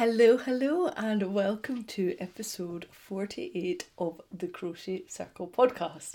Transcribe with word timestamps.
Hello, 0.00 0.38
hello, 0.38 0.88
and 0.96 1.34
welcome 1.34 1.84
to 1.84 2.16
episode 2.18 2.86
48 2.90 3.90
of 3.98 4.22
the 4.32 4.48
Crochet 4.48 5.04
Circle 5.08 5.48
podcast. 5.48 6.14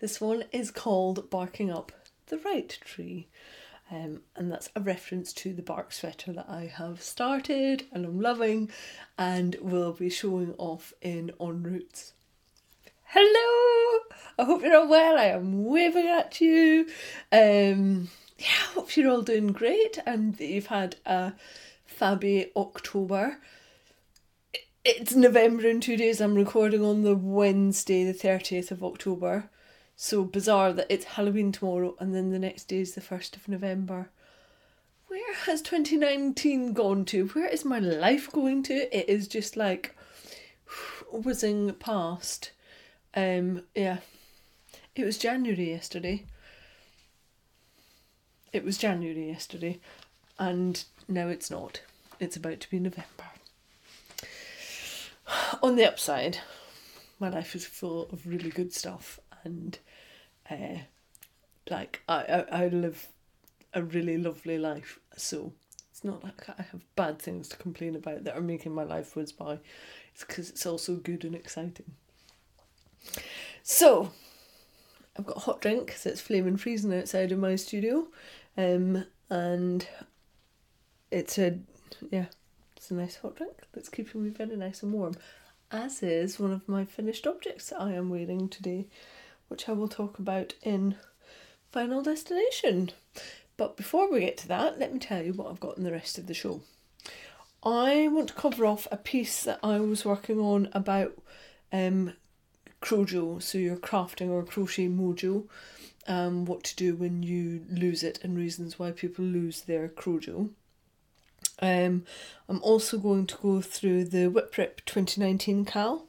This 0.00 0.20
one 0.20 0.44
is 0.52 0.70
called 0.70 1.30
Barking 1.30 1.70
Up 1.70 1.92
the 2.26 2.36
Right 2.36 2.78
Tree, 2.84 3.28
um, 3.90 4.20
and 4.36 4.52
that's 4.52 4.68
a 4.76 4.82
reference 4.82 5.32
to 5.32 5.54
the 5.54 5.62
bark 5.62 5.94
sweater 5.94 6.30
that 6.34 6.44
I 6.46 6.66
have 6.76 7.00
started 7.00 7.86
and 7.90 8.04
I'm 8.04 8.20
loving 8.20 8.70
and 9.16 9.56
will 9.62 9.94
be 9.94 10.10
showing 10.10 10.52
off 10.58 10.92
in 11.00 11.32
En 11.40 11.62
Roots. 11.62 12.12
Hello! 13.04 14.00
I 14.38 14.44
hope 14.44 14.60
you're 14.62 14.76
all 14.76 14.88
well. 14.88 15.16
I 15.16 15.28
am 15.28 15.64
waving 15.64 16.06
at 16.06 16.38
you. 16.42 16.86
Um, 17.32 18.10
yeah, 18.36 18.60
I 18.60 18.72
hope 18.74 18.94
you're 18.94 19.10
all 19.10 19.22
doing 19.22 19.52
great 19.52 19.98
and 20.04 20.36
that 20.36 20.46
you've 20.46 20.66
had 20.66 20.96
a 21.06 21.32
fabby 22.02 22.50
October. 22.56 23.36
It's 24.84 25.14
November 25.14 25.68
in 25.68 25.80
two 25.80 25.96
days. 25.96 26.20
I'm 26.20 26.34
recording 26.34 26.84
on 26.84 27.02
the 27.02 27.14
Wednesday, 27.14 28.02
the 28.02 28.12
30th 28.12 28.72
of 28.72 28.82
October. 28.82 29.48
So 29.94 30.24
bizarre 30.24 30.72
that 30.72 30.88
it's 30.90 31.04
Halloween 31.04 31.52
tomorrow 31.52 31.94
and 32.00 32.12
then 32.12 32.30
the 32.30 32.40
next 32.40 32.64
day 32.64 32.80
is 32.80 32.96
the 32.96 33.00
1st 33.00 33.36
of 33.36 33.46
November. 33.46 34.10
Where 35.06 35.34
has 35.46 35.62
2019 35.62 36.72
gone 36.72 37.04
to? 37.04 37.28
Where 37.28 37.46
is 37.46 37.64
my 37.64 37.78
life 37.78 38.32
going 38.32 38.64
to? 38.64 38.74
It 38.74 39.08
is 39.08 39.28
just 39.28 39.56
like 39.56 39.96
whizzing 41.12 41.72
past. 41.74 42.50
Um, 43.14 43.62
yeah. 43.76 43.98
It 44.96 45.04
was 45.04 45.18
January 45.18 45.70
yesterday. 45.70 46.24
It 48.52 48.64
was 48.64 48.76
January 48.76 49.28
yesterday, 49.28 49.78
and 50.36 50.82
now 51.06 51.28
it's 51.28 51.48
not. 51.48 51.82
It's 52.22 52.36
about 52.36 52.60
to 52.60 52.70
be 52.70 52.78
November. 52.78 53.24
On 55.60 55.74
the 55.74 55.88
upside, 55.88 56.38
my 57.18 57.28
life 57.28 57.56
is 57.56 57.66
full 57.66 58.08
of 58.12 58.28
really 58.28 58.48
good 58.48 58.72
stuff, 58.72 59.18
and 59.42 59.76
uh, 60.48 60.82
like 61.68 62.02
I, 62.08 62.22
I, 62.22 62.62
I 62.62 62.68
live 62.68 63.08
a 63.74 63.82
really 63.82 64.18
lovely 64.18 64.56
life. 64.56 65.00
So 65.16 65.52
it's 65.90 66.04
not 66.04 66.22
like 66.22 66.48
I 66.48 66.62
have 66.62 66.82
bad 66.94 67.18
things 67.18 67.48
to 67.48 67.56
complain 67.56 67.96
about 67.96 68.22
that 68.22 68.36
are 68.36 68.40
making 68.40 68.72
my 68.72 68.84
life 68.84 69.16
whiz 69.16 69.32
by. 69.32 69.58
It's 70.14 70.22
because 70.24 70.48
it's 70.48 70.64
also 70.64 70.94
good 70.94 71.24
and 71.24 71.34
exciting. 71.34 71.90
So, 73.64 74.12
I've 75.18 75.26
got 75.26 75.38
a 75.38 75.40
hot 75.40 75.60
drink 75.60 75.86
because 75.86 76.06
it's 76.06 76.20
flaming 76.20 76.56
freezing 76.56 76.94
outside 76.94 77.32
of 77.32 77.40
my 77.40 77.56
studio, 77.56 78.06
um, 78.56 79.06
and 79.28 79.88
it's 81.10 81.36
a 81.36 81.58
yeah, 82.10 82.26
it's 82.76 82.90
a 82.90 82.94
nice 82.94 83.16
hot 83.16 83.36
drink 83.36 83.54
that's 83.72 83.88
keeping 83.88 84.24
me 84.24 84.30
very 84.30 84.56
nice 84.56 84.82
and 84.82 84.92
warm. 84.92 85.14
As 85.70 86.02
is 86.02 86.38
one 86.38 86.52
of 86.52 86.68
my 86.68 86.84
finished 86.84 87.26
objects 87.26 87.70
that 87.70 87.80
I 87.80 87.92
am 87.92 88.10
wearing 88.10 88.48
today, 88.48 88.86
which 89.48 89.68
I 89.68 89.72
will 89.72 89.88
talk 89.88 90.18
about 90.18 90.54
in 90.62 90.96
Final 91.70 92.02
Destination. 92.02 92.90
But 93.56 93.76
before 93.76 94.10
we 94.10 94.20
get 94.20 94.36
to 94.38 94.48
that, 94.48 94.78
let 94.78 94.92
me 94.92 94.98
tell 94.98 95.22
you 95.22 95.32
what 95.32 95.50
I've 95.50 95.60
got 95.60 95.78
in 95.78 95.84
the 95.84 95.92
rest 95.92 96.18
of 96.18 96.26
the 96.26 96.34
show. 96.34 96.60
I 97.62 98.08
want 98.08 98.28
to 98.28 98.34
cover 98.34 98.66
off 98.66 98.88
a 98.90 98.96
piece 98.96 99.44
that 99.44 99.60
I 99.62 99.78
was 99.78 100.04
working 100.04 100.40
on 100.40 100.68
about 100.72 101.12
um, 101.72 102.14
Crojo, 102.80 103.40
so 103.40 103.56
your 103.56 103.76
crafting 103.76 104.30
or 104.30 104.42
crochet 104.42 104.88
mojo, 104.88 105.44
um, 106.08 106.44
what 106.44 106.64
to 106.64 106.76
do 106.76 106.96
when 106.96 107.22
you 107.22 107.64
lose 107.70 108.02
it 108.02 108.18
and 108.24 108.36
reasons 108.36 108.78
why 108.78 108.90
people 108.90 109.24
lose 109.24 109.62
their 109.62 109.88
Crojo. 109.88 110.50
Um, 111.62 112.04
I'm 112.48 112.60
also 112.62 112.98
going 112.98 113.26
to 113.28 113.36
go 113.36 113.60
through 113.62 114.04
the 114.04 114.26
Whip 114.26 114.56
Rip 114.58 114.84
2019 114.84 115.64
Cal 115.64 116.06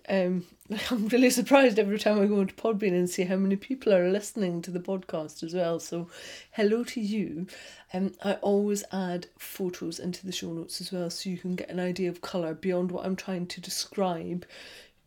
um, 0.10 0.46
I'm 0.92 1.08
really 1.10 1.30
surprised 1.30 1.78
every 1.78 2.00
time 2.00 2.20
I 2.20 2.26
go 2.26 2.42
into 2.42 2.56
Podbean 2.56 2.94
and 2.94 3.10
see 3.10 3.24
how 3.24 3.36
many 3.36 3.56
people 3.56 3.94
are 3.94 4.10
listening 4.10 4.62
to 4.64 4.72
the 4.72 4.80
podcast 4.80 5.44
as 5.44 5.54
well. 5.54 5.80
So, 5.80 6.10
hello 6.52 6.84
to 6.86 7.02
you. 7.02 7.48
Um, 7.94 8.14
I 8.24 8.34
always 8.36 8.84
add 8.92 9.28
photos 9.38 10.00
into 10.00 10.26
the 10.26 10.32
show 10.32 10.52
notes 10.54 10.82
as 10.82 10.92
well, 10.92 11.10
so 11.10 11.30
you 11.30 11.38
can 11.38 11.56
get 11.56 11.70
an 11.70 11.80
idea 11.80 12.10
of 12.10 12.22
colour 12.22 12.54
beyond 12.54 12.92
what 12.92 13.06
I'm 13.06 13.16
trying 13.16 13.48
to 13.48 13.62
describe 13.62 14.46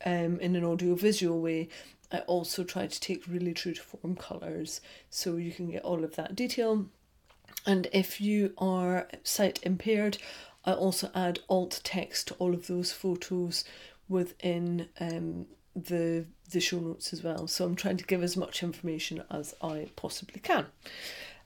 um, 0.04 0.38
in 0.40 0.56
an 0.56 0.64
audio 0.64 0.94
visual 0.94 1.40
way. 1.40 1.68
I 2.10 2.20
also 2.20 2.64
try 2.64 2.86
to 2.86 3.00
take 3.00 3.26
really 3.26 3.52
true 3.52 3.74
to 3.74 3.82
form 3.82 4.16
colours, 4.16 4.80
so 5.10 5.36
you 5.36 5.52
can 5.52 5.70
get 5.70 5.82
all 5.82 6.04
of 6.04 6.16
that 6.16 6.36
detail. 6.36 6.86
And 7.66 7.88
if 7.92 8.20
you 8.20 8.54
are 8.58 9.08
sight 9.24 9.58
impaired, 9.62 10.18
I 10.64 10.72
also 10.72 11.10
add 11.14 11.40
alt 11.48 11.80
text 11.84 12.28
to 12.28 12.34
all 12.34 12.54
of 12.54 12.66
those 12.66 12.92
photos 12.92 13.64
within 14.08 14.88
um, 15.00 15.46
the 15.74 16.26
the 16.50 16.60
show 16.60 16.78
notes 16.78 17.12
as 17.12 17.22
well. 17.22 17.46
So 17.46 17.64
I'm 17.64 17.76
trying 17.76 17.98
to 17.98 18.04
give 18.04 18.22
as 18.22 18.36
much 18.36 18.62
information 18.62 19.22
as 19.30 19.54
I 19.60 19.88
possibly 19.96 20.40
can. 20.40 20.66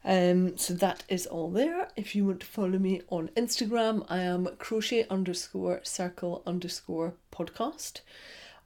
Um, 0.04 0.56
so 0.56 0.74
that 0.74 1.04
is 1.08 1.26
all 1.26 1.50
there. 1.50 1.88
If 1.96 2.14
you 2.14 2.24
want 2.24 2.40
to 2.40 2.46
follow 2.46 2.78
me 2.78 3.02
on 3.08 3.28
Instagram, 3.36 4.04
I 4.08 4.18
am 4.18 4.48
crochet 4.58 5.06
underscore 5.08 5.80
circle 5.82 6.42
underscore 6.46 7.14
podcast. 7.32 8.00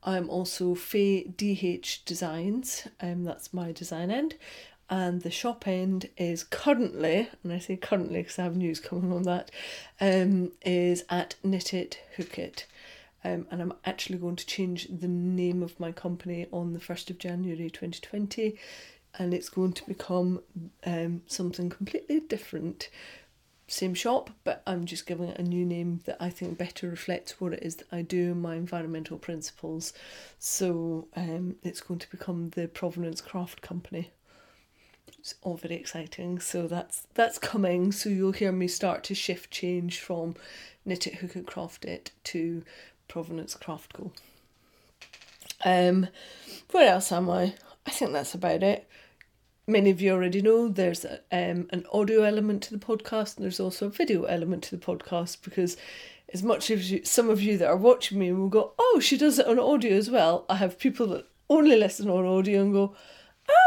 I'm 0.02 0.30
also 0.30 0.74
Faye 0.74 1.24
DH 1.24 2.04
Designs, 2.04 2.86
um, 3.00 3.24
that's 3.24 3.52
my 3.52 3.72
design 3.72 4.10
end. 4.10 4.34
And 4.88 5.22
the 5.22 5.32
shop 5.32 5.66
end 5.66 6.10
is 6.16 6.44
currently, 6.44 7.28
and 7.42 7.52
I 7.52 7.58
say 7.58 7.76
currently 7.76 8.22
because 8.22 8.38
I 8.38 8.44
have 8.44 8.56
news 8.56 8.78
coming 8.78 9.12
on 9.12 9.24
that, 9.24 9.50
um, 10.00 10.52
is 10.64 11.04
at 11.10 11.34
Knit 11.42 11.74
It 11.74 12.00
Hook 12.16 12.38
It. 12.38 12.66
Um, 13.26 13.46
and 13.50 13.60
I'm 13.60 13.72
actually 13.84 14.18
going 14.18 14.36
to 14.36 14.46
change 14.46 14.86
the 14.86 15.08
name 15.08 15.60
of 15.60 15.80
my 15.80 15.90
company 15.90 16.46
on 16.52 16.74
the 16.74 16.78
1st 16.78 17.10
of 17.10 17.18
January 17.18 17.68
2020 17.68 18.56
and 19.18 19.34
it's 19.34 19.48
going 19.48 19.72
to 19.72 19.84
become 19.86 20.42
um, 20.84 21.22
something 21.26 21.68
completely 21.68 22.20
different. 22.20 22.88
Same 23.66 23.94
shop, 23.94 24.30
but 24.44 24.62
I'm 24.64 24.84
just 24.84 25.06
giving 25.06 25.28
it 25.28 25.40
a 25.40 25.42
new 25.42 25.64
name 25.64 26.02
that 26.04 26.18
I 26.20 26.30
think 26.30 26.56
better 26.56 26.88
reflects 26.88 27.40
what 27.40 27.52
it 27.52 27.64
is 27.64 27.76
that 27.76 27.88
I 27.90 28.02
do 28.02 28.32
my 28.32 28.54
environmental 28.54 29.18
principles. 29.18 29.92
So 30.38 31.08
um, 31.16 31.56
it's 31.64 31.80
going 31.80 31.98
to 31.98 32.10
become 32.10 32.50
the 32.50 32.68
Provenance 32.68 33.20
Craft 33.20 33.60
Company. 33.60 34.12
It's 35.18 35.34
all 35.42 35.56
very 35.56 35.74
exciting. 35.74 36.38
So 36.38 36.68
that's 36.68 37.08
that's 37.14 37.38
coming. 37.38 37.90
So 37.90 38.08
you'll 38.08 38.32
hear 38.32 38.52
me 38.52 38.68
start 38.68 39.02
to 39.04 39.16
shift 39.16 39.50
change 39.50 39.98
from 39.98 40.36
knit 40.84 41.08
it, 41.08 41.16
hook 41.16 41.34
it, 41.34 41.46
craft 41.46 41.84
it 41.84 42.12
to 42.24 42.62
Provenance 43.08 43.54
Craft 43.54 43.92
Co. 43.94 44.12
Um, 45.64 46.08
where 46.70 46.92
else 46.92 47.12
am 47.12 47.30
I? 47.30 47.54
I 47.86 47.90
think 47.90 48.12
that's 48.12 48.34
about 48.34 48.62
it. 48.62 48.88
Many 49.66 49.90
of 49.90 50.00
you 50.00 50.12
already 50.12 50.42
know 50.42 50.68
there's 50.68 51.04
a, 51.04 51.20
um, 51.32 51.68
an 51.70 51.84
audio 51.92 52.22
element 52.22 52.62
to 52.64 52.76
the 52.76 52.84
podcast, 52.84 53.36
and 53.36 53.44
there's 53.44 53.60
also 53.60 53.86
a 53.86 53.90
video 53.90 54.24
element 54.24 54.62
to 54.64 54.76
the 54.76 54.84
podcast 54.84 55.42
because, 55.42 55.76
as 56.32 56.42
much 56.42 56.70
as 56.70 56.90
you, 56.90 57.04
some 57.04 57.28
of 57.28 57.42
you 57.42 57.58
that 57.58 57.68
are 57.68 57.76
watching 57.76 58.18
me 58.18 58.32
will 58.32 58.48
go, 58.48 58.74
"Oh, 58.78 59.00
she 59.02 59.16
does 59.16 59.38
it 59.38 59.46
on 59.46 59.58
audio 59.58 59.96
as 59.96 60.10
well," 60.10 60.44
I 60.48 60.56
have 60.56 60.78
people 60.78 61.08
that 61.08 61.26
only 61.50 61.76
listen 61.76 62.08
on 62.08 62.24
audio 62.26 62.62
and 62.62 62.72
go, 62.72 62.94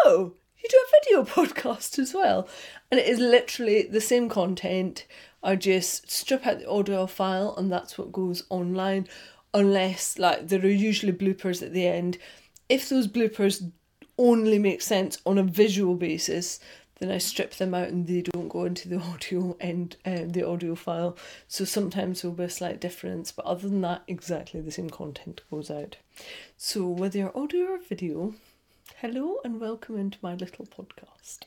"Oh, 0.05 0.33
you 0.57 0.69
do 0.69 0.77
a 0.77 0.99
video 1.01 1.23
podcast 1.35 1.99
as 1.99 2.13
well," 2.13 2.47
and 2.91 2.99
it 2.99 3.07
is 3.07 3.19
literally 3.19 3.83
the 3.83 4.01
same 4.01 4.29
content. 4.29 5.05
I 5.41 5.55
just 5.55 6.09
strip 6.11 6.45
out 6.45 6.59
the 6.59 6.69
audio 6.69 7.05
file, 7.07 7.55
and 7.57 7.71
that's 7.71 7.97
what 7.97 8.11
goes 8.11 8.43
online 8.49 9.07
unless 9.53 10.19
like 10.19 10.47
there 10.47 10.61
are 10.61 10.67
usually 10.67 11.13
bloopers 11.13 11.63
at 11.63 11.73
the 11.73 11.87
end. 11.87 12.17
If 12.67 12.89
those 12.89 13.07
bloopers 13.07 13.71
only 14.17 14.59
make 14.59 14.81
sense 14.81 15.19
on 15.25 15.37
a 15.37 15.43
visual 15.43 15.95
basis, 15.95 16.59
then 16.99 17.09
I 17.09 17.17
strip 17.17 17.55
them 17.55 17.73
out 17.73 17.87
and 17.87 18.05
they 18.05 18.21
don't 18.21 18.49
go 18.49 18.65
into 18.65 18.89
the 18.89 18.99
audio 19.01 19.55
and 19.59 19.95
uh, 20.05 20.25
the 20.27 20.45
audio 20.45 20.75
file. 20.75 21.17
So 21.47 21.65
sometimes 21.65 22.21
there'll 22.21 22.35
be 22.35 22.43
a 22.43 22.49
slight 22.49 22.79
difference, 22.79 23.31
but 23.31 23.45
other 23.45 23.67
than 23.69 23.81
that, 23.81 24.03
exactly 24.07 24.61
the 24.61 24.71
same 24.71 24.89
content 24.89 25.41
goes 25.49 25.71
out. 25.71 25.95
So 26.57 26.87
whether 26.87 27.17
you're 27.17 27.37
audio 27.37 27.67
or 27.67 27.79
video, 27.79 28.35
hello 28.97 29.37
and 29.43 29.59
welcome 29.61 29.97
into 29.97 30.17
my 30.21 30.35
little 30.35 30.65
podcast. 30.65 31.39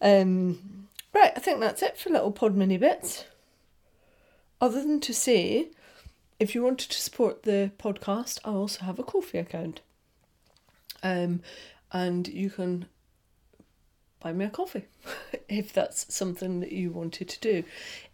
Um, 0.00 0.88
right, 1.14 1.32
I 1.36 1.40
think 1.40 1.60
that's 1.60 1.82
it 1.82 1.98
for 1.98 2.10
little 2.10 2.32
pod 2.32 2.56
mini 2.56 2.78
bits. 2.78 3.24
Other 4.60 4.80
than 4.80 5.00
to 5.00 5.12
say, 5.12 5.68
if 6.38 6.54
you 6.54 6.62
wanted 6.62 6.90
to 6.90 7.00
support 7.00 7.42
the 7.42 7.70
podcast, 7.78 8.38
I 8.44 8.50
also 8.50 8.84
have 8.84 8.98
a 8.98 9.02
Ko-fi 9.02 9.38
account. 9.38 9.80
Um, 11.02 11.42
and 11.90 12.28
you 12.28 12.48
can 12.48 12.86
buy 14.20 14.32
me 14.32 14.44
a 14.44 14.50
coffee 14.50 14.84
if 15.48 15.72
that's 15.72 16.12
something 16.14 16.60
that 16.60 16.72
you 16.72 16.90
wanted 16.90 17.28
to 17.28 17.40
do. 17.40 17.64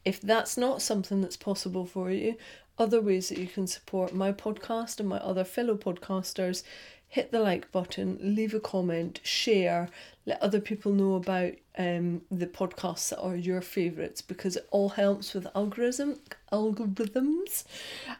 If 0.04 0.20
that's 0.20 0.56
not 0.56 0.82
something 0.82 1.20
that's 1.20 1.36
possible 1.36 1.84
for 1.84 2.10
you, 2.10 2.36
other 2.78 3.00
ways 3.00 3.28
that 3.28 3.38
you 3.38 3.46
can 3.46 3.66
support 3.66 4.14
my 4.14 4.32
podcast 4.32 5.00
and 5.00 5.08
my 5.08 5.18
other 5.18 5.44
fellow 5.44 5.76
podcasters 5.76 6.62
hit 7.08 7.32
the 7.32 7.40
like 7.40 7.72
button, 7.72 8.18
leave 8.20 8.54
a 8.54 8.60
comment, 8.60 9.20
share, 9.22 9.88
let 10.26 10.42
other 10.42 10.60
people 10.60 10.92
know 10.92 11.14
about 11.14 11.52
um, 11.78 12.20
the 12.30 12.46
podcasts 12.46 13.08
that 13.08 13.20
are 13.20 13.34
your 13.34 13.62
favourites 13.62 14.20
because 14.20 14.56
it 14.56 14.68
all 14.70 14.90
helps 14.90 15.32
with 15.32 15.46
algorithm 15.54 16.20
algorithms 16.52 17.64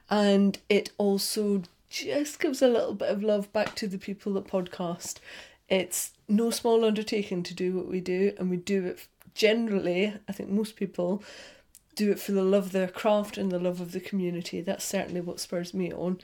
and 0.08 0.58
it 0.68 0.90
also 0.96 1.62
just 1.90 2.40
gives 2.40 2.62
a 2.62 2.68
little 2.68 2.94
bit 2.94 3.10
of 3.10 3.22
love 3.22 3.52
back 3.52 3.74
to 3.74 3.86
the 3.86 3.98
people 3.98 4.32
that 4.34 4.46
podcast. 4.46 5.16
It's 5.68 6.12
no 6.28 6.50
small 6.50 6.84
undertaking 6.84 7.42
to 7.44 7.54
do 7.54 7.74
what 7.76 7.88
we 7.88 8.00
do, 8.00 8.32
and 8.38 8.50
we 8.50 8.56
do 8.56 8.86
it 8.86 9.06
generally, 9.34 10.14
I 10.28 10.32
think 10.32 10.50
most 10.50 10.76
people 10.76 11.22
do 11.94 12.10
it 12.10 12.20
for 12.20 12.32
the 12.32 12.42
love 12.42 12.66
of 12.66 12.72
their 12.72 12.88
craft 12.88 13.38
and 13.38 13.50
the 13.50 13.58
love 13.58 13.80
of 13.80 13.92
the 13.92 14.00
community. 14.00 14.60
That's 14.60 14.84
certainly 14.84 15.20
what 15.20 15.40
spurs 15.40 15.74
me 15.74 15.92
on. 15.92 16.20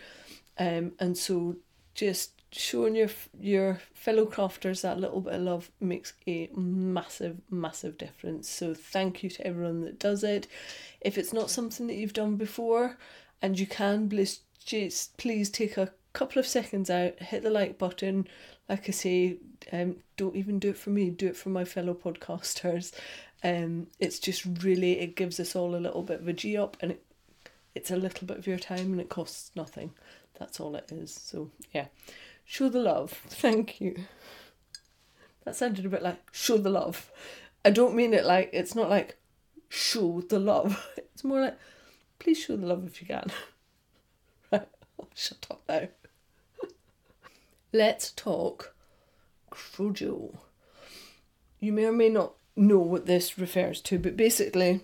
Um, 0.59 0.93
and 1.01 1.17
so 1.19 1.57
just 1.95 2.34
showing 2.57 2.95
your 2.95 3.09
your 3.41 3.81
fellow 3.95 4.27
crafters 4.27 4.83
that 4.83 5.01
little 5.01 5.21
bit 5.21 5.35
of 5.35 5.43
love 5.43 5.71
makes 5.81 6.13
a 6.27 6.49
massive 6.55 7.41
massive 7.51 7.99
difference. 7.99 8.49
So 8.49 8.75
thank 8.75 9.23
you 9.23 9.31
to 9.31 9.47
everyone 9.47 9.81
that 9.83 9.99
does 9.99 10.23
it. 10.23 10.47
If 11.01 11.19
it's 11.19 11.33
not 11.33 11.51
something 11.51 11.87
that 11.89 11.95
you've 11.95 12.13
done 12.13 12.37
before 12.37 12.97
and 13.43 13.59
you 13.59 13.67
can 13.67 14.09
please 14.09 14.41
just 14.65 15.17
please 15.17 15.51
take 15.51 15.77
a 15.77 15.93
couple 16.13 16.39
of 16.39 16.47
seconds 16.47 16.91
out 16.91 17.21
hit 17.21 17.43
the 17.43 17.51
like 17.51 17.77
button. 17.77 18.29
Like 18.69 18.89
i 18.89 18.93
say 18.93 19.39
um 19.73 19.97
don't 20.17 20.37
even 20.37 20.59
do 20.59 20.71
it 20.71 20.79
for 20.79 20.91
me 20.91 21.11
do 21.11 21.27
it 21.27 21.37
for 21.37 21.49
my 21.49 21.65
fellow 21.65 21.95
podcasters. 21.95 22.93
Um 23.43 23.89
it's 23.99 24.21
just 24.21 24.45
really 24.63 25.01
it 25.01 25.17
gives 25.17 25.41
us 25.41 25.57
all 25.57 25.75
a 25.75 25.79
little 25.79 26.03
bit 26.03 26.21
of 26.21 26.29
a 26.29 26.33
g 26.33 26.57
up 26.57 26.77
and 26.81 26.93
it, 26.93 27.05
it's 27.75 27.91
a 27.91 27.97
little 27.97 28.27
bit 28.29 28.39
of 28.39 28.47
your 28.47 28.59
time 28.59 28.93
and 28.93 29.01
it 29.01 29.09
costs 29.09 29.51
nothing. 29.57 29.93
That's 30.39 30.61
all 30.61 30.77
it 30.77 30.93
is. 30.93 31.13
So 31.13 31.51
yeah 31.73 31.87
show 32.45 32.69
the 32.69 32.81
love. 32.81 33.11
Thank 33.29 33.81
you. 33.81 33.97
That 35.45 35.57
sounded 35.57 35.85
a 35.85 35.89
bit 35.89 36.03
like 36.03 36.21
show 36.33 36.57
the 36.57 36.71
love. 36.71 37.11
I 37.65 37.71
don't 37.71 37.95
mean 37.95 38.15
it 38.15 38.25
like 38.25 38.51
it's 38.53 38.75
not 38.75 38.91
like 38.91 39.19
show 39.69 40.21
the 40.21 40.39
love. 40.39 40.87
It's 41.15 41.23
more 41.23 41.43
like 41.43 41.59
please 42.19 42.39
show 42.39 42.57
the 42.57 42.67
love 42.67 42.85
if 42.87 43.01
you 43.01 43.07
can. 43.07 43.31
Right, 44.53 44.69
shut 45.15 45.47
up 45.51 45.63
now. 45.69 45.89
Let's 47.73 48.11
talk 48.11 48.75
Crojo. 49.51 50.37
You 51.61 51.73
may 51.73 51.87
or 51.87 51.93
may 51.93 52.09
not 52.09 52.35
know 52.57 52.79
what 52.79 53.07
this 53.07 53.39
refers 53.39 53.81
to, 53.83 53.99
but 53.99 54.17
basically 54.17 54.81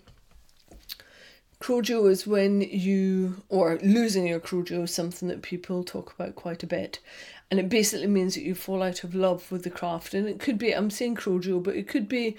Crojo 1.61 2.11
is 2.11 2.27
when 2.27 2.62
you, 2.62 3.43
or 3.51 3.79
losing 3.83 4.27
your 4.27 4.41
Crojo 4.41 4.85
is 4.85 4.95
something 4.95 5.29
that 5.29 5.43
people 5.43 5.85
talk 5.85 6.15
about 6.15 6.35
quite 6.35 6.62
a 6.62 6.67
bit. 6.67 7.01
And 7.50 7.58
it 7.58 7.69
basically 7.69 8.06
means 8.06 8.35
that 8.35 8.44
you 8.44 8.55
fall 8.55 8.82
out 8.82 9.02
of 9.02 9.14
love 9.14 9.50
with 9.50 9.64
the 9.64 9.70
craft. 9.70 10.14
And 10.14 10.29
it 10.29 10.38
could 10.38 10.58
be, 10.58 10.73
I'm 10.73 10.91
saying 10.91 11.17
Crojo, 11.17 11.62
but 11.62 11.76
it 11.76 11.88
could 11.88 12.08
be 12.08 12.37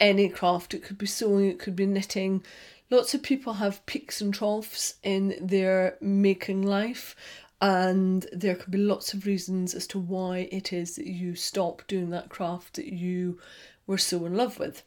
any 0.00 0.28
craft. 0.28 0.74
It 0.74 0.82
could 0.82 0.98
be 0.98 1.06
sewing, 1.06 1.48
it 1.48 1.58
could 1.58 1.76
be 1.76 1.86
knitting. 1.86 2.44
Lots 2.90 3.14
of 3.14 3.22
people 3.22 3.54
have 3.54 3.84
peaks 3.86 4.20
and 4.20 4.34
troughs 4.34 4.94
in 5.02 5.36
their 5.40 5.96
making 6.00 6.62
life. 6.62 7.14
And 7.60 8.26
there 8.32 8.54
could 8.54 8.70
be 8.70 8.78
lots 8.78 9.14
of 9.14 9.26
reasons 9.26 9.74
as 9.74 9.86
to 9.88 9.98
why 9.98 10.48
it 10.50 10.72
is 10.72 10.96
that 10.96 11.06
you 11.06 11.34
stop 11.34 11.82
doing 11.86 12.10
that 12.10 12.28
craft 12.28 12.74
that 12.74 12.92
you 12.92 13.38
were 13.86 13.98
so 13.98 14.24
in 14.26 14.36
love 14.36 14.58
with. 14.58 14.82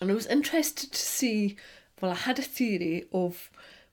And 0.00 0.10
I 0.10 0.14
was 0.14 0.26
interested 0.26 0.92
to 0.92 0.98
see 0.98 1.56
well, 2.00 2.12
I 2.12 2.14
had 2.14 2.38
a 2.38 2.42
theory 2.42 3.06
of 3.12 3.50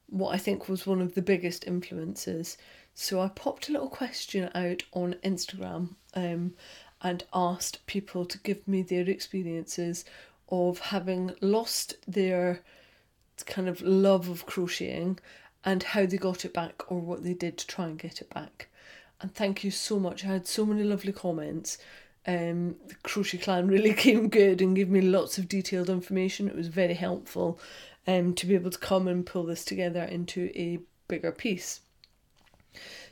what 0.08 0.34
I 0.34 0.38
think 0.38 0.70
was 0.70 0.86
one 0.86 1.02
of 1.02 1.16
the 1.16 1.22
biggest 1.22 1.66
influences. 1.66 2.58
So 2.98 3.20
I 3.20 3.28
popped 3.28 3.68
a 3.68 3.74
little 3.74 3.90
question 3.90 4.50
out 4.56 4.84
on 4.94 5.16
Instagram 5.16 5.96
um, 6.14 6.54
and 7.02 7.26
asked 7.34 7.86
people 7.88 8.26
to 8.26 8.38
give 8.40 8.66
me 8.68 8.84
their 8.84 9.08
experiences 9.08 10.06
of 10.48 10.80
having 10.80 11.36
lost 11.42 11.98
their 12.08 12.62
kind 13.46 13.68
of 13.68 13.82
love 13.82 14.30
of 14.30 14.46
crocheting 14.46 15.20
and 15.66 15.84
how 15.84 16.06
they 16.06 16.16
got 16.16 16.46
it 16.46 16.54
back 16.54 16.90
or 16.90 17.00
what 17.00 17.24
they 17.24 17.34
did 17.34 17.58
to 17.58 17.68
try 17.68 17.86
and 17.86 18.00
get 18.00 18.22
it 18.22 18.34
back. 18.34 18.70
And 19.20 19.34
thank 19.36 19.66
you 19.66 19.72
so 19.72 20.00
much. 20.00 20.24
I 20.24 20.30
had 20.30 20.48
so 20.48 20.66
many 20.66 20.84
lovely 20.84 21.12
comments. 21.12 21.78
Um, 22.26 22.76
the 22.88 22.96
Crochet 23.04 23.40
Clan 23.40 23.68
really 23.76 23.94
came 23.94 24.30
good 24.30 24.62
and 24.62 24.74
gave 24.74 24.90
me 24.90 25.02
lots 25.02 25.38
of 25.38 25.50
detailed 25.50 25.90
information. 25.90 26.48
It 26.48 26.56
was 26.56 26.70
very 26.70 26.94
helpful 26.94 27.60
um, 28.08 28.34
to 28.36 28.46
be 28.46 28.56
able 28.56 28.72
to 28.72 28.80
come 28.80 29.10
and 29.10 29.26
pull 29.26 29.44
this 29.44 29.66
together 29.66 30.04
into 30.04 30.50
a 30.56 30.80
bigger 31.10 31.34
piece. 31.34 31.82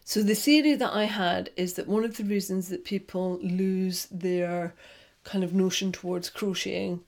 So, 0.05 0.22
the 0.22 0.36
theory 0.36 0.75
that 0.75 0.93
I 0.93 1.05
had 1.05 1.50
is 1.55 1.74
that 1.74 1.88
one 1.88 2.03
of 2.03 2.17
the 2.17 2.24
reasons 2.25 2.70
that 2.70 2.84
people 2.84 3.39
lose 3.41 4.08
their 4.12 4.74
kind 5.24 5.43
of 5.43 5.53
notion 5.53 5.91
towards 5.91 6.29
crocheting 6.29 7.01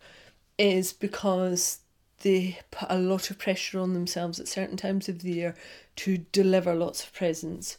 is 0.57 0.93
because 0.93 1.79
they 2.21 2.59
put 2.71 2.89
a 2.89 2.97
lot 2.97 3.29
of 3.29 3.37
pressure 3.37 3.79
on 3.79 3.93
themselves 3.93 4.39
at 4.39 4.47
certain 4.47 4.77
times 4.77 5.09
of 5.09 5.21
the 5.21 5.31
year 5.31 5.55
to 5.97 6.19
deliver 6.31 6.73
lots 6.73 7.03
of 7.03 7.13
presents. 7.13 7.77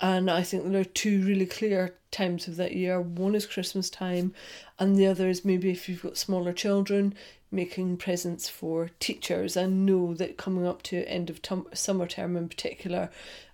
And 0.00 0.30
I 0.30 0.42
think 0.42 0.64
there 0.70 0.80
are 0.80 0.84
two 0.84 1.22
really 1.24 1.46
clear 1.46 1.94
times 2.10 2.48
of 2.48 2.56
that 2.56 2.74
year. 2.74 3.00
One 3.00 3.34
is 3.34 3.46
Christmas 3.46 3.90
time, 3.90 4.34
and 4.78 4.96
the 4.96 5.06
other 5.06 5.28
is 5.28 5.44
maybe 5.44 5.70
if 5.70 5.88
you've 5.88 6.02
got 6.02 6.16
smaller 6.16 6.52
children, 6.52 7.14
making 7.50 7.96
presents 7.96 8.48
for 8.48 8.90
teachers. 9.00 9.56
I 9.56 9.66
know 9.66 10.14
that 10.14 10.36
coming 10.36 10.66
up 10.66 10.82
to 10.84 11.08
end 11.08 11.30
of 11.30 11.42
tum- 11.42 11.66
summer 11.74 12.06
term 12.06 12.36
in 12.36 12.48
particular, 12.48 13.10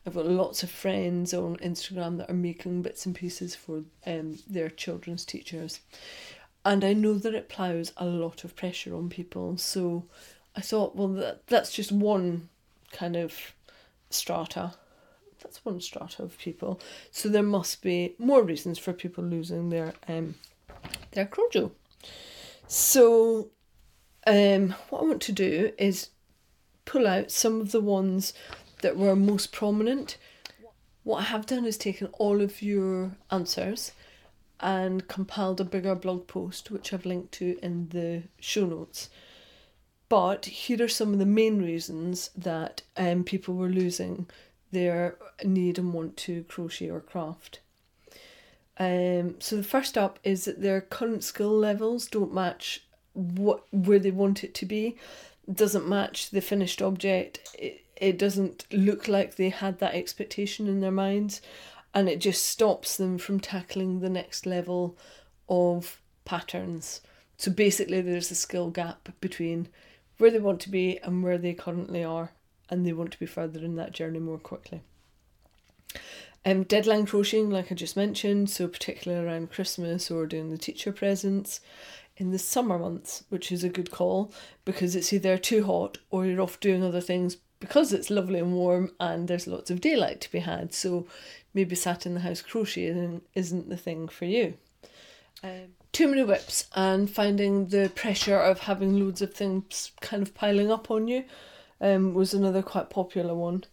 I've 0.07 0.15
got 0.15 0.27
lots 0.27 0.63
of 0.63 0.71
friends 0.71 1.33
on 1.33 1.57
Instagram 1.57 2.19
that 2.19 2.31
are 2.31 2.35
making 2.35 2.83
bits 2.83 3.07
and 3.07 3.15
pieces 3.15 3.55
for 3.55 3.83
um, 4.07 4.39
their 4.49 4.69
children's 4.69 5.25
teachers. 5.25 5.81
And 6.65 6.85
I 6.85 6.93
know 6.93 7.15
that 7.15 7.35
it 7.35 7.49
ploughs 7.49 7.93
a 7.97 8.05
lot 8.07 8.45
of 8.45 8.57
pressure 8.57 8.95
on 8.95 9.09
people. 9.09 9.57
So 9.57 10.05
I 10.55 10.61
thought, 10.61 10.97
well, 10.97 11.09
that, 11.09 11.47
that's 11.47 11.73
just 11.73 11.93
one 11.93 12.49
kind 12.93 13.17
of 13.17 13.55
strata. 14.11 14.75
That's 15.47 15.65
one 15.65 15.81
strata 15.81 16.25
of 16.25 16.37
people. 16.39 16.81
So 17.13 17.29
there 17.29 17.41
must 17.45 17.81
be 17.81 18.17
more 18.19 18.43
reasons 18.43 18.81
for 18.81 18.93
people 18.93 19.23
losing 19.23 19.69
their 19.69 19.95
um 20.09 20.35
their 21.13 21.25
crojo. 21.25 21.71
So 22.67 23.51
um, 24.27 24.75
what 24.91 25.03
I 25.03 25.05
want 25.05 25.23
to 25.23 25.33
do 25.33 25.71
is 25.79 26.09
pull 26.85 27.07
out 27.07 27.31
some 27.31 27.61
of 27.61 27.71
the 27.71 27.81
ones 27.81 28.35
that 28.83 28.97
were 28.97 29.15
most 29.15 29.53
prominent. 29.53 30.17
What 31.05 31.19
I 31.19 31.23
have 31.23 31.47
done 31.47 31.65
is 31.65 31.79
taken 31.79 32.09
all 32.15 32.41
of 32.41 32.61
your 32.61 33.13
answers 33.31 33.93
and 34.59 35.07
compiled 35.07 35.61
a 35.61 35.65
bigger 35.65 35.95
blog 35.95 36.27
post, 36.27 36.73
which 36.73 36.93
I've 36.93 37.07
linked 37.07 37.31
to 37.35 37.57
in 37.63 37.91
the 37.91 38.25
show 38.41 38.67
notes. 38.67 39.11
But 40.09 40.47
here 40.47 40.83
are 40.83 40.89
some 40.89 41.13
of 41.13 41.21
the 41.21 41.27
main 41.27 41.63
reasons 41.63 42.31
that 42.37 42.83
um, 42.97 43.23
people 43.23 43.55
were 43.55 43.69
losing 43.69 44.27
their 44.73 45.17
need 45.45 45.79
and 45.79 45.93
want 45.93 46.17
to 46.17 46.45
crochet 46.45 46.91
or 46.91 47.01
craft. 47.01 47.61
Um, 48.79 49.37
so 49.39 49.57
the 49.57 49.63
first 49.63 49.97
up 49.97 50.19
is 50.23 50.45
that 50.45 50.61
their 50.61 50.81
current 50.81 51.25
skill 51.25 51.57
levels 51.57 52.07
don't 52.07 52.35
match 52.35 52.85
what 53.15 53.65
where 53.73 53.99
they 53.99 54.11
want 54.11 54.45
it 54.45 54.55
to 54.55 54.67
be. 54.67 54.97
Doesn't 55.51 55.89
match 55.89 56.31
the 56.31 56.41
finished 56.41 56.83
object. 56.83 57.49
It, 57.59 57.85
it 57.97 58.19
doesn't 58.19 58.67
look 58.71 59.09
like 59.09 59.37
they 59.37 59.49
had 59.49 59.79
that 59.79 59.95
expectation 59.95 60.69
in 60.69 60.81
their 60.81 60.91
minds. 60.91 61.41
And 61.95 62.11
it 62.11 62.21
just 62.21 62.45
stops 62.45 62.99
them 62.99 63.17
from 63.17 63.41
tackling 63.41 64.01
the 64.01 64.11
next 64.11 64.45
level 64.45 64.99
of 65.49 65.99
patterns. 66.27 67.01
So 67.39 67.51
basically 67.51 68.03
there's 68.03 68.31
a 68.31 68.35
skill 68.35 68.69
gap 68.69 69.09
between 69.21 69.69
where 70.19 70.31
they 70.31 70.39
want 70.39 70.61
to 70.61 70.71
be 70.71 70.99
and 70.99 71.23
where 71.23 71.39
they 71.39 71.55
currently 71.55 72.05
are. 72.05 72.33
And 72.69 72.85
they 72.85 72.93
want 72.93 73.13
to 73.13 73.19
be 73.19 73.27
further 73.27 73.61
in 73.61 73.77
that 73.77 73.93
journey 73.93 74.19
more 74.19 74.39
quickly 74.39 74.83
Um, 76.45 76.63
deadline 76.63 77.07
crocheting, 77.07 77.51
like 77.51 77.73
I 77.73 77.75
just 77.75 77.97
mentioned, 77.97 78.51
so 78.51 78.69
particularly 78.69 79.25
around 79.25 79.51
Christmas 79.51 80.11
or 80.11 80.27
doing 80.27 80.51
the 80.51 80.59
teacher 80.59 80.93
presents 80.93 81.61
in 82.17 82.31
the 82.31 82.39
summer 82.39 82.79
months, 82.79 83.25
which 83.29 83.51
is 83.51 83.65
a 83.65 83.69
good 83.69 83.91
call 83.91 84.33
because 84.65 84.95
it's 84.95 85.13
either 85.13 85.37
too 85.37 85.65
hot 85.65 85.99
or 86.11 86.25
you're 86.25 86.41
off 86.41 86.61
doing 86.61 86.85
other 86.85 87.01
things 87.01 87.39
because 87.59 87.93
it's 87.93 88.11
lovely 88.11 88.39
and 88.39 88.53
warm 88.53 88.93
and 89.01 89.29
there's 89.29 89.47
lots 89.47 89.71
of 89.71 89.81
daylight 89.81 90.21
to 90.21 90.31
be 90.31 90.39
had. 90.39 90.73
So 90.73 91.07
maybe 91.53 91.75
sat 91.75 92.07
in 92.07 92.15
the 92.15 92.21
house 92.21 92.43
crocheting 92.43 93.23
isn't 93.35 93.69
the 93.69 93.77
thing 93.77 94.09
for 94.09 94.25
you. 94.25 94.55
Um, 95.43 95.75
too 95.93 96.09
many 96.09 96.23
whips 96.23 96.67
and 96.75 97.11
finding 97.11 97.69
the 97.69 97.91
pressure 97.95 98.39
of 98.39 98.61
having 98.61 98.99
loads 99.01 99.23
of 99.23 99.35
things 99.35 99.93
kind 100.01 100.23
of 100.23 100.35
piling 100.35 100.71
up 100.71 100.91
on 100.91 101.09
you 101.09 101.25
um, 101.81 102.15
was 102.15 102.35
another 102.35 102.63
quite 102.63 102.91
popular 102.91 103.35
one. 103.35 103.65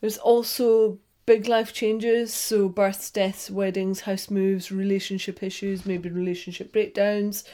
There's 0.00 0.18
also 0.18 0.98
big 1.28 1.46
life 1.46 1.74
changes, 1.74 2.32
so 2.32 2.70
births, 2.70 3.10
deaths, 3.10 3.50
weddings, 3.50 4.00
house 4.00 4.30
moves, 4.30 4.72
relationship 4.72 5.42
issues, 5.42 5.84
maybe 5.84 6.08
relationship 6.08 6.72
breakdowns, 6.72 7.44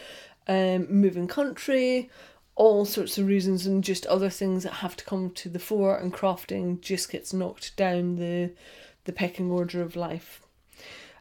um, 0.47 0.87
moving 0.89 1.27
country, 1.27 2.09
all 2.55 2.85
sorts 2.85 3.19
of 3.19 3.27
reasons, 3.27 3.67
and 3.67 3.83
just 3.83 4.07
other 4.07 4.31
things 4.31 4.63
that 4.63 4.75
have 4.75 4.95
to 4.95 5.05
come 5.05 5.29
to 5.31 5.49
the 5.49 5.59
fore, 5.59 5.99
and 5.99 6.15
crafting 6.15 6.81
just 6.81 7.11
gets 7.11 7.33
knocked 7.33 7.77
down 7.77 8.15
the 8.15 8.53
the 9.07 9.13
pecking 9.13 9.51
order 9.51 9.83
of 9.83 9.97
life. 9.97 10.41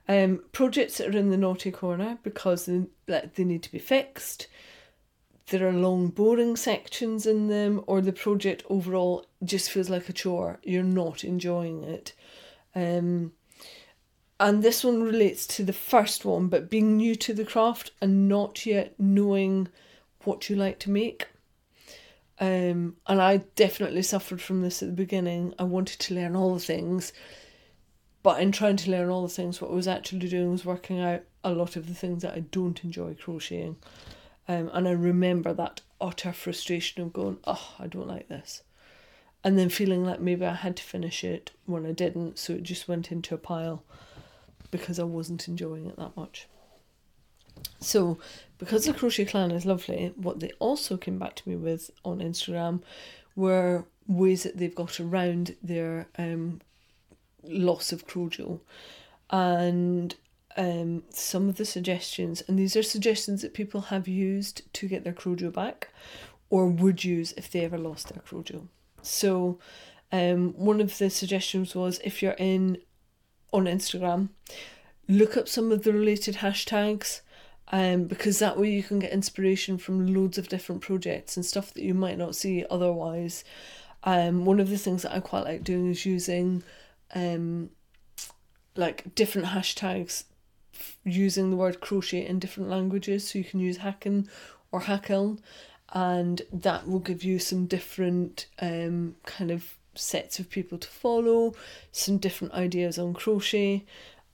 Um, 0.08 0.44
projects 0.52 1.00
that 1.00 1.08
are 1.08 1.18
in 1.18 1.32
the 1.32 1.38
naughty 1.38 1.72
corner 1.72 2.20
because 2.22 2.68
they, 2.68 2.84
they 3.08 3.44
need 3.44 3.64
to 3.64 3.72
be 3.72 3.80
fixed. 3.80 4.46
There 5.48 5.68
are 5.68 5.74
long, 5.74 6.08
boring 6.08 6.56
sections 6.56 7.26
in 7.26 7.48
them, 7.48 7.84
or 7.86 8.02
the 8.02 8.14
project 8.14 8.64
overall 8.70 9.26
just 9.44 9.70
feels 9.70 9.90
like 9.90 10.08
a 10.08 10.14
chore. 10.14 10.60
You're 10.64 10.84
not 10.84 11.24
enjoying 11.24 11.84
it. 11.84 12.14
Um, 12.74 13.34
and 14.40 14.64
this 14.64 14.84
one 14.84 15.04
relates 15.04 15.46
to 15.48 15.64
the 15.64 15.74
first 15.74 16.26
one, 16.26 16.48
but 16.48 16.70
being 16.70 16.98
new 16.98 17.16
to 17.16 17.34
the 17.34 17.46
craft 17.46 17.92
and 18.02 18.28
not 18.28 18.66
yet 18.66 18.94
knowing 19.00 19.68
what 20.24 20.50
you 20.50 20.56
like 20.56 20.80
to 20.80 20.90
make. 20.90 21.28
Um, 22.40 22.98
and 23.08 23.22
I 23.22 23.38
definitely 23.56 24.02
suffered 24.02 24.42
from 24.42 24.62
this 24.62 24.82
at 24.82 24.90
the 24.90 24.96
beginning. 24.96 25.54
I 25.60 25.64
wanted 25.64 26.00
to 26.00 26.16
learn 26.16 26.36
all 26.36 26.54
the 26.54 26.60
things, 26.60 27.14
but 28.24 28.42
in 28.42 28.52
trying 28.52 28.78
to 28.78 28.92
learn 28.92 29.10
all 29.10 29.22
the 29.22 29.34
things, 29.34 29.62
what 29.62 29.72
I 29.72 29.76
was 29.76 29.88
actually 29.88 30.28
doing 30.28 30.52
was 30.52 30.66
working 30.66 31.00
out 31.00 31.22
a 31.44 31.52
lot 31.52 31.76
of 31.76 31.88
the 31.88 31.94
things 31.94 32.22
that 32.24 32.34
I 32.34 32.40
don't 32.40 32.84
enjoy 32.84 33.14
crocheting. 33.16 33.78
Um, 34.48 34.70
and 34.74 34.88
I 34.88 34.92
remember 34.92 35.54
that 35.54 35.82
utter 36.02 36.34
frustration 36.34 37.02
of 37.02 37.14
going, 37.14 37.38
oh, 37.46 37.76
I 37.80 37.88
don't 37.88 38.08
like 38.08 38.28
this 38.28 38.64
and 39.44 39.58
then 39.60 39.70
feeling 39.70 40.06
like 40.06 40.22
maybe 40.22 40.46
I 40.46 40.54
had 40.54 40.78
to 40.78 40.84
finish 40.84 41.24
it 41.24 41.52
when 41.66 41.86
I 41.86 41.92
didn't, 41.92 42.40
so 42.40 42.54
it 42.54 42.64
just 42.64 42.88
went 42.88 43.12
into 43.12 43.36
a 43.36 43.38
pile 43.38 43.84
because 44.72 45.00
I 45.00 45.04
wasn't 45.04 45.48
enjoying 45.48 45.86
it 45.88 45.98
that 45.98 46.16
much. 46.16 46.48
So, 47.80 48.18
because 48.58 48.86
the 48.86 48.94
Crochet 48.94 49.26
Clan 49.26 49.52
is 49.52 49.66
lovely, 49.66 50.14
what 50.16 50.40
they 50.40 50.52
also 50.60 50.96
came 50.96 51.20
back 51.20 51.36
to 51.36 51.50
me 51.50 51.56
with 51.56 51.92
on 52.06 52.20
Instagram 52.20 52.82
were 53.36 53.86
ways 54.08 54.44
that 54.44 54.58
they've 54.58 54.74
got 54.74 55.00
around 55.00 55.56
their 55.62 56.08
um, 56.18 56.62
loss 57.44 57.92
of 57.92 58.08
Crojo. 58.08 58.62
And 59.30 60.16
um, 60.58 61.04
some 61.10 61.50
of 61.50 61.58
the 61.58 61.66
suggestions, 61.66 62.44
and 62.48 62.58
these 62.58 62.76
are 62.76 62.84
suggestions 62.84 63.42
that 63.42 63.54
people 63.54 63.82
have 63.82 64.08
used 64.08 64.62
to 64.74 64.88
get 64.88 65.04
their 65.04 65.14
Crojo 65.14 65.52
back 65.52 65.90
or 66.50 66.68
would 66.68 67.04
use 67.04 67.34
if 67.38 67.50
they 67.50 67.62
ever 67.62 67.78
lost 67.78 68.10
their 68.10 68.22
Crojo. 68.22 68.68
So, 69.02 69.60
um, 70.12 70.54
one 70.54 70.80
of 70.80 70.98
the 70.98 71.10
suggestions 71.10 71.76
was 71.76 72.00
if 72.04 72.22
you're 72.22 72.34
in 72.34 72.78
on 73.52 73.66
Instagram, 73.66 74.30
look 75.08 75.36
up 75.38 75.48
some 75.48 75.72
of 75.72 75.84
the 75.84 75.94
related 75.94 76.36
hashtags. 76.36 77.22
Um, 77.72 78.04
because 78.04 78.40
that 78.40 78.60
way 78.60 78.70
you 78.70 78.84
can 78.84 79.00
get 79.00 79.14
inspiration 79.14 79.78
from 79.78 80.14
loads 80.14 80.38
of 80.38 80.50
different 80.50 80.82
projects 80.82 81.38
and 81.38 81.46
stuff 81.46 81.74
that 81.74 81.82
you 81.82 81.94
might 81.94 82.18
not 82.18 82.36
see 82.36 82.66
otherwise. 82.70 83.44
Um, 84.04 84.46
one 84.46 84.60
of 84.60 84.70
the 84.70 84.78
things 84.78 85.04
that 85.04 85.16
I 85.16 85.22
quite 85.22 85.46
like 85.46 85.64
doing 85.64 85.90
is 85.90 86.06
using 86.06 86.62
um, 87.16 87.70
like 88.76 89.16
different 89.16 89.48
hashtags 89.48 90.26
using 91.04 91.50
the 91.50 91.56
word 91.56 91.82
crochet 91.82 92.26
in 92.26 92.40
different 92.40 92.70
languages. 92.70 93.30
So 93.30 93.40
you 93.40 93.46
can 93.46 93.60
use 93.60 93.80
Haken 93.80 94.28
or 94.72 94.82
Hakeln 94.82 95.40
and 95.94 96.42
that 96.52 96.88
will 96.88 97.00
give 97.00 97.24
you 97.24 97.40
some 97.40 97.68
different 97.68 98.48
um, 98.60 99.16
kind 99.26 99.52
of 99.52 99.76
sets 99.96 100.40
of 100.40 100.50
people 100.50 100.78
to 100.80 100.88
follow, 100.88 101.54
some 101.92 102.18
different 102.18 102.54
ideas 102.54 102.98
on 102.98 103.14
crochet. 103.14 103.86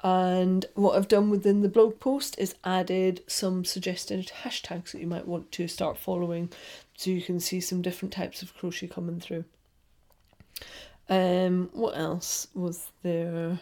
And 0.01 0.65
what 0.75 0.95
I've 0.95 1.09
done 1.09 1.29
within 1.29 1.61
the 1.61 1.67
blog 1.67 1.99
post 1.99 2.39
is 2.39 2.55
added 2.63 3.21
some 3.27 3.65
suggested 3.65 4.31
hashtags 4.43 4.91
that 4.91 5.01
you 5.01 5.07
might 5.07 5.27
want 5.27 5.51
to 5.53 5.67
start 5.67 5.97
following 5.97 6.49
so 6.95 7.09
you 7.09 7.21
can 7.21 7.41
see 7.41 7.59
some 7.59 7.81
different 7.81 8.13
types 8.13 8.41
of 8.41 8.55
crochet 8.55 8.87
coming 8.87 9.19
through. 9.19 9.43
Um, 11.09 11.69
what 11.73 11.97
else 11.97 12.47
was 12.53 12.91
there? 13.03 13.59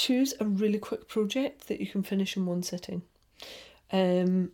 Choose 0.00 0.32
a 0.40 0.46
really 0.46 0.78
quick 0.78 1.08
project 1.08 1.68
that 1.68 1.78
you 1.78 1.86
can 1.86 2.02
finish 2.02 2.34
in 2.34 2.46
one 2.46 2.62
sitting. 2.62 3.02
Um, 3.92 4.52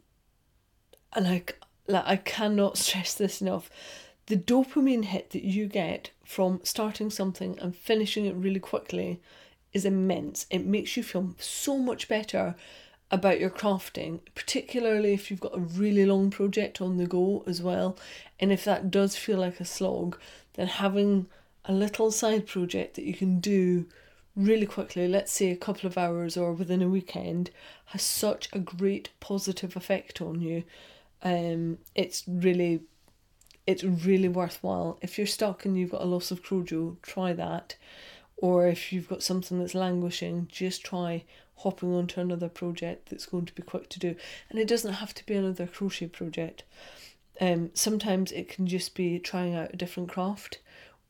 and 1.13 1.25
like 1.25 1.61
like 1.87 2.03
I 2.05 2.17
cannot 2.17 2.77
stress 2.85 3.15
this 3.15 3.41
enough. 3.41 3.71
The 4.27 4.37
dopamine 4.37 5.05
hit 5.05 5.31
that 5.31 5.45
you 5.45 5.69
get 5.69 6.11
from 6.25 6.61
starting 6.65 7.11
something 7.11 7.57
and 7.61 7.77
finishing 7.77 8.27
it 8.27 8.35
really 8.35 8.59
quickly 8.59 9.21
is 9.73 9.85
immense. 9.85 10.47
It 10.51 10.67
makes 10.67 10.97
you 10.97 11.05
feel 11.05 11.37
so 11.39 11.79
much 11.79 12.09
better 12.09 12.57
about 13.13 13.39
your 13.39 13.51
crafting, 13.51 14.19
particularly 14.35 15.15
if 15.15 15.31
you've 15.31 15.39
got 15.39 15.57
a 15.57 15.61
really 15.61 16.05
long 16.05 16.31
project 16.31 16.81
on 16.81 16.97
the 16.97 17.07
go 17.07 17.45
as 17.47 17.63
well. 17.63 17.97
And 18.41 18.51
if 18.51 18.65
that 18.65 18.91
does 18.91 19.15
feel 19.15 19.39
like 19.39 19.61
a 19.61 19.65
slog, 19.65 20.19
then 20.55 20.67
having 20.67 21.29
a 21.65 21.73
little 21.73 22.11
side 22.11 22.49
project 22.49 22.97
that 22.97 23.05
you 23.05 23.15
can 23.15 23.39
do 23.39 23.87
really 24.37 24.67
quickly, 24.67 25.09
let's 25.09 25.33
say 25.33 25.51
a 25.51 25.57
couple 25.57 25.87
of 25.87 25.99
hours 25.99 26.37
or 26.37 26.53
within 26.53 26.83
a 26.83 26.89
weekend, 26.89 27.51
has 27.87 28.03
such 28.03 28.49
a 28.53 28.59
great 28.59 29.11
positive 29.19 29.77
effect 29.77 30.21
on 30.21 30.41
you 30.41 30.65
um, 31.23 31.79
it's 31.95 32.25
really 32.27 32.83
it's 33.67 33.83
really 33.83 34.29
worthwhile. 34.29 34.97
If 35.03 35.19
you're 35.19 35.27
stuck 35.27 35.65
and 35.65 35.77
you've 35.77 35.91
got 35.91 36.03
a 36.03 36.07
loss 36.07 36.31
of 36.31 36.43
crojo, 36.45 37.03
try 37.03 37.33
that. 37.33 37.75
Or 38.37 38.69
if 38.69 38.93
you've 38.93 39.09
got 39.09 39.25
something 39.25 39.59
that's 39.59 39.75
languishing, 39.75 40.47
just 40.53 40.85
try 40.85 41.25
hopping 41.57 41.93
onto 41.93 42.21
another 42.21 42.49
project 42.49 43.09
that's 43.09 43.27
going 43.27 43.47
to 43.47 43.55
be 43.55 43.63
quick 43.63 43.89
to 43.89 43.99
do. 43.99 44.15
And 44.51 44.61
it 44.61 44.69
doesn't 44.69 44.93
have 44.93 45.15
to 45.15 45.27
be 45.27 45.35
another 45.35 45.67
crochet 45.67 46.07
project. 46.07 46.63
Um, 47.41 47.71
sometimes 47.75 48.31
it 48.31 48.49
can 48.49 48.69
just 48.69 48.95
be 48.95 49.19
trying 49.19 49.57
out 49.57 49.75
a 49.75 49.77
different 49.77 50.11
craft 50.11 50.61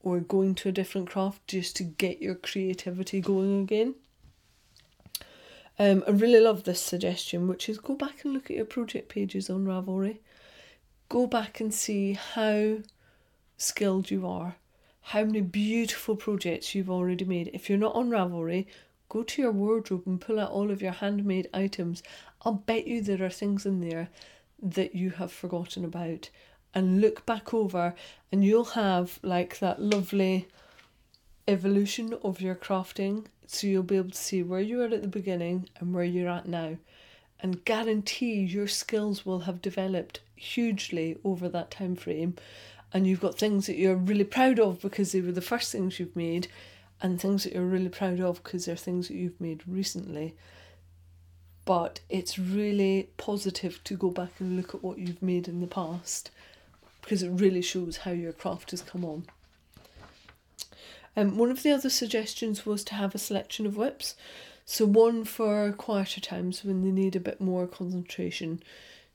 or 0.06 0.20
going 0.20 0.54
to 0.54 0.68
a 0.68 0.72
different 0.72 1.10
craft 1.10 1.44
just 1.48 1.74
to 1.74 1.82
get 1.82 2.22
your 2.22 2.36
creativity 2.36 3.20
going 3.20 3.60
again. 3.60 3.92
Um, 5.80 6.04
I 6.06 6.10
really 6.12 6.38
love 6.38 6.62
this 6.62 6.80
suggestion, 6.80 7.48
which 7.48 7.68
is 7.68 7.78
go 7.78 7.96
back 7.96 8.24
and 8.24 8.32
look 8.32 8.48
at 8.48 8.56
your 8.56 8.66
project 8.66 9.08
pages 9.08 9.50
on 9.50 9.66
Ravelry. 9.66 10.18
Go 11.08 11.26
back 11.26 11.58
and 11.58 11.74
see 11.74 12.12
how 12.12 12.78
skilled 13.56 14.12
you 14.12 14.28
are, 14.28 14.54
how 15.00 15.24
many 15.24 15.40
beautiful 15.40 16.14
projects 16.14 16.72
you've 16.72 16.88
already 16.88 17.24
made. 17.24 17.50
If 17.52 17.68
you're 17.68 17.76
not 17.76 17.96
on 17.96 18.08
Ravelry, 18.08 18.66
go 19.08 19.24
to 19.24 19.42
your 19.42 19.50
wardrobe 19.50 20.06
and 20.06 20.20
pull 20.20 20.38
out 20.38 20.52
all 20.52 20.70
of 20.70 20.80
your 20.80 20.92
handmade 20.92 21.48
items. 21.52 22.04
I'll 22.42 22.52
bet 22.52 22.86
you 22.86 23.02
there 23.02 23.24
are 23.24 23.28
things 23.28 23.66
in 23.66 23.80
there 23.80 24.08
that 24.62 24.94
you 24.94 25.10
have 25.10 25.32
forgotten 25.32 25.84
about. 25.84 26.30
And 26.76 27.00
look 27.00 27.24
back 27.24 27.54
over, 27.54 27.94
and 28.30 28.44
you'll 28.44 28.76
have 28.76 29.18
like 29.22 29.60
that 29.60 29.80
lovely 29.80 30.46
evolution 31.48 32.14
of 32.22 32.42
your 32.42 32.54
crafting. 32.54 33.24
So 33.46 33.66
you'll 33.66 33.82
be 33.82 33.96
able 33.96 34.10
to 34.10 34.16
see 34.16 34.42
where 34.42 34.60
you 34.60 34.76
were 34.76 34.84
at 34.84 35.00
the 35.00 35.08
beginning 35.08 35.70
and 35.80 35.94
where 35.94 36.04
you're 36.04 36.28
at 36.28 36.46
now. 36.46 36.76
And 37.40 37.64
guarantee 37.64 38.42
your 38.42 38.68
skills 38.68 39.24
will 39.24 39.40
have 39.40 39.62
developed 39.62 40.20
hugely 40.34 41.16
over 41.24 41.48
that 41.48 41.70
time 41.70 41.96
frame. 41.96 42.34
And 42.92 43.06
you've 43.06 43.20
got 43.20 43.38
things 43.38 43.66
that 43.68 43.76
you're 43.76 43.96
really 43.96 44.24
proud 44.24 44.60
of 44.60 44.82
because 44.82 45.12
they 45.12 45.22
were 45.22 45.32
the 45.32 45.40
first 45.40 45.72
things 45.72 45.98
you've 45.98 46.14
made 46.14 46.48
and 47.00 47.18
things 47.18 47.44
that 47.44 47.54
you're 47.54 47.64
really 47.64 47.88
proud 47.88 48.20
of 48.20 48.42
because 48.42 48.66
they're 48.66 48.76
things 48.76 49.08
that 49.08 49.16
you've 49.16 49.40
made 49.40 49.62
recently. 49.66 50.34
But 51.64 52.00
it's 52.10 52.38
really 52.38 53.08
positive 53.16 53.82
to 53.84 53.96
go 53.96 54.10
back 54.10 54.32
and 54.40 54.58
look 54.58 54.74
at 54.74 54.82
what 54.82 54.98
you've 54.98 55.22
made 55.22 55.48
in 55.48 55.60
the 55.60 55.66
past 55.66 56.30
because 57.06 57.22
it 57.22 57.30
really 57.30 57.62
shows 57.62 57.98
how 57.98 58.10
your 58.10 58.32
craft 58.32 58.72
has 58.72 58.82
come 58.82 59.04
on 59.04 59.24
um, 61.16 61.38
one 61.38 61.50
of 61.50 61.62
the 61.62 61.72
other 61.72 61.88
suggestions 61.88 62.66
was 62.66 62.84
to 62.84 62.94
have 62.94 63.14
a 63.14 63.18
selection 63.18 63.66
of 63.66 63.76
whips. 63.76 64.14
So 64.66 64.84
one 64.84 65.24
for 65.24 65.72
quieter 65.72 66.20
times 66.20 66.62
when 66.62 66.82
they 66.82 66.90
need 66.90 67.16
a 67.16 67.20
bit 67.20 67.40
more 67.40 67.66
concentration. 67.66 68.62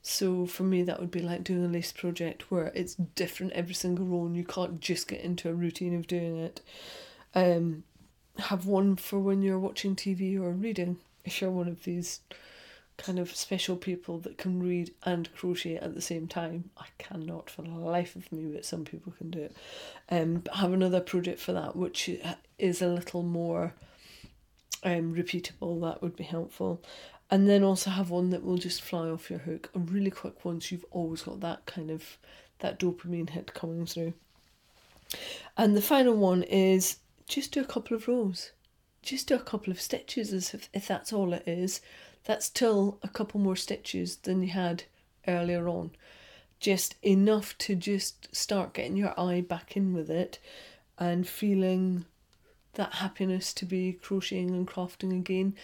So 0.02 0.46
for 0.46 0.64
me, 0.64 0.82
that 0.82 0.98
would 0.98 1.12
be 1.12 1.20
like 1.20 1.44
doing 1.44 1.64
a 1.64 1.68
lace 1.68 1.92
project 1.92 2.50
where 2.50 2.72
it's 2.74 2.94
different 2.94 3.52
every 3.52 3.74
single 3.74 4.04
row 4.04 4.26
and 4.26 4.36
you 4.36 4.44
can't 4.44 4.80
just 4.80 5.06
get 5.06 5.20
into 5.20 5.48
a 5.48 5.54
routine 5.54 5.94
of 5.94 6.08
doing 6.08 6.38
it. 6.38 6.60
Um, 7.34 7.84
have 8.38 8.66
one 8.66 8.96
for 8.96 9.20
when 9.20 9.42
you're 9.42 9.58
watching 9.58 9.94
TV 9.94 10.40
or 10.40 10.50
reading. 10.50 10.96
If 11.24 11.40
you're 11.40 11.50
one 11.50 11.68
of 11.68 11.84
these 11.84 12.18
kind 13.02 13.18
of 13.18 13.34
special 13.34 13.76
people 13.76 14.18
that 14.20 14.38
can 14.38 14.62
read 14.62 14.94
and 15.04 15.34
crochet 15.34 15.76
at 15.76 15.94
the 15.94 16.00
same 16.00 16.28
time. 16.28 16.70
I 16.76 16.86
cannot 16.98 17.50
for 17.50 17.62
the 17.62 17.70
life 17.70 18.14
of 18.14 18.30
me, 18.30 18.44
but 18.44 18.64
some 18.64 18.84
people 18.84 19.12
can 19.18 19.30
do 19.30 19.40
it. 19.40 19.56
Um, 20.08 20.36
but 20.36 20.54
have 20.54 20.72
another 20.72 21.00
project 21.00 21.40
for 21.40 21.52
that, 21.52 21.74
which 21.74 22.08
is 22.58 22.80
a 22.80 22.88
little 22.88 23.22
more 23.22 23.74
um, 24.84 25.14
repeatable. 25.14 25.80
That 25.82 26.00
would 26.00 26.16
be 26.16 26.24
helpful. 26.24 26.80
And 27.30 27.48
then 27.48 27.64
also 27.64 27.90
have 27.90 28.10
one 28.10 28.30
that 28.30 28.44
will 28.44 28.58
just 28.58 28.82
fly 28.82 29.08
off 29.08 29.30
your 29.30 29.40
hook. 29.40 29.70
A 29.74 29.78
really 29.78 30.10
quick 30.10 30.44
one, 30.44 30.60
so 30.60 30.74
you've 30.74 30.84
always 30.90 31.22
got 31.22 31.40
that 31.40 31.66
kind 31.66 31.90
of 31.90 32.18
that 32.60 32.78
dopamine 32.78 33.30
hit 33.30 33.54
coming 33.54 33.86
through. 33.86 34.14
And 35.56 35.76
the 35.76 35.82
final 35.82 36.14
one 36.14 36.42
is 36.44 36.98
just 37.26 37.52
do 37.52 37.60
a 37.60 37.64
couple 37.64 37.96
of 37.96 38.06
rows. 38.06 38.52
Just 39.02 39.26
do 39.26 39.34
a 39.34 39.40
couple 39.40 39.72
of 39.72 39.80
stitches 39.80 40.32
as 40.32 40.54
if, 40.54 40.68
if 40.72 40.86
that's 40.86 41.12
all 41.12 41.32
it 41.32 41.42
is 41.44 41.80
that's 42.24 42.46
still 42.46 42.98
a 43.02 43.08
couple 43.08 43.40
more 43.40 43.56
stitches 43.56 44.16
than 44.16 44.42
you 44.42 44.50
had 44.50 44.84
earlier 45.26 45.68
on. 45.68 45.90
Just 46.60 46.94
enough 47.02 47.56
to 47.58 47.74
just 47.74 48.34
start 48.34 48.74
getting 48.74 48.96
your 48.96 49.18
eye 49.18 49.40
back 49.40 49.76
in 49.76 49.92
with 49.92 50.10
it 50.10 50.38
and 50.98 51.26
feeling 51.26 52.04
that 52.74 52.94
happiness 52.94 53.52
to 53.54 53.66
be 53.66 53.92
crocheting 53.92 54.50
and 54.50 54.66
crafting 54.66 55.12
again 55.12 55.54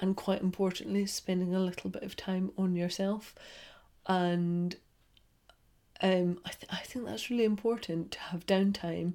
and 0.00 0.16
quite 0.16 0.42
importantly 0.42 1.06
spending 1.06 1.54
a 1.54 1.60
little 1.60 1.90
bit 1.90 2.02
of 2.02 2.16
time 2.16 2.50
on 2.58 2.76
yourself 2.76 3.34
and 4.06 4.76
um, 6.00 6.38
I, 6.44 6.50
th- 6.50 6.72
I 6.72 6.78
think 6.78 7.06
that's 7.06 7.30
really 7.30 7.44
important 7.44 8.12
to 8.12 8.20
have 8.20 8.46
downtime 8.46 9.14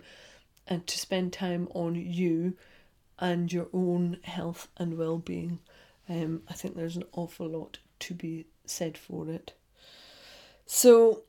and 0.67 0.85
to 0.87 0.97
spend 0.97 1.31
time 1.31 1.67
on 1.73 1.95
you 1.95 2.55
and 3.19 3.51
your 3.51 3.67
own 3.73 4.17
health 4.23 4.67
and 4.77 4.97
well-being 4.97 5.59
um, 6.09 6.43
I 6.49 6.53
think 6.53 6.75
there's 6.75 6.97
an 6.97 7.05
awful 7.13 7.47
lot 7.47 7.79
to 7.99 8.13
be 8.13 8.45
said 8.65 8.97
for 8.97 9.29
it. 9.29 9.53
So, 10.65 11.23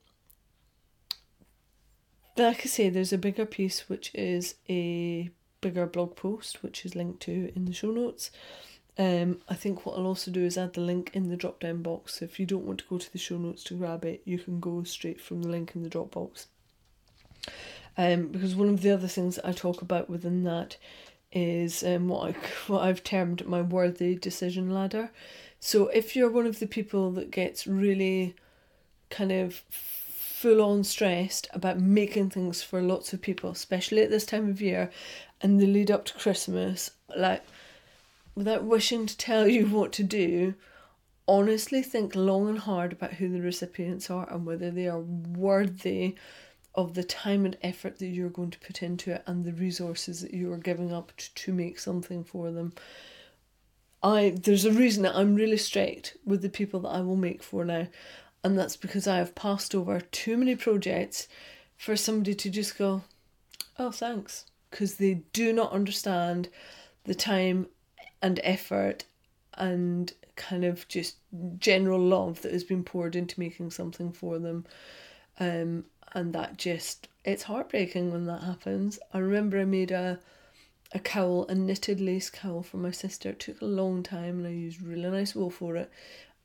like 2.36 2.60
I 2.60 2.68
say, 2.68 2.88
there's 2.88 3.12
a 3.12 3.18
bigger 3.18 3.46
piece 3.46 3.88
which 3.88 4.10
is 4.14 4.56
a 4.68 5.30
bigger 5.60 5.86
blog 5.86 6.16
post, 6.16 6.62
which 6.62 6.84
is 6.84 6.94
linked 6.94 7.20
to 7.22 7.52
in 7.54 7.64
the 7.64 7.72
show 7.72 7.90
notes. 7.90 8.30
Um, 8.96 9.40
I 9.48 9.54
think 9.54 9.84
what 9.84 9.98
I'll 9.98 10.06
also 10.06 10.30
do 10.30 10.44
is 10.44 10.56
add 10.56 10.74
the 10.74 10.80
link 10.80 11.10
in 11.14 11.28
the 11.28 11.36
drop 11.36 11.60
down 11.60 11.82
box. 11.82 12.16
So 12.16 12.24
if 12.24 12.38
you 12.38 12.46
don't 12.46 12.64
want 12.64 12.78
to 12.80 12.84
go 12.88 12.98
to 12.98 13.12
the 13.12 13.18
show 13.18 13.38
notes 13.38 13.64
to 13.64 13.74
grab 13.74 14.04
it, 14.04 14.22
you 14.24 14.38
can 14.38 14.60
go 14.60 14.84
straight 14.84 15.20
from 15.20 15.42
the 15.42 15.48
link 15.48 15.72
in 15.74 15.82
the 15.82 15.88
drop 15.88 16.12
box. 16.12 16.46
Um, 17.96 18.28
because 18.28 18.54
one 18.54 18.68
of 18.68 18.82
the 18.82 18.90
other 18.90 19.08
things 19.08 19.38
I 19.44 19.52
talk 19.52 19.82
about 19.82 20.10
within 20.10 20.44
that 20.44 20.76
is 21.34 21.82
um, 21.82 22.08
what, 22.08 22.30
I, 22.30 22.36
what 22.68 22.82
I've 22.82 23.04
termed 23.04 23.46
my 23.46 23.60
worthy 23.60 24.14
decision 24.14 24.70
ladder. 24.70 25.10
So 25.60 25.88
if 25.88 26.14
you're 26.14 26.30
one 26.30 26.46
of 26.46 26.60
the 26.60 26.66
people 26.66 27.10
that 27.12 27.30
gets 27.30 27.66
really 27.66 28.34
kind 29.10 29.32
of 29.32 29.62
full 29.70 30.62
on 30.62 30.84
stressed 30.84 31.48
about 31.52 31.80
making 31.80 32.30
things 32.30 32.62
for 32.62 32.80
lots 32.80 33.12
of 33.12 33.20
people, 33.20 33.50
especially 33.50 34.02
at 34.02 34.10
this 34.10 34.26
time 34.26 34.48
of 34.48 34.60
year 34.60 34.90
and 35.40 35.60
the 35.60 35.66
lead 35.66 35.90
up 35.90 36.04
to 36.04 36.14
Christmas, 36.14 36.90
like 37.16 37.42
without 38.34 38.64
wishing 38.64 39.06
to 39.06 39.16
tell 39.16 39.48
you 39.48 39.66
what 39.66 39.92
to 39.92 40.04
do, 40.04 40.54
honestly 41.26 41.82
think 41.82 42.14
long 42.14 42.48
and 42.48 42.58
hard 42.58 42.92
about 42.92 43.14
who 43.14 43.28
the 43.28 43.40
recipients 43.40 44.10
are 44.10 44.30
and 44.30 44.44
whether 44.44 44.70
they 44.70 44.86
are 44.86 45.00
worthy 45.00 46.14
of 46.74 46.94
the 46.94 47.04
time 47.04 47.44
and 47.44 47.56
effort 47.62 47.98
that 47.98 48.06
you're 48.06 48.28
going 48.28 48.50
to 48.50 48.58
put 48.58 48.82
into 48.82 49.12
it 49.12 49.22
and 49.26 49.44
the 49.44 49.52
resources 49.52 50.20
that 50.20 50.34
you 50.34 50.52
are 50.52 50.58
giving 50.58 50.92
up 50.92 51.12
to, 51.16 51.34
to 51.34 51.52
make 51.52 51.78
something 51.78 52.24
for 52.24 52.50
them. 52.50 52.72
I 54.02 54.34
there's 54.42 54.64
a 54.64 54.72
reason 54.72 55.02
that 55.04 55.16
I'm 55.16 55.34
really 55.34 55.56
strict 55.56 56.16
with 56.24 56.42
the 56.42 56.48
people 56.48 56.80
that 56.80 56.88
I 56.88 57.00
will 57.00 57.16
make 57.16 57.42
for 57.42 57.64
now, 57.64 57.86
and 58.42 58.58
that's 58.58 58.76
because 58.76 59.06
I 59.06 59.16
have 59.16 59.34
passed 59.34 59.74
over 59.74 60.00
too 60.00 60.36
many 60.36 60.56
projects 60.56 61.28
for 61.76 61.96
somebody 61.96 62.34
to 62.34 62.50
just 62.50 62.76
go, 62.76 63.02
oh 63.78 63.90
thanks, 63.90 64.46
because 64.70 64.96
they 64.96 65.22
do 65.32 65.52
not 65.52 65.72
understand 65.72 66.48
the 67.04 67.14
time 67.14 67.68
and 68.20 68.40
effort 68.42 69.04
and 69.54 70.12
kind 70.36 70.64
of 70.64 70.86
just 70.88 71.16
general 71.58 72.00
love 72.00 72.42
that 72.42 72.52
has 72.52 72.64
been 72.64 72.84
poured 72.84 73.14
into 73.14 73.38
making 73.38 73.70
something 73.70 74.12
for 74.12 74.38
them. 74.38 74.66
Um, 75.38 75.84
and 76.14 76.32
that 76.32 76.56
just 76.56 77.08
it's 77.24 77.44
heartbreaking 77.44 78.12
when 78.12 78.26
that 78.26 78.42
happens. 78.42 78.98
I 79.12 79.18
remember 79.18 79.58
I 79.60 79.64
made 79.64 79.90
a 79.90 80.20
a 80.92 81.00
cowl, 81.00 81.44
a 81.48 81.54
knitted 81.54 82.00
lace 82.00 82.30
cowl 82.30 82.62
for 82.62 82.76
my 82.76 82.92
sister. 82.92 83.30
It 83.30 83.40
took 83.40 83.60
a 83.60 83.66
long 83.66 84.04
time 84.04 84.38
and 84.38 84.46
I 84.46 84.50
used 84.50 84.80
really 84.80 85.10
nice 85.10 85.34
wool 85.34 85.50
for 85.50 85.76
it. 85.76 85.90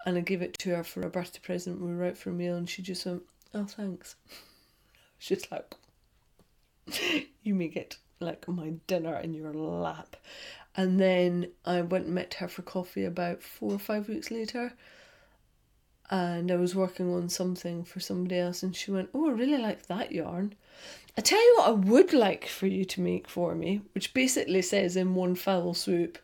And 0.06 0.18
I 0.18 0.22
gave 0.22 0.42
it 0.42 0.58
to 0.60 0.76
her 0.76 0.84
for 0.84 1.02
a 1.02 1.10
birthday 1.10 1.40
present. 1.40 1.80
We 1.80 1.94
were 1.94 2.06
out 2.06 2.18
for 2.18 2.32
a 2.32 2.34
meal 2.34 2.56
and 2.56 2.68
she 2.68 2.82
just 2.82 3.06
went, 3.06 3.24
Oh 3.54 3.66
thanks. 3.66 4.16
She's 5.20 5.46
like 5.52 5.76
You 7.44 7.54
may 7.54 7.68
get 7.68 7.98
like 8.20 8.48
my 8.48 8.74
dinner 8.88 9.20
in 9.20 9.34
your 9.34 9.54
lap. 9.54 10.16
And 10.76 11.00
then 11.00 11.52
I 11.66 11.82
went 11.82 12.06
and 12.06 12.16
met 12.16 12.36
her 12.36 12.48
for 12.48 12.64
coffee 12.64 13.06
about 13.06 13.44
four 13.44 13.74
or 13.74 13.80
five 13.80 14.08
weeks 14.08 14.32
later 14.32 14.74
and 16.10 16.52
I 16.52 16.56
was 16.56 16.76
working 16.76 17.14
on 17.14 17.30
something 17.30 17.84
for 17.84 18.00
somebody 18.00 18.38
else, 18.38 18.64
and 18.64 18.76
she 18.76 18.92
went, 18.92 19.10
Oh, 19.14 19.30
I 19.30 19.34
really 19.34 19.58
like 19.58 19.86
that 19.88 20.12
yarn. 20.12 20.56
I 21.18 21.22
tell 21.22 21.40
you 21.40 21.56
what, 21.58 21.68
I 21.68 21.72
would 21.72 22.14
like 22.14 22.48
for 22.48 22.68
you 22.68 22.86
to 22.86 23.02
make 23.02 23.28
for 23.28 23.54
me, 23.54 23.82
which 23.94 24.14
basically 24.14 24.62
says 24.62 24.96
in 24.96 25.16
one 25.16 25.36
foul 25.36 25.74
swoop, 25.74 26.18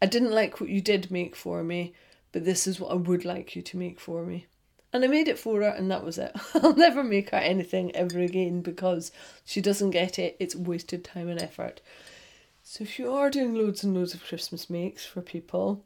I 0.00 0.06
didn't 0.06 0.32
like 0.32 0.60
what 0.60 0.70
you 0.70 0.80
did 0.80 1.10
make 1.10 1.34
for 1.34 1.62
me, 1.62 1.94
but 2.32 2.44
this 2.44 2.66
is 2.66 2.78
what 2.78 2.90
I 2.90 2.94
would 2.94 3.24
like 3.24 3.56
you 3.56 3.62
to 3.62 3.76
make 3.76 3.98
for 3.98 4.24
me. 4.24 4.46
And 4.92 5.04
I 5.04 5.06
made 5.06 5.28
it 5.28 5.38
for 5.38 5.62
her, 5.62 5.68
and 5.68 5.90
that 5.90 6.04
was 6.04 6.18
it. 6.18 6.36
I'll 6.54 6.74
never 6.76 7.02
make 7.02 7.30
her 7.30 7.38
anything 7.38 7.94
ever 7.96 8.18
again 8.18 8.60
because 8.60 9.10
she 9.44 9.60
doesn't 9.60 9.90
get 9.90 10.18
it. 10.18 10.36
It's 10.38 10.54
wasted 10.54 11.02
time 11.02 11.28
and 11.28 11.40
effort. 11.40 11.80
So 12.62 12.82
if 12.84 12.98
you 12.98 13.12
are 13.12 13.30
doing 13.30 13.54
loads 13.54 13.82
and 13.82 13.94
loads 13.94 14.12
of 14.12 14.24
Christmas 14.24 14.68
makes 14.68 15.04
for 15.04 15.22
people, 15.22 15.84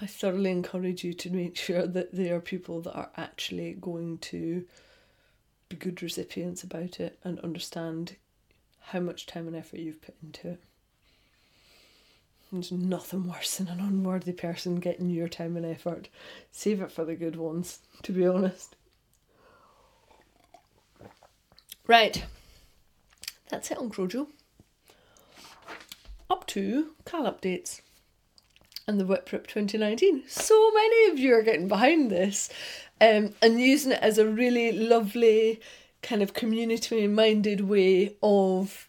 I 0.00 0.06
thoroughly 0.06 0.50
encourage 0.50 1.02
you 1.02 1.12
to 1.14 1.30
make 1.30 1.56
sure 1.56 1.86
that 1.86 2.14
they 2.14 2.30
are 2.30 2.40
people 2.40 2.80
that 2.82 2.94
are 2.94 3.10
actually 3.16 3.72
going 3.72 4.18
to 4.18 4.64
be 5.68 5.76
good 5.76 6.02
recipients 6.02 6.62
about 6.62 7.00
it 7.00 7.18
and 7.24 7.40
understand 7.40 8.16
how 8.80 9.00
much 9.00 9.26
time 9.26 9.48
and 9.48 9.56
effort 9.56 9.80
you've 9.80 10.00
put 10.00 10.14
into 10.22 10.50
it. 10.50 10.62
There's 12.52 12.72
nothing 12.72 13.28
worse 13.28 13.56
than 13.56 13.68
an 13.68 13.80
unworthy 13.80 14.32
person 14.32 14.76
getting 14.76 15.10
your 15.10 15.28
time 15.28 15.56
and 15.56 15.66
effort. 15.66 16.08
Save 16.50 16.80
it 16.80 16.92
for 16.92 17.04
the 17.04 17.14
good 17.14 17.36
ones, 17.36 17.80
to 18.02 18.12
be 18.12 18.26
honest. 18.26 18.76
Right, 21.86 22.24
that's 23.50 23.70
it 23.70 23.78
on 23.78 23.90
Crojo. 23.90 24.28
Up 26.30 26.46
to 26.48 26.90
Cal 27.04 27.24
updates 27.24 27.80
and 28.88 28.98
the 28.98 29.04
Whip 29.04 29.30
Rip 29.30 29.46
2019. 29.46 30.24
So 30.26 30.72
many 30.72 31.12
of 31.12 31.18
you 31.18 31.34
are 31.34 31.42
getting 31.42 31.68
behind 31.68 32.10
this 32.10 32.48
um, 33.00 33.34
and 33.42 33.60
using 33.60 33.92
it 33.92 34.00
as 34.02 34.16
a 34.16 34.26
really 34.26 34.72
lovely 34.72 35.60
kind 36.02 36.22
of 36.22 36.32
community 36.32 37.06
minded 37.06 37.60
way 37.60 38.16
of 38.22 38.88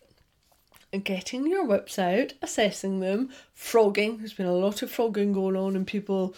getting 1.03 1.47
your 1.47 1.65
whips 1.65 1.99
out, 1.99 2.33
assessing 2.41 3.01
them, 3.01 3.29
frogging. 3.53 4.17
There's 4.17 4.33
been 4.33 4.45
a 4.45 4.53
lot 4.53 4.81
of 4.81 4.89
frogging 4.89 5.33
going 5.33 5.57
on 5.57 5.75
and 5.75 5.85
people 5.85 6.33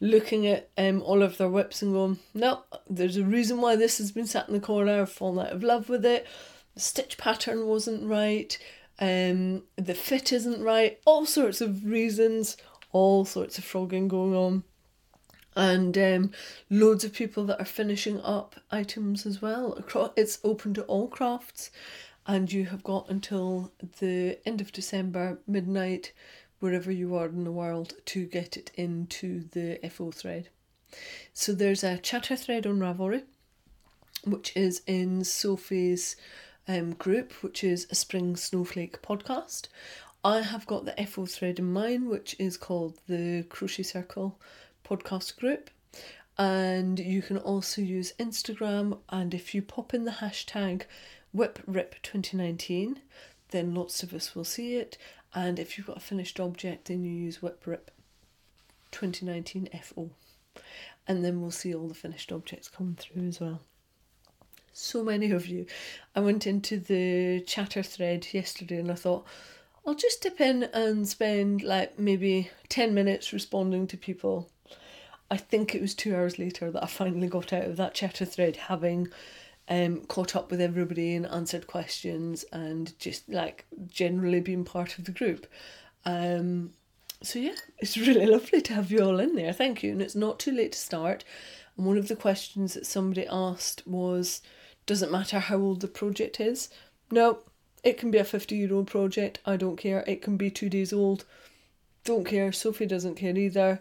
looking 0.00 0.46
at 0.46 0.70
um, 0.78 1.02
all 1.02 1.22
of 1.22 1.36
their 1.36 1.48
whips 1.48 1.82
and 1.82 1.92
going, 1.92 2.18
no, 2.32 2.60
there's 2.88 3.16
a 3.16 3.24
reason 3.24 3.60
why 3.60 3.76
this 3.76 3.98
has 3.98 4.12
been 4.12 4.26
sat 4.26 4.48
in 4.48 4.54
the 4.54 4.60
corner, 4.60 5.02
I've 5.02 5.10
fallen 5.10 5.44
out 5.46 5.52
of 5.52 5.62
love 5.62 5.90
with 5.90 6.06
it, 6.06 6.26
the 6.74 6.80
stitch 6.80 7.18
pattern 7.18 7.66
wasn't 7.66 8.08
right, 8.08 8.56
um, 8.98 9.64
the 9.76 9.94
fit 9.94 10.32
isn't 10.32 10.62
right, 10.62 10.98
all 11.04 11.26
sorts 11.26 11.60
of 11.60 11.84
reasons 11.84 12.56
all 12.92 13.24
sorts 13.24 13.58
of 13.58 13.64
frogging 13.64 14.08
going 14.08 14.34
on 14.34 14.64
and 15.56 15.98
um, 15.98 16.30
loads 16.68 17.04
of 17.04 17.12
people 17.12 17.44
that 17.44 17.60
are 17.60 17.66
finishing 17.66 18.20
up 18.20 18.56
items 18.70 19.26
as 19.26 19.42
well. 19.42 19.82
It's 20.16 20.38
open 20.44 20.74
to 20.74 20.82
all 20.84 21.08
crafts, 21.08 21.70
and 22.26 22.52
you 22.52 22.66
have 22.66 22.84
got 22.84 23.08
until 23.08 23.72
the 23.98 24.38
end 24.46 24.60
of 24.60 24.72
December 24.72 25.38
midnight, 25.46 26.12
wherever 26.60 26.90
you 26.92 27.16
are 27.16 27.26
in 27.26 27.44
the 27.44 27.52
world, 27.52 27.94
to 28.06 28.26
get 28.26 28.56
it 28.56 28.70
into 28.74 29.44
the 29.50 29.78
FO 29.90 30.10
thread. 30.10 30.48
So 31.32 31.52
there's 31.52 31.84
a 31.84 31.98
chatter 31.98 32.36
thread 32.36 32.66
on 32.66 32.78
Ravelry, 32.78 33.22
which 34.24 34.56
is 34.56 34.82
in 34.86 35.24
Sophie's 35.24 36.16
um, 36.68 36.92
group, 36.92 37.32
which 37.42 37.64
is 37.64 37.86
a 37.90 37.94
Spring 37.94 38.36
Snowflake 38.36 39.02
podcast. 39.02 39.68
I 40.22 40.40
have 40.42 40.66
got 40.66 40.84
the 40.84 41.06
FO 41.06 41.24
thread 41.24 41.58
in 41.58 41.72
mine, 41.72 42.08
which 42.08 42.36
is 42.38 42.58
called 42.58 42.98
the 43.08 43.46
Crochet 43.48 43.84
Circle 43.84 44.38
podcast 44.84 45.36
group. 45.38 45.70
And 46.36 46.98
you 46.98 47.22
can 47.22 47.38
also 47.38 47.80
use 47.80 48.12
Instagram. 48.18 48.98
And 49.08 49.32
if 49.32 49.54
you 49.54 49.62
pop 49.62 49.94
in 49.94 50.04
the 50.04 50.10
hashtag 50.10 50.82
WhipRip2019, 51.34 52.96
then 53.50 53.74
lots 53.74 54.02
of 54.02 54.12
us 54.12 54.34
will 54.34 54.44
see 54.44 54.76
it. 54.76 54.98
And 55.34 55.58
if 55.58 55.78
you've 55.78 55.86
got 55.86 55.96
a 55.96 56.00
finished 56.00 56.38
object, 56.38 56.88
then 56.88 57.02
you 57.02 57.12
use 57.12 57.40
Whip 57.40 57.62
Rip 57.64 57.90
2019 58.90 59.70
FO. 59.82 60.10
And 61.08 61.24
then 61.24 61.40
we'll 61.40 61.50
see 61.50 61.74
all 61.74 61.88
the 61.88 61.94
finished 61.94 62.30
objects 62.30 62.68
coming 62.68 62.96
through 62.96 63.26
as 63.26 63.40
well. 63.40 63.60
So 64.72 65.02
many 65.02 65.30
of 65.30 65.46
you. 65.46 65.64
I 66.14 66.20
went 66.20 66.46
into 66.46 66.78
the 66.78 67.42
chatter 67.46 67.82
thread 67.82 68.26
yesterday 68.32 68.78
and 68.78 68.90
I 68.90 68.94
thought, 68.94 69.26
I'll 69.86 69.94
just 69.94 70.22
dip 70.22 70.40
in 70.40 70.64
and 70.74 71.08
spend 71.08 71.62
like 71.62 71.98
maybe 71.98 72.50
10 72.68 72.94
minutes 72.94 73.32
responding 73.32 73.86
to 73.88 73.96
people. 73.96 74.50
I 75.30 75.36
think 75.36 75.74
it 75.74 75.80
was 75.80 75.94
two 75.94 76.14
hours 76.14 76.38
later 76.38 76.70
that 76.70 76.82
I 76.82 76.86
finally 76.86 77.28
got 77.28 77.52
out 77.52 77.64
of 77.64 77.76
that 77.76 77.94
chatter 77.94 78.24
thread 78.24 78.56
having 78.56 79.08
um, 79.68 80.00
caught 80.06 80.34
up 80.34 80.50
with 80.50 80.60
everybody 80.60 81.14
and 81.14 81.26
answered 81.26 81.66
questions 81.66 82.44
and 82.52 82.98
just 82.98 83.28
like 83.28 83.64
generally 83.86 84.40
being 84.40 84.64
part 84.64 84.98
of 84.98 85.04
the 85.04 85.12
group. 85.12 85.46
Um, 86.04 86.70
so 87.22 87.38
yeah, 87.38 87.54
it's 87.78 87.96
really 87.96 88.26
lovely 88.26 88.60
to 88.62 88.74
have 88.74 88.90
you 88.90 89.02
all 89.04 89.20
in 89.20 89.36
there. 89.36 89.52
Thank 89.52 89.82
you. 89.82 89.92
And 89.92 90.02
it's 90.02 90.16
not 90.16 90.40
too 90.40 90.52
late 90.52 90.72
to 90.72 90.78
start. 90.78 91.24
And 91.76 91.86
one 91.86 91.96
of 91.96 92.08
the 92.08 92.16
questions 92.16 92.74
that 92.74 92.86
somebody 92.86 93.26
asked 93.30 93.86
was, 93.86 94.42
does 94.86 95.02
it 95.02 95.12
matter 95.12 95.38
how 95.38 95.58
old 95.58 95.80
the 95.80 95.88
project 95.88 96.40
is? 96.40 96.68
No, 97.10 97.40
it 97.82 97.98
can 97.98 98.10
be 98.10 98.18
a 98.18 98.24
50 98.24 98.56
year 98.56 98.72
old 98.72 98.86
project. 98.86 99.38
I 99.46 99.56
don't 99.56 99.76
care. 99.76 100.04
It 100.06 100.22
can 100.22 100.36
be 100.36 100.50
two 100.50 100.68
days 100.68 100.92
old. 100.92 101.24
Don't 102.04 102.24
care. 102.24 102.52
Sophie 102.52 102.86
doesn't 102.86 103.16
care 103.16 103.36
either. 103.36 103.80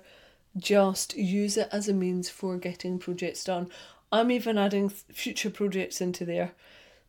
Just 0.58 1.16
use 1.16 1.58
it 1.58 1.70
as 1.72 1.88
a 1.88 1.94
means 1.94 2.30
for 2.30 2.58
getting 2.58 3.00
projects 3.00 3.44
done. 3.44 3.70
I'm 4.12 4.32
even 4.32 4.58
adding 4.58 4.90
future 4.90 5.50
projects 5.50 6.02
into 6.02 6.26
there. 6.26 6.52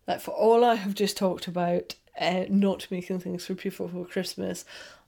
Like 0.06 0.20
for 0.20 0.32
all 0.32 0.64
I 0.64 0.74
have 0.74 0.94
just 0.94 1.16
talked 1.16 1.46
about, 1.46 1.94
uh, 2.20 2.44
not 2.48 2.90
making 2.90 3.20
things 3.20 3.46
for 3.46 3.54
people 3.54 3.88
for 3.88 4.04
Christmas, 4.04 4.64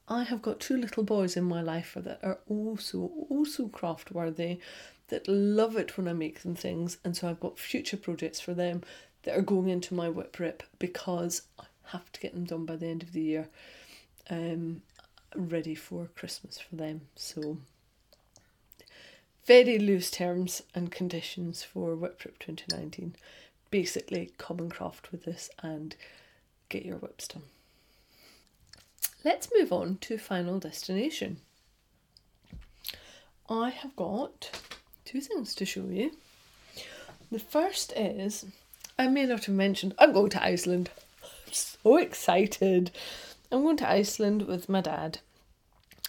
I 0.09 0.25
have 0.25 0.43
got 0.43 0.61
two 0.61 0.77
little 0.77 1.03
boys 1.03 1.37
in 1.37 1.45
my 1.45 1.61
life 1.61 1.95
that 1.97 2.21
are 2.23 2.39
also, 2.49 3.11
also 3.29 3.69
craft 3.69 4.13
worthy, 4.13 4.61
that 5.09 5.29
love 5.29 5.77
it 5.77 5.97
when 5.97 6.09
I 6.09 6.13
make 6.13 6.43
them 6.43 6.55
things. 6.55 6.99
And 7.05 7.17
so 7.17 7.29
I've 7.29 7.41
got 7.41 7.59
future 7.59 7.97
projects 7.97 8.41
for 8.41 8.55
them 8.55 8.83
that 9.23 9.37
are 9.37 9.43
going 9.43 9.69
into 9.69 9.95
my 9.95 10.09
whip 10.09 10.39
rip 10.39 10.63
because 10.79 11.43
I 11.59 11.65
have 11.93 12.11
to 12.13 12.21
get 12.21 12.35
them 12.35 12.45
done 12.45 12.67
by 12.67 12.77
the 12.77 12.87
end 12.87 13.03
of 13.03 13.13
the 13.13 13.23
year, 13.23 13.49
um, 14.31 14.83
ready 15.35 15.75
for 15.75 16.09
Christmas 16.15 16.59
for 16.59 16.77
them. 16.77 17.03
So 17.17 17.59
very 19.45 19.79
loose 19.79 20.11
terms 20.11 20.63
and 20.75 20.93
conditions 20.93 21.63
for 21.63 21.95
Whip 21.95 22.23
Rip 22.25 22.39
2019. 22.39 23.17
Basically, 23.71 24.33
come 24.39 24.59
and 24.59 24.71
craft 24.71 25.11
with 25.11 25.25
this 25.25 25.51
and 25.63 25.97
get 26.69 26.85
your 26.85 26.99
whips 26.99 27.29
done. 27.29 27.43
Let's 29.25 29.49
move 29.57 29.73
on 29.73 29.99
to 30.03 30.19
Final 30.19 30.59
Destination. 30.59 31.39
I 33.49 33.71
have 33.71 33.95
got 33.97 34.51
two 35.05 35.21
things 35.21 35.55
to 35.57 35.65
show 35.65 35.87
you. 35.87 36.13
The 37.31 37.39
first 37.39 37.93
is, 37.97 38.45
I 38.99 39.09
may 39.09 39.27
not 39.27 39.47
have 39.47 39.55
mentioned, 39.55 39.95
I'm 39.99 40.13
going 40.13 40.31
to 40.31 40.45
Iceland. 40.45 40.91
So 41.83 41.97
excited. 41.97 42.93
I'm 43.51 43.63
going 43.63 43.77
to 43.79 43.91
Iceland 43.91 44.43
with 44.43 44.69
my 44.69 44.81
dad 44.81 45.19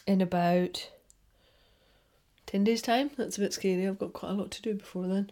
in 0.06 0.22
about 0.22 0.90
10 2.46 2.64
days' 2.64 2.82
time. 2.84 3.10
That's 3.18 3.38
a 3.38 3.42
bit 3.42 3.54
scary. 3.54 3.88
I've 3.88 3.98
got 3.98 4.14
quite 4.14 4.32
a 4.32 4.36
lot 4.36 4.52
to 4.52 4.62
do 4.62 4.76
before 4.76 5.08
then. 5.08 5.32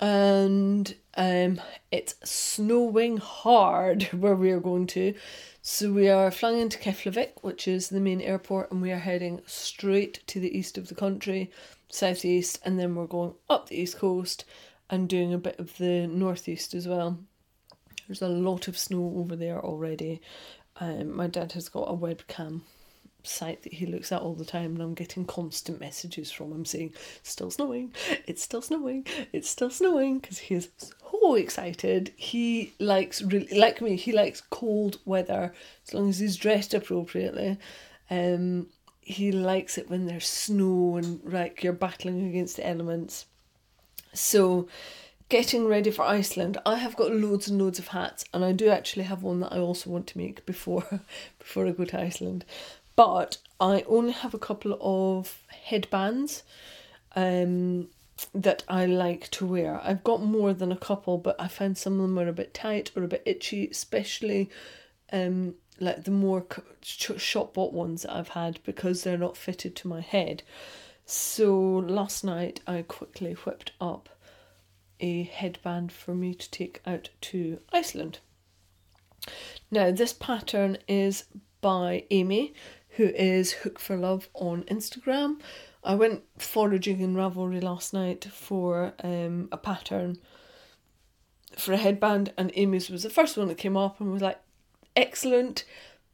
And 0.00 0.94
um, 1.16 1.60
it's 1.90 2.14
snowing 2.24 3.18
hard 3.18 4.04
where 4.12 4.34
we 4.34 4.50
are 4.52 4.60
going 4.60 4.86
to. 4.88 5.14
So 5.60 5.92
we 5.92 6.08
are 6.08 6.30
flying 6.30 6.58
into 6.58 6.78
Keflavik, 6.78 7.42
which 7.42 7.68
is 7.68 7.88
the 7.88 8.00
main 8.00 8.20
airport, 8.22 8.72
and 8.72 8.80
we 8.80 8.90
are 8.90 8.98
heading 8.98 9.42
straight 9.46 10.26
to 10.28 10.40
the 10.40 10.56
east 10.56 10.78
of 10.78 10.88
the 10.88 10.94
country, 10.94 11.50
southeast, 11.90 12.58
and 12.64 12.80
then 12.80 12.94
we're 12.94 13.06
going 13.06 13.34
up 13.50 13.68
the 13.68 13.80
east 13.80 13.98
coast 13.98 14.46
and 14.88 15.08
doing 15.08 15.32
a 15.32 15.38
bit 15.38 15.58
of 15.58 15.76
the 15.76 16.06
northeast 16.06 16.74
as 16.74 16.88
well. 16.88 17.18
There's 18.12 18.20
a 18.20 18.28
lot 18.28 18.68
of 18.68 18.76
snow 18.76 19.14
over 19.16 19.34
there 19.36 19.58
already. 19.58 20.20
Um, 20.76 21.16
my 21.16 21.28
dad 21.28 21.52
has 21.52 21.70
got 21.70 21.84
a 21.88 21.96
webcam 21.96 22.60
site 23.22 23.62
that 23.62 23.72
he 23.72 23.86
looks 23.86 24.12
at 24.12 24.20
all 24.20 24.34
the 24.34 24.44
time, 24.44 24.74
and 24.74 24.82
I'm 24.82 24.92
getting 24.92 25.24
constant 25.24 25.80
messages 25.80 26.30
from 26.30 26.52
him 26.52 26.66
saying, 26.66 26.92
Still 27.22 27.50
snowing, 27.50 27.94
it's 28.26 28.42
still 28.42 28.60
snowing, 28.60 29.06
it's 29.32 29.48
still 29.48 29.70
snowing, 29.70 30.18
because 30.18 30.36
he 30.36 30.56
is 30.56 30.68
so 31.10 31.36
excited. 31.36 32.12
He 32.16 32.74
likes, 32.78 33.22
really, 33.22 33.58
like 33.58 33.80
me, 33.80 33.96
he 33.96 34.12
likes 34.12 34.42
cold 34.42 34.98
weather 35.06 35.54
as 35.86 35.94
long 35.94 36.10
as 36.10 36.18
he's 36.18 36.36
dressed 36.36 36.74
appropriately. 36.74 37.56
Um, 38.10 38.66
he 39.00 39.32
likes 39.32 39.78
it 39.78 39.88
when 39.88 40.04
there's 40.04 40.28
snow 40.28 40.98
and 40.98 41.22
like 41.24 41.64
you're 41.64 41.72
battling 41.72 42.28
against 42.28 42.56
the 42.56 42.66
elements. 42.66 43.24
So, 44.12 44.68
getting 45.32 45.66
ready 45.66 45.90
for 45.90 46.02
Iceland, 46.02 46.58
I 46.66 46.76
have 46.76 46.94
got 46.94 47.10
loads 47.10 47.48
and 47.48 47.60
loads 47.60 47.78
of 47.78 47.88
hats, 47.88 48.24
and 48.32 48.44
I 48.44 48.52
do 48.52 48.68
actually 48.68 49.04
have 49.04 49.22
one 49.22 49.40
that 49.40 49.52
I 49.52 49.58
also 49.58 49.90
want 49.90 50.06
to 50.08 50.18
make 50.18 50.46
before 50.46 50.84
before 51.38 51.66
I 51.66 51.70
go 51.70 51.84
to 51.86 52.00
Iceland 52.00 52.44
but 52.96 53.38
I 53.60 53.84
only 53.88 54.12
have 54.12 54.34
a 54.34 54.38
couple 54.38 54.78
of 54.80 55.42
headbands 55.48 56.42
um, 57.16 57.88
that 58.34 58.64
I 58.68 58.86
like 58.86 59.30
to 59.32 59.46
wear. 59.46 59.80
I've 59.82 60.04
got 60.04 60.22
more 60.22 60.52
than 60.52 60.72
a 60.72 60.76
couple, 60.76 61.18
but 61.18 61.36
I 61.40 61.48
find 61.48 61.76
some 61.76 61.94
of 61.94 62.02
them 62.02 62.18
are 62.18 62.28
a 62.28 62.32
bit 62.32 62.54
tight 62.54 62.90
or 62.94 63.02
a 63.02 63.08
bit 63.08 63.22
itchy, 63.24 63.68
especially 63.68 64.50
um, 65.12 65.54
like 65.80 66.04
the 66.04 66.10
more 66.10 66.46
shop 66.82 67.54
bought 67.54 67.72
ones 67.72 68.02
that 68.02 68.14
I've 68.14 68.28
had 68.28 68.60
because 68.64 69.02
they're 69.02 69.18
not 69.18 69.36
fitted 69.36 69.74
to 69.76 69.88
my 69.88 70.00
head. 70.00 70.42
So 71.06 71.54
last 71.58 72.22
night 72.24 72.60
I 72.66 72.82
quickly 72.82 73.32
whipped 73.32 73.72
up 73.80 74.08
a 75.02 75.24
headband 75.24 75.92
for 75.92 76.14
me 76.14 76.34
to 76.34 76.50
take 76.50 76.80
out 76.86 77.10
to 77.20 77.58
Iceland. 77.72 78.20
Now, 79.70 79.90
this 79.90 80.12
pattern 80.12 80.78
is 80.88 81.24
by 81.60 82.04
Amy, 82.10 82.54
who 82.96 83.04
is 83.04 83.52
Hook 83.52 83.78
for 83.78 83.96
Love 83.96 84.28
on 84.34 84.62
Instagram. 84.64 85.40
I 85.84 85.94
went 85.94 86.22
foraging 86.38 87.00
in 87.00 87.14
Ravelry 87.14 87.62
last 87.62 87.92
night 87.92 88.24
for 88.24 88.94
um, 89.02 89.48
a 89.50 89.56
pattern 89.56 90.18
for 91.56 91.72
a 91.72 91.76
headband, 91.76 92.32
and 92.38 92.52
Amy's 92.54 92.88
was 92.88 93.02
the 93.02 93.10
first 93.10 93.36
one 93.36 93.48
that 93.48 93.58
came 93.58 93.76
up 93.76 94.00
and 94.00 94.12
was 94.12 94.22
like, 94.22 94.40
excellent, 94.94 95.64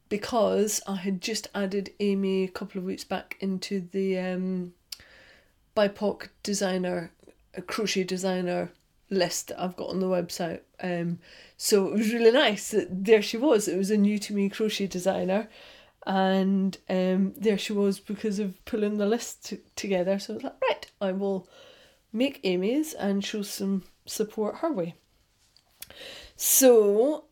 because 0.08 0.80
I 0.86 0.96
had 0.96 1.20
just 1.20 1.48
added 1.54 1.90
Amy 2.00 2.44
a 2.44 2.48
couple 2.48 2.78
of 2.78 2.84
weeks 2.84 3.04
back 3.04 3.36
into 3.40 3.86
the 3.92 4.18
um, 4.18 4.72
BIPOC 5.76 6.28
designer, 6.42 7.12
crochet 7.66 8.04
designer 8.04 8.72
list 9.10 9.48
that 9.48 9.60
I've 9.60 9.76
got 9.76 9.90
on 9.90 10.00
the 10.00 10.06
website. 10.06 10.60
Um, 10.80 11.18
so 11.56 11.88
it 11.88 11.94
was 11.94 12.12
really 12.12 12.30
nice 12.30 12.70
that 12.70 13.04
there 13.04 13.22
she 13.22 13.36
was. 13.36 13.68
It 13.68 13.76
was 13.76 13.90
a 13.90 13.96
new 13.96 14.18
to 14.18 14.34
me 14.34 14.48
crochet 14.48 14.86
designer 14.86 15.48
and 16.06 16.78
um, 16.88 17.34
there 17.36 17.58
she 17.58 17.72
was 17.72 18.00
because 18.00 18.38
of 18.38 18.64
pulling 18.64 18.98
the 18.98 19.06
list 19.06 19.50
t- 19.50 19.58
together. 19.76 20.18
So 20.18 20.32
I 20.32 20.36
was 20.36 20.44
like, 20.44 20.60
right, 20.62 20.90
I 21.00 21.12
will 21.12 21.48
make 22.12 22.40
Amy's 22.44 22.94
and 22.94 23.24
show 23.24 23.42
some 23.42 23.84
support 24.06 24.56
her 24.56 24.72
way. 24.72 24.94
So 26.36 27.24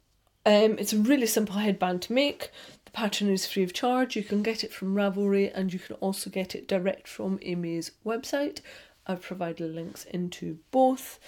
um, 0.44 0.78
it's 0.78 0.92
a 0.92 0.98
really 0.98 1.26
simple 1.26 1.56
headband 1.56 2.02
to 2.02 2.12
make. 2.12 2.50
The 2.84 2.90
pattern 2.90 3.30
is 3.30 3.46
free 3.46 3.62
of 3.62 3.72
charge. 3.72 4.14
You 4.14 4.22
can 4.22 4.42
get 4.42 4.62
it 4.62 4.72
from 4.72 4.94
Ravelry 4.94 5.50
and 5.54 5.72
you 5.72 5.78
can 5.78 5.96
also 5.96 6.28
get 6.28 6.54
it 6.54 6.68
direct 6.68 7.08
from 7.08 7.38
Amy's 7.42 7.92
website. 8.04 8.60
I've 9.06 9.22
provided 9.22 9.74
links 9.74 10.04
into 10.04 10.58
both. 10.70 11.18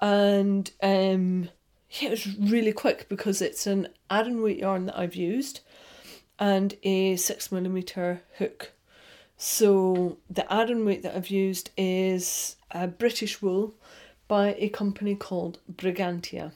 And 0.00 0.70
um, 0.82 1.50
yeah, 1.90 2.08
it 2.08 2.10
was 2.10 2.38
really 2.38 2.72
quick 2.72 3.08
because 3.08 3.42
it's 3.42 3.66
an 3.66 3.88
Aran 4.10 4.42
weight 4.42 4.58
yarn 4.58 4.86
that 4.86 4.98
I've 4.98 5.14
used 5.14 5.60
and 6.38 6.74
a 6.82 7.16
six 7.16 7.52
millimeter 7.52 8.22
hook. 8.38 8.72
So 9.36 10.18
the 10.28 10.50
Aran 10.52 10.84
weight 10.84 11.02
that 11.02 11.16
I've 11.16 11.28
used 11.28 11.70
is 11.76 12.56
a 12.70 12.86
British 12.86 13.42
wool 13.42 13.74
by 14.28 14.54
a 14.58 14.68
company 14.68 15.14
called 15.14 15.58
Brigantia. 15.70 16.52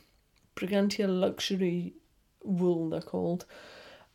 Brigantia 0.54 1.08
Luxury 1.08 1.94
Wool, 2.42 2.90
they're 2.90 3.00
called. 3.00 3.46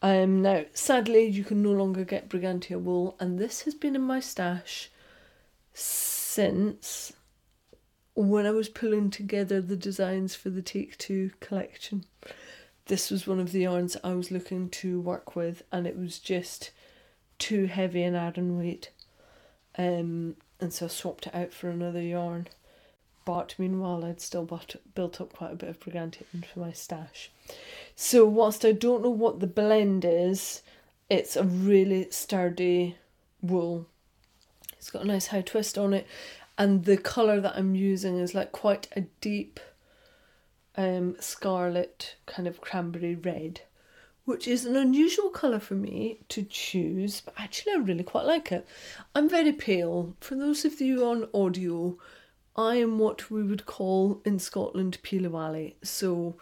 Um, 0.02 0.42
now, 0.42 0.64
sadly, 0.74 1.26
you 1.26 1.44
can 1.44 1.62
no 1.62 1.72
longer 1.72 2.06
get 2.06 2.30
Brigantia 2.30 2.80
wool, 2.80 3.18
and 3.20 3.38
this 3.38 3.64
has 3.64 3.76
been 3.76 3.96
in 3.96 4.02
my 4.02 4.22
stash 4.22 4.90
since 5.74 7.12
when 8.28 8.46
I 8.46 8.52
was 8.52 8.70
pulling 8.70 9.10
together 9.10 9.62
the 9.62 9.76
designs 9.76 10.36
for 10.36 10.50
the 10.50 10.62
Take 10.62 10.98
Two 10.98 11.32
collection 11.40 12.06
this 12.90 13.12
was 13.12 13.28
one 13.28 13.40
of 13.40 13.52
the 13.52 13.62
yarns 13.62 13.96
I 14.04 14.14
was 14.14 14.32
looking 14.32 14.68
to 14.70 15.00
work 15.00 15.36
with, 15.36 15.62
and 15.72 15.86
it 15.86 15.96
was 15.96 16.18
just 16.18 16.72
too 17.38 17.68
heavy 17.68 18.02
an 18.02 18.16
Aran 18.16 18.58
weight. 18.58 18.90
Um, 19.78 20.36
and 20.60 20.74
so 20.74 20.88
I 20.88 20.90
swapped 20.90 21.28
it 21.28 21.36
out 21.36 21.54
for 21.54 21.70
another 21.70 22.02
yarn. 22.02 22.48
But 23.26 23.54
meanwhile, 23.60 24.04
I'd 24.04 24.20
still 24.20 24.44
bought, 24.44 24.76
built 24.96 25.22
up 25.22 25.34
quite 25.34 25.54
a 25.54 25.56
bit 25.56 25.70
of 25.70 25.80
Brigantia 25.80 26.24
for 26.52 26.62
my 26.62 26.72
stash. 26.72 27.30
So, 27.96 28.26
whilst 28.26 28.66
I 28.66 28.72
don't 28.72 29.04
know 29.04 29.10
what 29.12 29.40
the 29.40 29.48
blend 29.48 30.04
is, 30.04 30.64
It's 31.10 31.36
a 31.36 31.44
really 31.44 32.08
sturdy 32.12 32.96
wool. 33.42 33.88
It's 34.74 34.92
got 34.92 35.04
a 35.04 35.08
nice 35.08 35.28
high 35.28 35.42
twist 35.42 35.78
on 35.78 35.94
it, 35.94 36.08
and 36.60 36.84
the 36.84 36.98
colour 36.98 37.40
that 37.40 37.56
I'm 37.56 37.74
using 37.74 38.20
is 38.20 38.36
like 38.36 38.52
quite 38.52 38.90
a 38.94 39.02
deep 39.22 39.62
um, 40.76 41.16
scarlet 41.20 42.18
kind 42.26 42.50
of 42.50 42.60
cranberry 42.60 43.16
red, 43.16 43.62
which 44.26 44.46
is 44.46 44.66
an 44.66 44.76
unusual 44.76 45.30
colour 45.30 45.60
for 45.60 45.76
me 45.76 46.20
to 46.28 46.44
choose, 46.44 47.22
but 47.22 47.34
actually 47.38 47.74
I 47.74 47.78
really 47.78 48.04
quite 48.04 48.26
like 48.26 48.52
it. 48.52 48.68
I'm 49.16 49.30
very 49.30 49.54
pale. 49.54 50.18
For 50.20 50.36
those 50.36 50.66
of 50.66 50.82
you 50.82 51.06
on 51.06 51.30
audio, 51.34 51.98
I 52.58 52.76
am 52.76 53.00
what 53.00 53.32
we 53.32 53.42
would 53.42 53.66
call 53.66 54.22
in 54.26 54.38
Scotland 54.38 54.98
Peely 55.02 55.76
So 55.82 56.36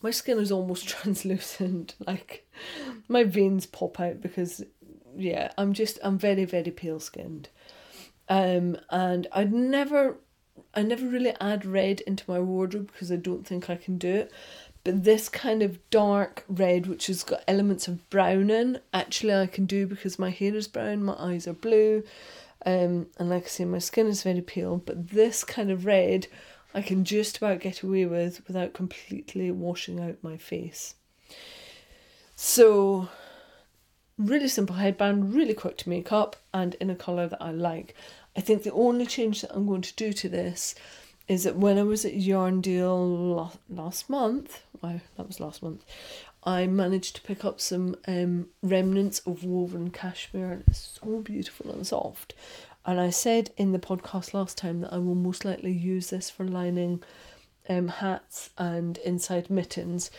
my 0.00 0.10
skin 0.10 0.38
is 0.38 0.50
almost 0.50 0.88
translucent. 0.88 1.94
Like 2.06 2.48
my 3.06 3.24
veins 3.24 3.66
pop 3.66 4.00
out 4.00 4.22
because 4.22 4.64
yeah, 5.14 5.52
I'm 5.58 5.74
just 5.74 5.98
I'm 6.02 6.16
very 6.16 6.46
very 6.46 6.70
pale 6.70 7.00
skinned. 7.00 7.50
Um, 8.28 8.76
and 8.90 9.26
I'd 9.32 9.52
never 9.52 10.16
I 10.74 10.82
never 10.82 11.06
really 11.06 11.34
add 11.40 11.66
red 11.66 12.00
into 12.02 12.24
my 12.30 12.40
wardrobe 12.40 12.90
because 12.92 13.12
I 13.12 13.16
don't 13.16 13.46
think 13.46 13.68
I 13.68 13.76
can 13.76 13.98
do 13.98 14.08
it. 14.08 14.32
But 14.84 15.04
this 15.04 15.28
kind 15.28 15.62
of 15.62 15.78
dark 15.90 16.44
red, 16.48 16.86
which 16.86 17.06
has 17.06 17.22
got 17.22 17.44
elements 17.46 17.86
of 17.86 18.08
brown 18.10 18.50
in, 18.50 18.80
actually 18.92 19.34
I 19.34 19.46
can 19.46 19.66
do 19.66 19.86
because 19.86 20.18
my 20.18 20.30
hair 20.30 20.54
is 20.54 20.66
brown, 20.66 21.04
my 21.04 21.14
eyes 21.18 21.46
are 21.46 21.52
blue, 21.52 22.02
um, 22.66 23.06
and 23.18 23.30
like 23.30 23.44
I 23.44 23.48
say, 23.48 23.64
my 23.64 23.78
skin 23.78 24.06
is 24.06 24.22
very 24.22 24.40
pale. 24.40 24.78
But 24.78 25.10
this 25.10 25.44
kind 25.44 25.70
of 25.70 25.86
red, 25.86 26.26
I 26.74 26.82
can 26.82 27.04
just 27.04 27.36
about 27.36 27.60
get 27.60 27.82
away 27.82 28.06
with 28.06 28.46
without 28.46 28.72
completely 28.72 29.50
washing 29.50 30.00
out 30.00 30.16
my 30.22 30.36
face. 30.36 30.94
So, 32.34 33.08
really 34.18 34.48
simple 34.48 34.76
headband, 34.76 35.34
really 35.34 35.54
quick 35.54 35.76
to 35.78 35.88
make 35.88 36.12
up, 36.12 36.36
and 36.52 36.74
in 36.74 36.90
a 36.90 36.94
colour 36.94 37.28
that 37.28 37.42
I 37.42 37.50
like. 37.50 37.94
I 38.36 38.40
think 38.40 38.62
the 38.62 38.72
only 38.72 39.06
change 39.06 39.42
that 39.42 39.54
I'm 39.54 39.66
going 39.66 39.82
to 39.82 39.94
do 39.94 40.12
to 40.12 40.28
this 40.28 40.74
is 41.28 41.44
that 41.44 41.56
when 41.56 41.78
I 41.78 41.82
was 41.82 42.04
at 42.04 42.14
Yarndale 42.14 43.50
last 43.68 44.10
month, 44.10 44.62
wow, 44.80 45.00
that 45.16 45.26
was 45.26 45.40
last 45.40 45.62
month, 45.62 45.84
I 46.44 46.66
managed 46.66 47.16
to 47.16 47.22
pick 47.22 47.44
up 47.44 47.60
some 47.60 47.96
um, 48.08 48.48
remnants 48.62 49.20
of 49.20 49.44
woven 49.44 49.90
cashmere 49.90 50.52
and 50.52 50.64
it's 50.66 50.98
so 51.00 51.20
beautiful 51.20 51.70
and 51.70 51.86
soft. 51.86 52.34
And 52.84 53.00
I 53.00 53.10
said 53.10 53.50
in 53.56 53.72
the 53.72 53.78
podcast 53.78 54.34
last 54.34 54.58
time 54.58 54.80
that 54.80 54.92
I 54.92 54.98
will 54.98 55.14
most 55.14 55.44
likely 55.44 55.72
use 55.72 56.10
this 56.10 56.30
for 56.30 56.44
lining 56.44 57.02
um, 57.68 57.88
hats 57.88 58.50
and 58.58 58.98
inside 58.98 59.50
mittens. 59.50 60.10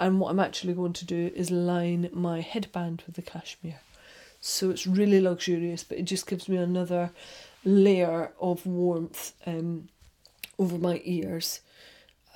And 0.00 0.18
what 0.18 0.30
I'm 0.30 0.40
actually 0.40 0.72
going 0.72 0.94
to 0.94 1.04
do 1.04 1.30
is 1.36 1.50
line 1.50 2.08
my 2.12 2.40
headband 2.40 3.04
with 3.06 3.16
the 3.16 3.22
cashmere. 3.22 3.80
So 4.40 4.70
it's 4.70 4.86
really 4.86 5.20
luxurious, 5.20 5.84
but 5.84 5.98
it 5.98 6.04
just 6.04 6.26
gives 6.26 6.48
me 6.48 6.56
another 6.56 7.10
layer 7.62 8.32
of 8.40 8.64
warmth 8.64 9.34
um, 9.44 9.90
over 10.58 10.78
my 10.78 11.02
ears. 11.04 11.60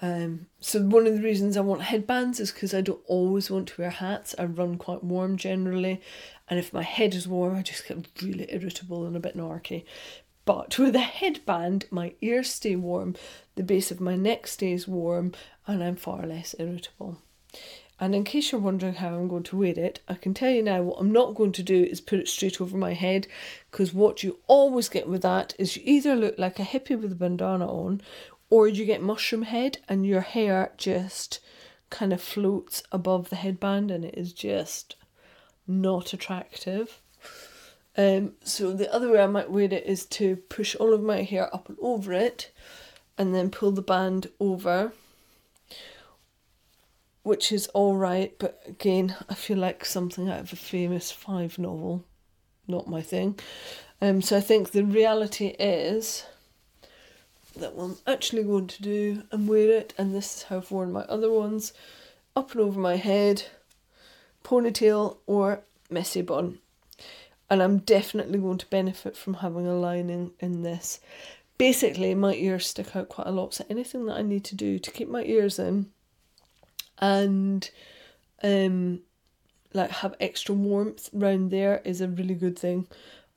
Um, 0.02 0.46
so 0.60 0.82
one 0.82 1.06
of 1.06 1.14
the 1.14 1.22
reasons 1.22 1.56
I 1.56 1.62
want 1.62 1.80
headbands 1.80 2.38
is 2.38 2.52
because 2.52 2.74
I 2.74 2.82
don't 2.82 3.00
always 3.06 3.50
want 3.50 3.68
to 3.68 3.80
wear 3.80 3.90
hats. 3.90 4.34
I 4.38 4.44
run 4.44 4.76
quite 4.76 5.02
warm 5.02 5.38
generally, 5.38 6.02
and 6.48 6.58
if 6.58 6.74
my 6.74 6.82
head 6.82 7.14
is 7.14 7.26
warm, 7.26 7.56
I 7.56 7.62
just 7.62 7.88
get 7.88 8.06
really 8.20 8.46
irritable 8.50 9.06
and 9.06 9.16
a 9.16 9.20
bit 9.20 9.36
narky. 9.36 9.84
But 10.44 10.78
with 10.78 10.94
a 10.94 11.00
headband, 11.00 11.86
my 11.90 12.12
ears 12.20 12.52
stay 12.52 12.76
warm, 12.76 13.14
the 13.54 13.62
base 13.62 13.90
of 13.90 14.00
my 14.00 14.16
neck 14.16 14.46
stays 14.46 14.86
warm, 14.86 15.32
and 15.66 15.82
I'm 15.82 15.96
far 15.96 16.26
less 16.26 16.54
irritable. 16.58 17.18
And 18.00 18.14
in 18.14 18.24
case 18.24 18.50
you're 18.50 18.60
wondering 18.60 18.94
how 18.94 19.14
I'm 19.14 19.28
going 19.28 19.44
to 19.44 19.56
wear 19.56 19.72
it, 19.76 20.00
I 20.08 20.14
can 20.14 20.34
tell 20.34 20.50
you 20.50 20.62
now 20.62 20.82
what 20.82 20.98
I'm 20.98 21.12
not 21.12 21.34
going 21.34 21.52
to 21.52 21.62
do 21.62 21.84
is 21.84 22.00
put 22.00 22.18
it 22.18 22.28
straight 22.28 22.60
over 22.60 22.76
my 22.76 22.92
head 22.92 23.28
because 23.70 23.94
what 23.94 24.22
you 24.22 24.40
always 24.46 24.88
get 24.88 25.08
with 25.08 25.22
that 25.22 25.54
is 25.58 25.76
you 25.76 25.82
either 25.84 26.16
look 26.16 26.36
like 26.36 26.58
a 26.58 26.64
hippie 26.64 27.00
with 27.00 27.12
a 27.12 27.16
bandana 27.16 27.66
on 27.66 28.02
or 28.50 28.66
you 28.66 28.84
get 28.84 29.00
mushroom 29.00 29.42
head 29.42 29.78
and 29.88 30.04
your 30.04 30.22
hair 30.22 30.72
just 30.76 31.38
kind 31.90 32.12
of 32.12 32.20
floats 32.20 32.82
above 32.90 33.30
the 33.30 33.36
headband 33.36 33.90
and 33.90 34.04
it 34.04 34.18
is 34.18 34.32
just 34.32 34.96
not 35.66 36.12
attractive. 36.12 37.00
Um, 37.96 38.32
so 38.42 38.72
the 38.72 38.92
other 38.92 39.12
way 39.12 39.22
I 39.22 39.28
might 39.28 39.50
wear 39.50 39.64
it 39.64 39.86
is 39.86 40.04
to 40.06 40.36
push 40.36 40.74
all 40.74 40.92
of 40.92 41.02
my 41.02 41.22
hair 41.22 41.54
up 41.54 41.68
and 41.68 41.78
over 41.80 42.12
it 42.12 42.50
and 43.16 43.32
then 43.32 43.50
pull 43.50 43.70
the 43.70 43.82
band 43.82 44.28
over 44.40 44.92
which 47.24 47.50
is 47.50 47.66
all 47.68 47.96
right, 47.96 48.34
but 48.38 48.62
again, 48.66 49.16
I 49.30 49.34
feel 49.34 49.56
like 49.56 49.84
something 49.84 50.28
out 50.28 50.40
of 50.40 50.52
a 50.52 50.56
famous 50.56 51.10
five 51.10 51.58
novel, 51.58 52.04
not 52.68 52.86
my 52.86 53.00
thing. 53.00 53.38
Um, 54.00 54.20
so 54.20 54.36
I 54.36 54.40
think 54.40 54.70
the 54.70 54.84
reality 54.84 55.56
is 55.58 56.26
that 57.56 57.74
what 57.74 57.84
I'm 57.84 57.96
actually 58.06 58.44
going 58.44 58.66
to 58.66 58.82
do 58.82 59.22
and 59.32 59.48
wear 59.48 59.70
it, 59.70 59.94
and 59.96 60.14
this 60.14 60.36
is 60.36 60.42
how 60.44 60.58
I've 60.58 60.70
worn 60.70 60.92
my 60.92 61.04
other 61.04 61.32
ones, 61.32 61.72
up 62.36 62.52
and 62.52 62.60
over 62.60 62.78
my 62.78 62.96
head, 62.96 63.44
ponytail 64.44 65.16
or 65.26 65.62
messy 65.88 66.20
bun. 66.20 66.58
And 67.48 67.62
I'm 67.62 67.78
definitely 67.78 68.38
going 68.38 68.58
to 68.58 68.66
benefit 68.66 69.16
from 69.16 69.34
having 69.34 69.66
a 69.66 69.74
lining 69.74 70.32
in 70.40 70.62
this. 70.62 71.00
Basically, 71.56 72.14
my 72.14 72.34
ears 72.34 72.66
stick 72.66 72.94
out 72.94 73.08
quite 73.08 73.28
a 73.28 73.32
lot, 73.32 73.54
so 73.54 73.64
anything 73.70 74.04
that 74.06 74.18
I 74.18 74.22
need 74.22 74.44
to 74.44 74.54
do 74.54 74.78
to 74.78 74.90
keep 74.90 75.08
my 75.08 75.22
ears 75.24 75.58
in 75.58 75.86
and 76.98 77.70
um 78.42 79.00
like 79.72 79.90
have 79.90 80.14
extra 80.20 80.54
warmth 80.54 81.10
round 81.12 81.50
there 81.50 81.80
is 81.84 82.00
a 82.00 82.08
really 82.08 82.34
good 82.34 82.58
thing 82.58 82.86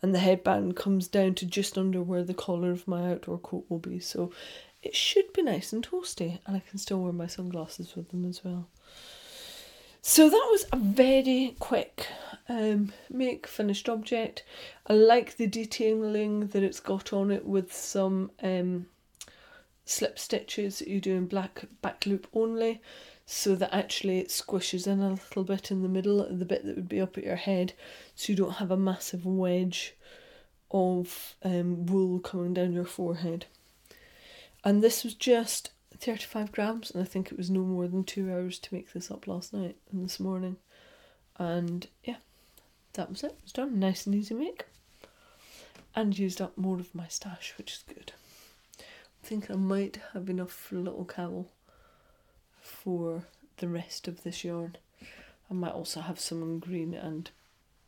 and 0.01 0.13
the 0.13 0.19
headband 0.19 0.75
comes 0.75 1.07
down 1.07 1.33
to 1.33 1.45
just 1.45 1.77
under 1.77 2.01
where 2.01 2.23
the 2.23 2.33
collar 2.33 2.71
of 2.71 2.87
my 2.87 3.11
outdoor 3.11 3.39
coat 3.39 3.65
will 3.69 3.79
be 3.79 3.99
so 3.99 4.31
it 4.83 4.95
should 4.95 5.33
be 5.33 5.41
nice 5.41 5.73
and 5.73 5.87
toasty 5.87 6.39
and 6.45 6.55
I 6.55 6.61
can 6.69 6.77
still 6.77 7.01
wear 7.01 7.11
my 7.11 7.27
sunglasses 7.27 7.95
with 7.95 8.09
them 8.09 8.25
as 8.25 8.43
well. 8.43 8.67
So 10.01 10.29
that 10.29 10.47
was 10.49 10.65
a 10.71 10.77
very 10.77 11.55
quick 11.59 12.07
um, 12.47 12.93
make 13.09 13.47
finished 13.47 13.89
object. 13.89 14.43
I 14.87 14.93
like 14.93 15.35
the 15.35 15.47
detailing 15.47 16.47
that 16.47 16.63
it's 16.63 16.79
got 16.79 17.11
on 17.11 17.31
it 17.31 17.45
with 17.45 17.73
some 17.73 18.31
um, 18.41 18.85
slip 19.83 20.17
stitches 20.17 20.79
that 20.79 20.87
you 20.87 21.01
do 21.01 21.15
in 21.15 21.25
black 21.25 21.65
back 21.81 22.05
loop 22.05 22.27
only 22.33 22.79
so 23.29 23.55
that 23.55 23.75
actually 23.75 24.19
it 24.19 24.29
squishes 24.29 24.87
in 24.87 25.01
a 25.01 25.09
little 25.09 25.43
bit 25.43 25.69
in 25.69 25.83
the 25.83 25.89
middle, 25.89 26.25
the 26.31 26.45
bit 26.45 26.65
that 26.65 26.77
would 26.77 26.87
be 26.87 27.01
up 27.01 27.17
at 27.17 27.25
your 27.25 27.35
head, 27.35 27.73
so 28.15 28.31
you 28.31 28.37
don't 28.37 28.53
have 28.53 28.71
a 28.71 28.77
massive 28.77 29.25
wedge 29.25 29.93
of 30.71 31.35
um, 31.43 31.85
wool 31.87 32.19
coming 32.19 32.53
down 32.53 32.71
your 32.71 32.85
forehead. 32.85 33.45
And 34.63 34.81
this 34.81 35.03
was 35.03 35.13
just 35.13 35.71
35 35.97 36.53
grams, 36.53 36.89
and 36.89 37.03
I 37.03 37.05
think 37.05 37.29
it 37.29 37.37
was 37.37 37.49
no 37.49 37.59
more 37.59 37.89
than 37.89 38.05
two 38.05 38.31
hours 38.31 38.59
to 38.59 38.73
make 38.73 38.93
this 38.93 39.11
up 39.11 39.27
last 39.27 39.53
night 39.53 39.75
and 39.91 40.05
this 40.05 40.21
morning. 40.21 40.55
And 41.37 41.85
yeah, 42.05 42.17
that 42.93 43.09
was 43.09 43.23
it. 43.23 43.31
It 43.31 43.43
was 43.43 43.51
done. 43.51 43.77
Nice 43.77 44.05
and 44.05 44.15
easy 44.15 44.35
make. 44.35 44.63
And 45.93 46.17
used 46.17 46.39
up 46.39 46.57
more 46.57 46.79
of 46.79 46.95
my 46.95 47.09
stash, 47.09 47.55
which 47.57 47.73
is 47.73 47.83
good. 47.93 48.13
I 48.79 49.27
think 49.27 49.51
I 49.51 49.55
might 49.55 49.99
have 50.13 50.29
enough 50.29 50.51
for 50.51 50.77
a 50.77 50.81
little 50.81 51.03
cowl 51.03 51.47
for 52.87 53.25
the 53.57 53.67
rest 53.67 54.07
of 54.07 54.23
this 54.23 54.45
yarn. 54.45 54.77
I 55.51 55.53
might 55.53 55.73
also 55.73 55.99
have 55.99 56.21
some 56.21 56.41
in 56.41 56.59
green 56.59 56.93
and 56.93 57.29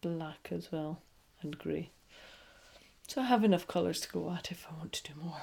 black 0.02 0.50
as 0.52 0.74
well, 0.74 1.00
and 1.42 1.58
grey. 1.58 1.92
So 3.08 3.22
I 3.22 3.24
have 3.24 3.46
enough 3.46 3.66
colours 3.66 4.02
to 4.02 4.10
go 4.10 4.30
at 4.30 4.52
if 4.52 4.68
I 4.70 4.78
want 4.78 4.92
to 4.92 5.04
do 5.04 5.18
more. 5.18 5.42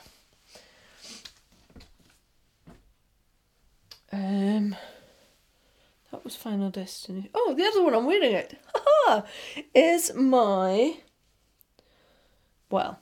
Um, 4.13 4.77
that 6.13 6.23
was 6.23 6.37
Final 6.37 6.69
Destiny. 6.69 7.31
Oh, 7.35 7.55
the 7.57 7.65
other 7.65 7.83
one 7.83 7.95
I'm 7.95 8.05
wearing 8.05 8.33
it. 8.33 8.61
Is 9.75 10.13
my. 10.15 10.99
Well, 12.71 13.01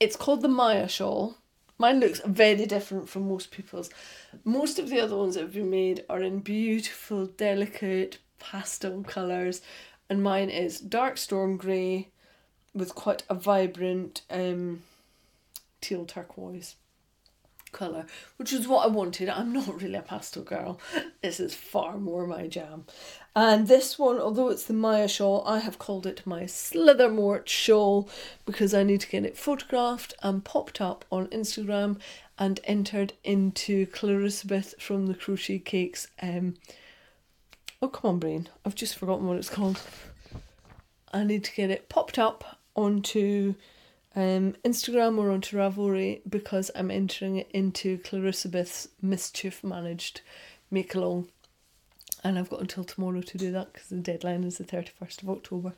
it's 0.00 0.16
called 0.16 0.40
the 0.40 0.48
Maya 0.48 0.88
shawl 0.88 1.36
Mine 1.76 2.00
looks 2.00 2.20
very 2.24 2.66
different 2.66 3.08
from 3.08 3.28
most 3.28 3.50
people's. 3.50 3.90
Most 4.44 4.78
of 4.78 4.88
the 4.88 5.00
other 5.00 5.16
ones 5.16 5.34
that 5.34 5.42
have 5.42 5.54
been 5.54 5.70
made 5.70 6.04
are 6.08 6.22
in 6.22 6.40
beautiful, 6.40 7.26
delicate 7.26 8.18
pastel 8.38 9.02
colours, 9.02 9.60
and 10.08 10.22
mine 10.22 10.50
is 10.50 10.78
dark 10.78 11.18
storm 11.18 11.56
grey 11.56 12.08
with 12.74 12.94
quite 12.94 13.24
a 13.28 13.34
vibrant 13.34 14.22
um, 14.30 14.82
teal 15.80 16.04
turquoise 16.04 16.76
colour, 17.74 18.06
which 18.38 18.52
is 18.52 18.66
what 18.66 18.86
I 18.86 18.88
wanted. 18.88 19.28
I'm 19.28 19.52
not 19.52 19.82
really 19.82 19.96
a 19.96 20.02
pastel 20.02 20.42
girl. 20.42 20.80
This 21.20 21.38
is 21.40 21.54
far 21.54 21.98
more 21.98 22.26
my 22.26 22.46
jam. 22.46 22.86
And 23.36 23.68
this 23.68 23.98
one, 23.98 24.18
although 24.18 24.48
it's 24.48 24.64
the 24.64 24.72
Maya 24.72 25.08
shawl, 25.08 25.42
I 25.46 25.58
have 25.58 25.78
called 25.78 26.06
it 26.06 26.22
my 26.24 26.44
Slithermort 26.44 27.48
shawl 27.48 28.08
because 28.46 28.72
I 28.72 28.84
need 28.84 29.00
to 29.00 29.08
get 29.08 29.26
it 29.26 29.36
photographed 29.36 30.14
and 30.22 30.44
popped 30.44 30.80
up 30.80 31.04
on 31.10 31.26
Instagram 31.26 31.98
and 32.38 32.60
entered 32.64 33.12
into 33.24 33.86
Clarissa 33.86 34.46
Beth 34.46 34.74
from 34.80 35.06
the 35.06 35.14
Crochet 35.14 35.58
Cakes. 35.58 36.08
Um, 36.22 36.54
oh, 37.82 37.88
come 37.88 38.08
on, 38.12 38.18
brain. 38.18 38.48
I've 38.64 38.74
just 38.74 38.96
forgotten 38.96 39.26
what 39.26 39.36
it's 39.36 39.50
called. 39.50 39.80
I 41.12 41.24
need 41.24 41.44
to 41.44 41.54
get 41.54 41.70
it 41.70 41.88
popped 41.88 42.18
up 42.18 42.58
onto 42.74 43.54
um, 44.16 44.54
Instagram 44.64 45.18
or 45.18 45.30
onto 45.30 45.56
Ravelry 45.56 46.20
because 46.28 46.70
I'm 46.74 46.90
entering 46.90 47.38
into 47.50 47.98
Clarissa 47.98 48.48
Beth's 48.48 48.88
Mischief 49.02 49.64
Managed 49.64 50.20
Make 50.70 50.94
Along. 50.94 51.28
And 52.22 52.38
I've 52.38 52.48
got 52.48 52.60
until 52.60 52.84
tomorrow 52.84 53.20
to 53.20 53.38
do 53.38 53.52
that 53.52 53.72
because 53.72 53.88
the 53.88 53.96
deadline 53.96 54.44
is 54.44 54.56
the 54.56 54.64
31st 54.64 55.22
of 55.22 55.30
October. 55.30 55.74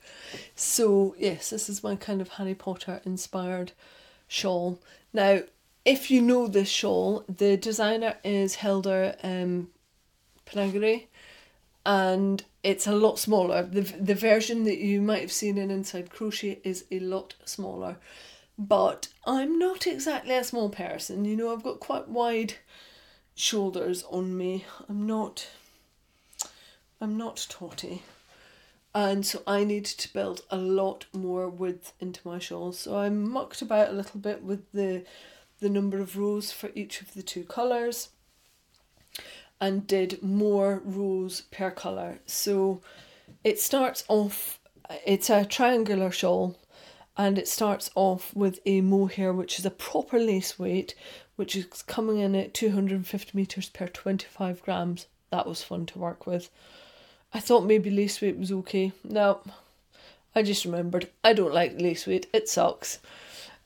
So, 0.54 1.16
yes, 1.18 1.50
this 1.50 1.68
is 1.68 1.82
my 1.82 1.96
kind 1.96 2.20
of 2.20 2.28
Harry 2.30 2.54
Potter 2.54 3.00
inspired 3.04 3.72
shawl. 4.28 4.78
Now, 5.12 5.40
if 5.84 6.10
you 6.10 6.22
know 6.22 6.46
this 6.46 6.68
shawl, 6.68 7.24
the 7.28 7.56
designer 7.56 8.16
is 8.22 8.56
Hilda 8.56 9.16
um, 9.22 9.68
Panagari 10.46 11.06
and 11.84 12.44
it's 12.66 12.88
a 12.88 12.92
lot 12.92 13.16
smaller. 13.16 13.62
The, 13.62 13.82
the 13.82 14.16
version 14.16 14.64
that 14.64 14.78
you 14.78 15.00
might 15.00 15.20
have 15.20 15.30
seen 15.30 15.56
in 15.56 15.70
Inside 15.70 16.10
Crochet 16.10 16.60
is 16.64 16.84
a 16.90 16.98
lot 16.98 17.34
smaller. 17.44 17.96
But 18.58 19.06
I'm 19.24 19.56
not 19.56 19.86
exactly 19.86 20.34
a 20.34 20.42
small 20.42 20.68
person, 20.68 21.24
you 21.24 21.36
know, 21.36 21.52
I've 21.52 21.62
got 21.62 21.78
quite 21.78 22.08
wide 22.08 22.54
shoulders 23.36 24.02
on 24.10 24.36
me. 24.36 24.64
I'm 24.88 25.06
not 25.06 25.46
I'm 27.00 27.16
not 27.16 27.46
taughty. 27.48 28.02
And 28.92 29.24
so 29.24 29.42
I 29.46 29.62
need 29.62 29.84
to 29.84 30.12
build 30.12 30.40
a 30.50 30.56
lot 30.56 31.04
more 31.12 31.48
width 31.48 31.92
into 32.00 32.26
my 32.26 32.40
shawl. 32.40 32.72
So 32.72 32.98
I 32.98 33.10
mucked 33.10 33.62
about 33.62 33.90
a 33.90 33.92
little 33.92 34.18
bit 34.18 34.42
with 34.42 34.72
the 34.72 35.04
the 35.60 35.68
number 35.68 36.00
of 36.00 36.18
rows 36.18 36.50
for 36.50 36.70
each 36.74 37.00
of 37.00 37.14
the 37.14 37.22
two 37.22 37.44
colours 37.44 38.08
and 39.60 39.86
did 39.86 40.22
more 40.22 40.82
rows 40.84 41.42
per 41.50 41.70
colour. 41.70 42.18
So 42.26 42.80
it 43.42 43.60
starts 43.60 44.04
off, 44.08 44.58
it's 45.06 45.30
a 45.30 45.44
triangular 45.44 46.10
shawl 46.10 46.56
and 47.16 47.38
it 47.38 47.48
starts 47.48 47.90
off 47.94 48.34
with 48.34 48.60
a 48.66 48.80
mohair 48.82 49.32
which 49.32 49.58
is 49.58 49.64
a 49.64 49.70
proper 49.70 50.18
lace 50.18 50.58
weight 50.58 50.94
which 51.36 51.54
is 51.54 51.66
coming 51.86 52.18
in 52.18 52.34
at 52.34 52.54
250 52.54 53.36
meters 53.36 53.68
per 53.68 53.86
25 53.86 54.62
grams. 54.62 55.06
That 55.30 55.46
was 55.46 55.62
fun 55.62 55.86
to 55.86 55.98
work 55.98 56.26
with. 56.26 56.50
I 57.34 57.40
thought 57.40 57.64
maybe 57.64 57.90
lace 57.90 58.20
weight 58.20 58.38
was 58.38 58.52
okay. 58.52 58.92
No, 59.04 59.40
I 60.34 60.42
just 60.42 60.64
remembered 60.64 61.08
I 61.22 61.32
don't 61.32 61.54
like 61.54 61.80
lace 61.80 62.06
weight. 62.06 62.26
It 62.32 62.48
sucks. 62.48 62.98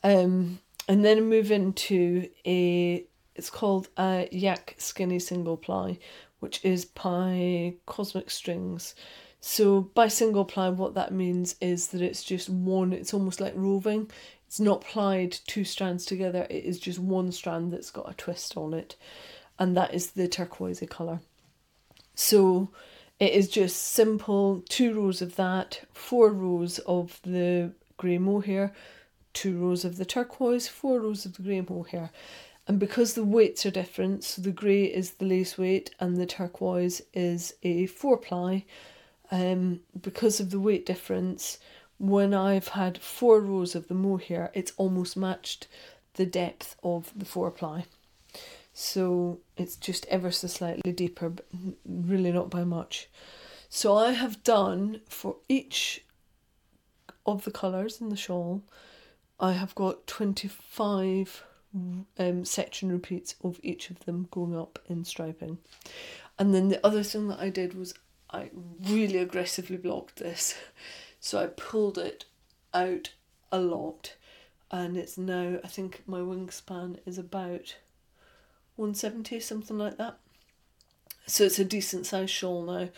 Um, 0.03 0.61
and 0.89 1.05
then 1.05 1.29
move 1.29 1.53
into 1.53 2.29
a 2.45 3.05
it's 3.41 3.49
called 3.49 3.89
a 3.97 4.29
Yak 4.31 4.75
Skinny 4.77 5.19
Single 5.19 5.57
Ply, 5.57 5.99
which 6.41 6.63
is 6.63 6.85
by 6.85 7.73
Cosmic 7.87 8.29
Strings. 8.29 8.95
So 9.41 9.81
by 9.81 10.09
single 10.09 10.45
ply, 10.45 10.69
what 10.69 10.93
that 10.93 11.15
means 11.15 11.57
is 11.59 11.87
that 11.87 12.03
it's 12.03 12.23
just 12.23 12.51
one. 12.51 12.93
It's 12.93 13.15
almost 13.15 13.41
like 13.41 13.55
roving. 13.57 14.11
It's 14.47 14.61
not 14.61 14.83
plied 14.83 15.33
two 15.47 15.65
strands 15.65 16.05
together. 16.05 16.47
It 16.51 16.65
is 16.65 16.79
just 16.79 16.99
one 16.99 17.33
strand 17.33 17.73
that's 17.73 17.91
got 17.91 18.11
a 18.11 18.15
twist 18.15 18.59
on 18.59 18.75
it, 18.75 18.97
and 19.59 19.75
that 19.75 19.95
is 19.95 20.11
the 20.11 20.29
turquoise 20.29 20.85
color. 20.91 21.21
So 22.15 22.69
it 23.19 23.33
is 23.33 23.49
just 23.49 23.79
simple 23.79 24.63
two 24.69 24.93
rows 24.93 25.23
of 25.23 25.37
that, 25.37 25.81
four 25.95 26.29
rows 26.31 26.79
of 26.81 27.19
the 27.23 27.73
grey 27.97 28.19
mohair, 28.19 28.75
two 29.33 29.57
rows 29.57 29.87
of 29.87 29.97
the 29.97 30.05
turquoise, 30.05 30.69
four 30.69 31.01
rows 31.01 31.25
of 31.25 31.39
the 31.39 31.43
grey 31.43 31.65
mohair. 31.67 32.11
And 32.71 32.79
because 32.79 33.15
the 33.15 33.25
weights 33.25 33.67
are 33.67 33.73
different, 33.73 34.23
so 34.23 34.43
the 34.43 34.53
grey 34.53 34.85
is 34.85 35.15
the 35.15 35.25
lace 35.25 35.59
weight 35.59 35.93
and 35.99 36.17
the 36.17 36.25
turquoise 36.25 37.03
is 37.13 37.55
a 37.65 37.87
four 37.87 38.17
ply, 38.17 38.65
um, 39.33 39.81
because 40.01 40.39
of 40.39 40.51
the 40.51 40.61
weight 40.61 40.87
difference, 40.87 41.59
when 41.99 42.33
I've 42.33 42.69
had 42.69 42.99
four 42.99 43.41
rows 43.41 43.75
of 43.75 43.89
the 43.89 43.95
mohair, 43.95 44.53
it's 44.55 44.73
almost 44.77 45.17
matched 45.17 45.67
the 46.15 46.25
depth 46.25 46.77
of 46.85 47.13
the 47.17 47.25
four 47.25 47.51
ply. 47.51 47.87
So 48.73 49.41
it's 49.57 49.75
just 49.75 50.07
ever 50.07 50.31
so 50.31 50.47
slightly 50.47 50.93
deeper, 50.93 51.29
but 51.29 51.47
really 51.85 52.31
not 52.31 52.51
by 52.51 52.63
much. 52.63 53.09
So 53.69 53.97
I 53.97 54.13
have 54.13 54.45
done 54.45 55.01
for 55.09 55.39
each 55.49 56.05
of 57.27 57.43
the 57.43 57.51
colours 57.51 58.01
in 58.01 58.11
the 58.11 58.17
shawl, 58.17 58.63
I 59.41 59.55
have 59.55 59.75
got 59.75 60.07
25 60.07 61.43
um, 61.75 62.45
section 62.45 62.91
repeats 62.91 63.35
of 63.43 63.61
each 63.63 63.91
of 63.91 64.01
them 64.01 64.29
going 64.31 64.57
up 64.57 64.79
in 64.89 65.05
striping. 65.05 65.59
And 66.39 66.55
then 66.55 66.69
the 66.69 66.85
other 66.85 67.03
thing 67.03 67.29
that 67.29 67.41
I 67.41 67.51
did 67.51 67.75
was 67.75 67.95
I 68.31 68.51
really 68.89 69.19
aggressively 69.19 69.77
blocked 69.77 70.17
this. 70.17 70.57
So 71.23 71.39
I 71.39 71.49
pulled 71.49 71.99
it 71.99 72.25
out 72.73 73.11
a 73.53 73.59
lot 73.59 74.15
and 74.71 74.97
it's 74.97 75.19
now, 75.19 75.59
I 75.63 75.69
think 75.69 76.03
my 76.07 76.21
wingspan 76.21 76.99
is 77.05 77.19
about 77.19 77.77
170, 78.77 79.39
something 79.41 79.77
like 79.77 79.99
that. 79.99 80.17
So 81.27 81.45
it's 81.45 81.59
a 81.59 81.65
decent 81.67 82.07
sized 82.07 82.31
shawl 82.31 82.63
now 82.63 82.89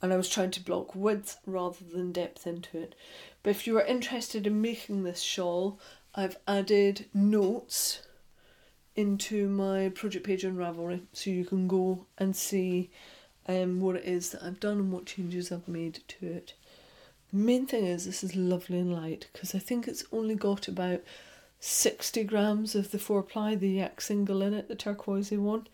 and 0.00 0.10
I 0.10 0.16
was 0.16 0.30
trying 0.30 0.52
to 0.52 0.64
block 0.64 0.94
width 0.94 1.36
rather 1.44 1.84
than 1.84 2.12
depth 2.12 2.46
into 2.46 2.78
it. 2.78 2.94
But 3.42 3.50
if 3.50 3.66
you 3.66 3.76
are 3.76 3.84
interested 3.84 4.46
in 4.46 4.62
making 4.62 5.02
this 5.02 5.20
shawl, 5.20 5.78
I've 6.14 6.38
added 6.48 7.06
notes 7.12 8.05
into 8.96 9.48
my 9.48 9.90
project 9.90 10.26
page 10.26 10.44
on 10.44 10.56
Ravelry 10.56 11.02
so 11.12 11.30
you 11.30 11.44
can 11.44 11.68
go 11.68 12.06
and 12.18 12.34
see 12.34 12.90
um, 13.46 13.80
what 13.80 13.96
it 13.96 14.04
is 14.04 14.30
that 14.30 14.42
I've 14.42 14.60
done 14.60 14.78
and 14.78 14.92
what 14.92 15.06
changes 15.06 15.52
I've 15.52 15.68
made 15.68 16.00
to 16.08 16.26
it. 16.26 16.54
The 17.30 17.36
main 17.36 17.66
thing 17.66 17.86
is 17.86 18.06
this 18.06 18.24
is 18.24 18.34
lovely 18.34 18.78
and 18.78 18.92
light 18.92 19.28
because 19.32 19.54
I 19.54 19.58
think 19.58 19.86
it's 19.86 20.04
only 20.12 20.34
got 20.34 20.68
about 20.68 21.02
60 21.60 22.24
grams 22.24 22.74
of 22.74 22.90
the 22.90 22.98
four 22.98 23.22
ply, 23.22 23.54
the 23.54 23.68
yak 23.68 24.00
single 24.00 24.42
in 24.42 24.54
it, 24.54 24.68
the 24.68 24.76
turquoisey 24.76 25.38
one, 25.38 25.66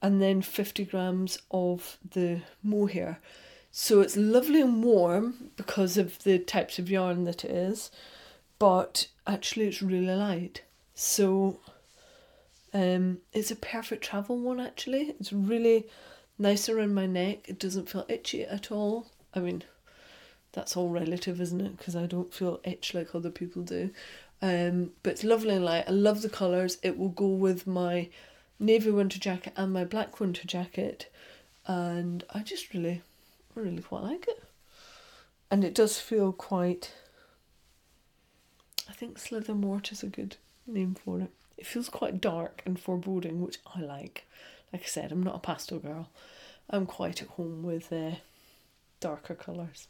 and 0.00 0.20
then 0.20 0.42
50 0.42 0.84
grams 0.84 1.38
of 1.50 1.98
the 2.12 2.42
mohair. 2.62 3.20
So 3.72 4.00
it's 4.00 4.16
lovely 4.16 4.60
and 4.60 4.84
warm 4.84 5.50
because 5.56 5.96
of 5.96 6.22
the 6.22 6.38
types 6.38 6.78
of 6.78 6.90
yarn 6.90 7.24
that 7.24 7.44
it 7.44 7.50
is, 7.50 7.90
but 8.58 9.08
actually 9.26 9.66
it's 9.66 9.82
really 9.82 10.14
light. 10.14 10.62
So 10.94 11.58
um, 12.74 13.18
it's 13.32 13.52
a 13.52 13.56
perfect 13.56 14.02
travel 14.02 14.36
one 14.36 14.60
actually. 14.60 15.14
It's 15.20 15.32
really 15.32 15.86
nice 16.38 16.68
around 16.68 16.94
my 16.94 17.06
neck. 17.06 17.48
It 17.48 17.60
doesn't 17.60 17.88
feel 17.88 18.04
itchy 18.08 18.42
at 18.42 18.72
all. 18.72 19.06
I 19.32 19.38
mean, 19.38 19.62
that's 20.52 20.76
all 20.76 20.88
relative, 20.88 21.40
isn't 21.40 21.60
it? 21.60 21.76
Because 21.76 21.94
I 21.94 22.06
don't 22.06 22.34
feel 22.34 22.60
itch 22.64 22.92
like 22.92 23.14
other 23.14 23.30
people 23.30 23.62
do. 23.62 23.90
Um, 24.42 24.90
but 25.02 25.10
it's 25.10 25.24
lovely 25.24 25.54
and 25.54 25.64
light. 25.64 25.84
I 25.86 25.92
love 25.92 26.22
the 26.22 26.28
colours. 26.28 26.78
It 26.82 26.98
will 26.98 27.10
go 27.10 27.28
with 27.28 27.66
my 27.66 28.08
navy 28.58 28.90
winter 28.90 29.18
jacket 29.18 29.52
and 29.56 29.72
my 29.72 29.84
black 29.84 30.18
winter 30.18 30.46
jacket. 30.46 31.10
And 31.66 32.24
I 32.30 32.40
just 32.40 32.74
really, 32.74 33.02
really 33.54 33.82
quite 33.82 34.02
like 34.02 34.26
it. 34.28 34.42
And 35.50 35.64
it 35.64 35.74
does 35.74 36.00
feel 36.00 36.32
quite. 36.32 36.92
I 38.88 38.92
think 38.92 39.18
Slither 39.18 39.54
Mort 39.54 39.92
is 39.92 40.02
a 40.02 40.08
good 40.08 40.36
name 40.66 40.94
for 40.94 41.20
it. 41.20 41.30
It 41.56 41.66
feels 41.66 41.88
quite 41.88 42.20
dark 42.20 42.62
and 42.66 42.78
foreboding, 42.78 43.40
which 43.40 43.58
I 43.74 43.80
like. 43.80 44.26
Like 44.72 44.82
I 44.82 44.86
said, 44.86 45.12
I'm 45.12 45.22
not 45.22 45.36
a 45.36 45.40
pastel 45.40 45.78
girl. 45.78 46.10
I'm 46.68 46.86
quite 46.86 47.22
at 47.22 47.28
home 47.28 47.62
with 47.62 47.92
uh, 47.92 48.16
darker 49.00 49.34
colours. 49.34 49.86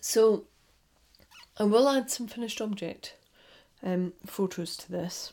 So 0.00 0.44
I 1.58 1.64
will 1.64 1.88
add 1.88 2.10
some 2.10 2.28
finished 2.28 2.60
object 2.60 3.14
um, 3.82 4.12
photos 4.24 4.76
to 4.78 4.92
this, 4.92 5.32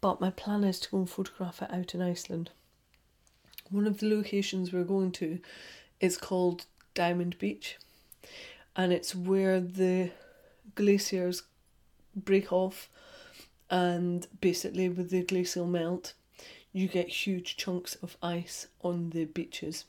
but 0.00 0.20
my 0.20 0.30
plan 0.30 0.64
is 0.64 0.78
to 0.80 0.90
go 0.90 0.98
and 0.98 1.10
photograph 1.10 1.62
it 1.62 1.72
out 1.72 1.94
in 1.94 2.02
Iceland. 2.02 2.50
One 3.70 3.86
of 3.86 3.98
the 3.98 4.14
locations 4.14 4.72
we're 4.72 4.84
going 4.84 5.12
to 5.12 5.38
is 5.98 6.16
called 6.18 6.66
Diamond 6.94 7.38
Beach, 7.38 7.78
and 8.76 8.92
it's 8.92 9.14
where 9.14 9.60
the 9.60 10.10
glaciers 10.74 11.42
break 12.16 12.52
off, 12.52 12.88
and 13.70 14.26
basically, 14.40 14.88
with 14.88 15.10
the 15.10 15.22
glacial 15.22 15.66
melt, 15.66 16.14
you 16.72 16.88
get 16.88 17.08
huge 17.08 17.56
chunks 17.56 17.96
of 18.02 18.16
ice 18.22 18.66
on 18.82 19.10
the 19.10 19.24
beaches. 19.24 19.84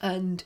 And 0.00 0.42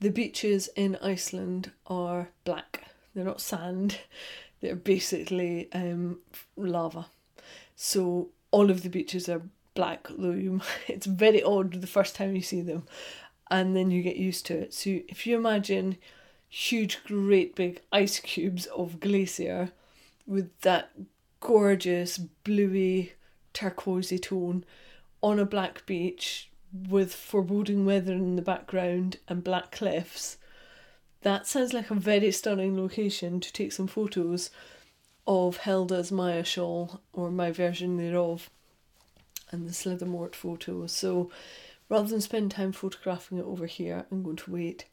the 0.00 0.10
beaches 0.10 0.68
in 0.76 0.96
Iceland 1.02 1.72
are 1.86 2.28
black, 2.44 2.84
they're 3.14 3.24
not 3.24 3.40
sand, 3.40 3.98
they're 4.60 4.76
basically 4.76 5.68
um, 5.72 6.18
lava. 6.56 7.06
So, 7.74 8.28
all 8.50 8.70
of 8.70 8.82
the 8.82 8.88
beaches 8.88 9.28
are 9.28 9.42
black, 9.74 10.08
though 10.16 10.32
you, 10.32 10.60
it's 10.88 11.06
very 11.06 11.42
odd 11.42 11.80
the 11.80 11.86
first 11.86 12.14
time 12.14 12.36
you 12.36 12.42
see 12.42 12.60
them, 12.60 12.86
and 13.50 13.76
then 13.76 13.90
you 13.90 14.02
get 14.02 14.16
used 14.16 14.46
to 14.46 14.58
it. 14.58 14.74
So, 14.74 15.00
if 15.08 15.26
you 15.26 15.36
imagine 15.36 15.96
huge, 16.48 17.02
great 17.04 17.54
big 17.54 17.80
ice 17.92 18.20
cubes 18.20 18.66
of 18.66 19.00
glacier 19.00 19.72
with 20.26 20.60
that 20.60 20.90
gorgeous 21.40 22.18
bluey 22.18 23.12
turquoisey 23.52 24.18
tone 24.18 24.64
on 25.22 25.38
a 25.38 25.46
black 25.46 25.84
beach 25.86 26.50
with 26.88 27.14
foreboding 27.14 27.86
weather 27.86 28.12
in 28.12 28.36
the 28.36 28.42
background 28.42 29.18
and 29.28 29.44
black 29.44 29.70
cliffs 29.70 30.36
that 31.26 31.44
sounds 31.44 31.72
like 31.72 31.90
a 31.90 31.94
very 31.94 32.30
stunning 32.30 32.76
location 32.76 33.40
to 33.40 33.52
take 33.52 33.72
some 33.72 33.88
photos 33.88 34.50
of 35.26 35.56
Hilda's 35.56 36.12
Maya 36.12 36.44
shawl 36.44 37.00
or 37.12 37.32
my 37.32 37.50
version 37.50 37.96
thereof 37.96 38.48
and 39.50 39.66
the 39.66 39.72
Slithermort 39.72 40.36
photos. 40.36 40.92
So 40.92 41.30
rather 41.88 42.06
than 42.08 42.20
spend 42.20 42.52
time 42.52 42.70
photographing 42.70 43.38
it 43.38 43.44
over 43.44 43.66
here, 43.66 44.06
I'm 44.12 44.22
going 44.22 44.36
to 44.36 44.50
wait 44.52 44.84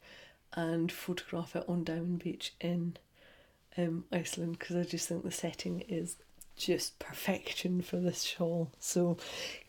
and 0.54 0.90
photograph 0.90 1.54
it 1.54 1.64
on 1.68 1.84
Diamond 1.84 2.24
Beach 2.24 2.52
in 2.60 2.96
um, 3.76 4.04
Iceland 4.12 4.58
because 4.58 4.76
I 4.76 4.82
just 4.84 5.08
think 5.08 5.24
the 5.24 5.30
setting 5.30 5.80
is 5.88 6.16
just 6.56 6.98
perfection 6.98 7.82
for 7.82 7.96
this 7.96 8.22
shawl. 8.22 8.70
So 8.78 9.16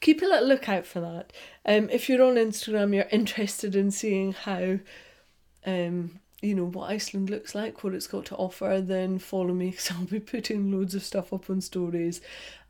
keep 0.02 0.22
a 0.22 0.26
little 0.26 0.48
lookout 0.48 0.86
for 0.86 1.00
that. 1.02 1.34
Um, 1.66 1.90
if 1.90 2.08
you're 2.08 2.24
on 2.24 2.36
Instagram, 2.36 2.94
you're 2.94 3.08
interested 3.12 3.76
in 3.76 3.92
seeing 3.92 4.34
how, 4.34 4.80
um, 5.66 6.20
you 6.42 6.54
know, 6.54 6.66
what 6.66 6.92
Iceland 6.92 7.30
looks 7.30 7.56
like, 7.56 7.84
what 7.84 7.94
it's 7.94 8.08
got 8.08 8.26
to 8.26 8.36
offer, 8.36 8.82
then 8.82 9.20
follow 9.20 9.54
me 9.54 9.72
because 9.72 9.92
I'll 9.98 10.06
be 10.06 10.20
putting 10.20 10.72
loads 10.72 10.96
of 10.96 11.04
stuff 11.04 11.34
up 11.34 11.50
on 11.50 11.62
stories 11.62 12.22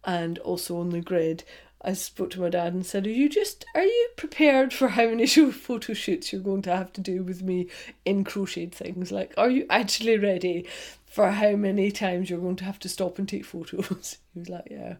and 0.03 0.37
also 0.39 0.77
on 0.77 0.89
the 0.89 1.01
grid. 1.01 1.43
I 1.85 1.93
spoke 1.93 2.31
to 2.31 2.41
my 2.41 2.49
dad 2.49 2.73
and 2.73 2.83
said, 2.83 3.05
"Are 3.05 3.11
you 3.11 3.29
just 3.29 3.63
are 3.75 3.83
you 3.83 4.09
prepared 4.17 4.73
for 4.73 4.89
how 4.89 5.05
many 5.05 5.25
show 5.27 5.51
photo 5.51 5.93
shoots 5.93 6.33
you're 6.33 6.41
going 6.41 6.63
to 6.63 6.75
have 6.75 6.91
to 6.93 7.01
do 7.01 7.23
with 7.23 7.43
me 7.43 7.67
in 8.03 8.23
crocheted 8.23 8.73
things? 8.73 9.11
Like, 9.11 9.33
are 9.37 9.51
you 9.51 9.67
actually 9.69 10.17
ready 10.17 10.65
for 11.05 11.29
how 11.29 11.55
many 11.55 11.91
times 11.91 12.29
you're 12.29 12.39
going 12.39 12.55
to 12.57 12.65
have 12.65 12.79
to 12.79 12.89
stop 12.89 13.19
and 13.19 13.29
take 13.29 13.45
photos?" 13.45 14.17
he 14.33 14.39
was 14.39 14.49
like, 14.49 14.67
"Yeah, 14.71 14.95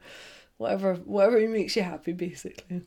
whatever, 0.57 0.95
whatever 0.95 1.39
makes 1.47 1.75
you 1.75 1.81
happy, 1.81 2.13
basically." 2.13 2.83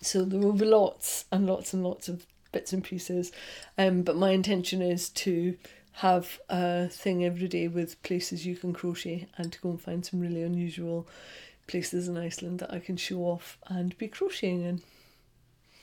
So 0.00 0.24
there 0.24 0.40
will 0.40 0.52
be 0.52 0.66
lots 0.66 1.24
and 1.30 1.46
lots 1.46 1.72
and 1.72 1.84
lots 1.84 2.08
of 2.08 2.26
bits 2.50 2.72
and 2.72 2.82
pieces, 2.82 3.30
um, 3.78 4.02
but 4.02 4.16
my 4.16 4.30
intention 4.30 4.82
is 4.82 5.08
to 5.10 5.56
have 5.98 6.40
a 6.48 6.88
thing 6.88 7.24
every 7.24 7.46
day 7.46 7.68
with 7.68 8.02
places 8.02 8.44
you 8.44 8.56
can 8.56 8.72
crochet 8.72 9.28
and 9.38 9.52
to 9.52 9.60
go 9.60 9.70
and 9.70 9.80
find 9.80 10.04
some 10.04 10.18
really 10.18 10.42
unusual 10.42 11.06
places 11.66 12.08
in 12.08 12.16
Iceland 12.16 12.60
that 12.60 12.72
I 12.72 12.78
can 12.78 12.96
show 12.96 13.20
off 13.20 13.58
and 13.66 13.96
be 13.98 14.08
crocheting 14.08 14.62
in. 14.62 14.82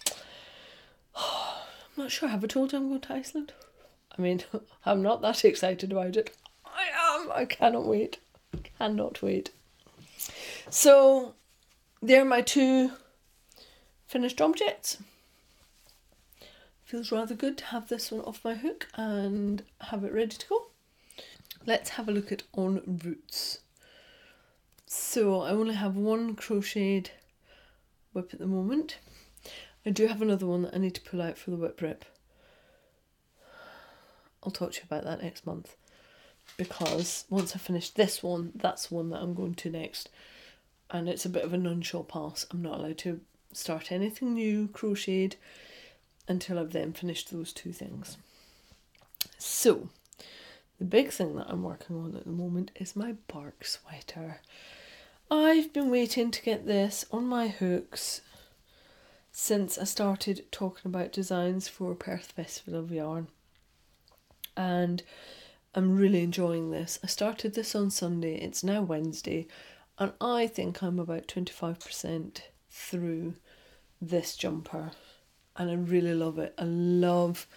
I'm 1.16 2.04
not 2.04 2.12
sure. 2.12 2.30
I 2.30 2.32
have 2.32 2.44
I 2.44 2.48
told 2.48 2.72
you 2.72 2.80
I'm 2.80 2.90
going 2.90 3.02
to 3.02 3.14
Iceland? 3.14 3.54
I 4.18 4.22
mean, 4.22 4.44
I'm 4.86 5.02
not 5.02 5.22
that 5.22 5.44
excited 5.46 5.92
about 5.92 6.18
it. 6.18 6.36
I 6.66 6.88
am. 7.16 7.32
I 7.32 7.46
cannot 7.46 7.86
wait. 7.86 8.20
Cannot 8.78 9.22
wait. 9.22 9.52
So, 10.70 11.34
there 12.02 12.22
are 12.22 12.26
my 12.26 12.42
two 12.42 12.92
finished 14.08 14.42
objects. 14.42 14.98
Feels 16.84 17.12
rather 17.12 17.36
good 17.36 17.58
to 17.60 17.66
have 17.66 17.88
this 17.88 18.12
one 18.12 18.22
off 18.22 18.44
my 18.44 18.56
hook 18.56 18.88
and 18.96 19.64
have 19.80 20.04
it 20.04 20.14
ready 20.14 20.36
to 20.36 20.48
go. 20.48 20.68
Let's 21.66 21.92
have 21.92 22.10
a 22.10 22.12
look 22.12 22.32
at 22.32 22.44
on 22.54 23.00
roots. 23.04 23.60
So 24.94 25.40
I 25.40 25.52
only 25.52 25.76
have 25.76 25.96
one 25.96 26.36
crocheted 26.36 27.12
whip 28.12 28.32
at 28.34 28.40
the 28.40 28.46
moment. 28.46 28.98
I 29.86 29.90
do 29.90 30.08
have 30.08 30.22
another 30.22 30.46
one 30.46 30.64
that 30.64 30.76
I 30.76 30.80
need 30.80 30.96
to 30.96 31.02
pull 31.02 31.22
out 31.22 31.38
for 31.38 31.50
the 31.50 31.56
whip 31.56 31.82
rip. 31.82 32.04
I'll 34.44 34.52
talk 34.52 34.74
to 34.74 34.80
you 34.80 34.84
about 34.84 35.06
that 35.06 35.24
next 35.24 35.46
month 35.46 35.78
because 36.58 37.24
once 37.30 37.56
I 37.56 37.60
finish 37.60 37.90
this 37.90 38.22
one, 38.22 38.52
that's 38.54 38.88
the 38.88 38.96
one 38.96 39.12
that 39.12 39.22
I'm 39.22 39.34
going 39.34 39.56
to 39.56 39.70
next. 39.70 40.10
And 40.90 41.08
it's 41.08 41.26
a 41.26 41.30
bit 41.30 41.46
of 41.46 41.54
a 41.54 41.58
non-shot 41.58 42.10
pass. 42.10 42.46
I'm 42.52 42.62
not 42.62 42.80
allowed 42.80 42.98
to 43.00 43.22
start 43.54 43.94
anything 43.94 44.34
new 44.34 44.68
crocheted 44.68 45.38
until 46.28 46.60
I've 46.60 46.74
then 46.74 46.92
finished 46.92 47.32
those 47.32 47.54
two 47.54 47.72
things. 47.72 48.18
So, 49.38 49.88
the 50.80 50.86
big 50.86 51.12
thing 51.12 51.38
that 51.38 51.48
I'm 51.48 51.64
working 51.64 51.96
on 51.96 52.14
at 52.14 52.26
the 52.26 52.32
moment 52.32 52.72
is 52.76 52.94
my 52.94 53.14
bark 53.30 53.64
sweater. 53.64 54.42
I've 55.34 55.72
been 55.72 55.90
waiting 55.90 56.30
to 56.30 56.42
get 56.42 56.66
this 56.66 57.06
on 57.10 57.26
my 57.26 57.48
hooks 57.48 58.20
since 59.32 59.78
I 59.78 59.86
started 59.86 60.44
talking 60.52 60.92
about 60.92 61.14
designs 61.14 61.70
for 61.70 61.96
Perth 61.96 62.34
Festival 62.34 62.78
of 62.78 62.92
Yarn. 62.92 63.30
And 64.58 65.02
I'm 65.74 65.96
really 65.96 66.22
enjoying 66.22 66.72
this. 66.72 67.00
I 67.02 67.08
started 67.08 67.54
this 67.54 67.76
on 67.76 67.92
Sunday, 67.92 68.36
it's 68.36 68.62
now 68.62 68.82
Wednesday, 68.82 69.48
and 69.98 70.12
I 70.20 70.48
think 70.48 70.84
I'm 70.84 71.00
about 71.00 71.30
25% 71.30 72.42
through 72.70 73.36
this 74.02 74.36
jumper. 74.36 74.92
And 75.56 75.72
I 75.72 75.76
really 75.76 76.14
love 76.14 76.40
it. 76.40 76.54
I 76.58 76.66
love 76.66 77.48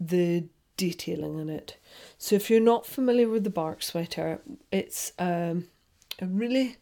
the 0.00 0.46
detailing 0.78 1.38
in 1.38 1.50
it. 1.50 1.76
So 2.16 2.36
if 2.36 2.48
you're 2.48 2.58
not 2.58 2.86
familiar 2.86 3.28
with 3.28 3.44
the 3.44 3.50
bark 3.50 3.82
sweater, 3.82 4.40
it's 4.70 5.12
um, 5.18 5.66
a 6.18 6.24
really 6.24 6.78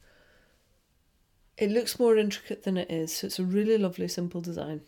it 1.61 1.71
looks 1.71 2.01
more 2.01 2.17
intricate 2.17 2.63
than 2.63 2.79
it 2.79 2.91
is, 2.91 3.15
so 3.15 3.27
it's 3.27 3.39
a 3.39 3.45
really 3.45 3.77
lovely 3.77 4.09
simple 4.09 4.41
design. 4.41 4.81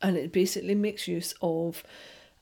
And 0.00 0.16
it 0.16 0.32
basically 0.32 0.74
makes 0.74 1.06
use 1.06 1.34
of 1.42 1.84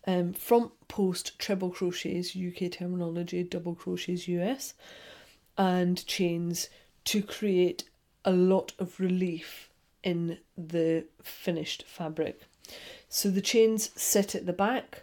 um, 0.07 0.33
front 0.33 0.71
post 0.87 1.37
treble 1.39 1.71
crochets, 1.71 2.37
UK 2.37 2.71
terminology, 2.71 3.43
double 3.43 3.75
crochets 3.75 4.29
US, 4.29 4.75
and 5.59 6.07
chains 6.07 6.69
to 7.07 7.21
create 7.21 7.85
a 8.25 8.31
lot 8.31 8.73
of 8.79 9.01
relief 9.01 9.71
in 10.05 10.39
the 10.57 11.05
finished 11.21 11.85
fabric. 11.85 12.43
So 13.09 13.29
the 13.29 13.41
chains 13.41 13.91
sit 14.01 14.37
at 14.37 14.47
the 14.47 14.53
back 14.53 15.03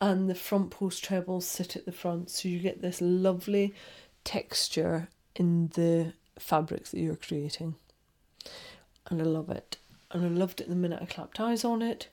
and 0.00 0.30
the 0.30 0.34
front 0.36 0.70
post 0.70 1.02
trebles 1.02 1.46
sit 1.46 1.74
at 1.74 1.84
the 1.84 1.92
front, 1.92 2.30
so 2.30 2.48
you 2.48 2.60
get 2.60 2.80
this 2.80 3.00
lovely 3.00 3.74
texture 4.22 5.08
in 5.34 5.68
the 5.74 6.12
fabrics 6.38 6.90
that 6.90 7.00
you're 7.00 7.16
creating. 7.16 7.74
And 9.08 9.20
I 9.20 9.24
love 9.24 9.50
it. 9.50 9.76
And 10.10 10.24
I 10.24 10.28
loved 10.28 10.60
it 10.60 10.68
the 10.68 10.76
minute 10.76 11.00
I 11.02 11.06
clapped 11.06 11.40
eyes 11.40 11.64
on 11.64 11.82
it, 11.82 12.08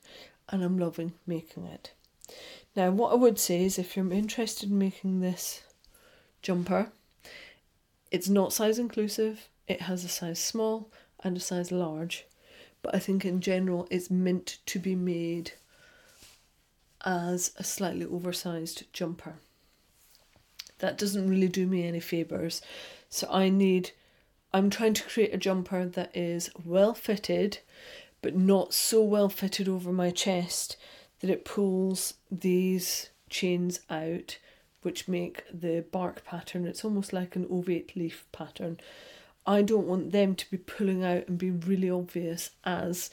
and 0.50 0.64
I'm 0.64 0.78
loving 0.78 1.14
making 1.28 1.66
it. 1.66 1.94
Now, 2.76 2.90
what 2.90 3.12
I 3.12 3.16
would 3.16 3.38
say 3.38 3.64
is 3.64 3.78
if 3.78 3.96
you're 3.96 4.12
interested 4.12 4.70
in 4.72 4.78
making 4.78 5.20
this 5.20 5.62
jumper, 6.42 6.92
it's 8.12 8.30
not 8.30 8.54
size 8.54 8.80
inclusive, 8.80 9.48
it 9.68 9.82
has 9.82 10.04
a 10.04 10.10
size 10.10 10.40
small 10.40 10.92
and 11.24 11.38
a 11.38 11.40
size 11.40 11.72
large, 11.72 12.26
but 12.82 12.94
I 12.96 13.00
think 13.00 13.26
in 13.26 13.42
general 13.42 13.88
it's 13.90 14.10
meant 14.10 14.58
to 14.68 14.80
be 14.80 14.96
made 14.96 15.54
as 17.06 17.52
a 17.58 17.64
slightly 17.64 18.06
oversized 18.06 18.92
jumper. 18.92 19.36
That 20.80 20.98
doesn't 20.98 21.30
really 21.30 21.48
do 21.48 21.68
me 21.68 21.88
any 21.88 22.00
favours, 22.00 22.62
so 23.10 23.28
I 23.32 23.50
need 23.50 23.92
I'm 24.54 24.70
trying 24.70 24.94
to 24.94 25.04
create 25.04 25.34
a 25.34 25.38
jumper 25.38 25.86
that 25.86 26.16
is 26.16 26.52
well 26.64 26.94
fitted, 26.94 27.60
but 28.22 28.36
not 28.36 28.74
so 28.74 29.02
well 29.02 29.30
fitted 29.30 29.68
over 29.68 29.92
my 29.92 30.12
chest 30.12 30.78
that 31.22 31.30
it 31.30 31.44
pulls 31.44 32.14
these 32.30 33.10
chains 33.30 33.80
out, 33.90 34.38
which 34.84 35.08
make 35.08 35.44
the 35.52 35.84
bark 35.92 36.24
pattern. 36.24 36.68
It's 36.68 36.86
almost 36.86 37.14
like 37.14 37.36
an 37.36 37.48
ovate 37.50 37.96
leaf 37.96 38.26
pattern. 38.32 38.80
I 39.46 39.62
don't 39.62 39.88
want 39.88 40.12
them 40.12 40.36
to 40.36 40.52
be 40.52 40.58
pulling 40.58 41.04
out 41.04 41.28
and 41.28 41.38
be 41.38 41.50
really 41.50 41.90
obvious 41.90 42.52
as 42.64 43.10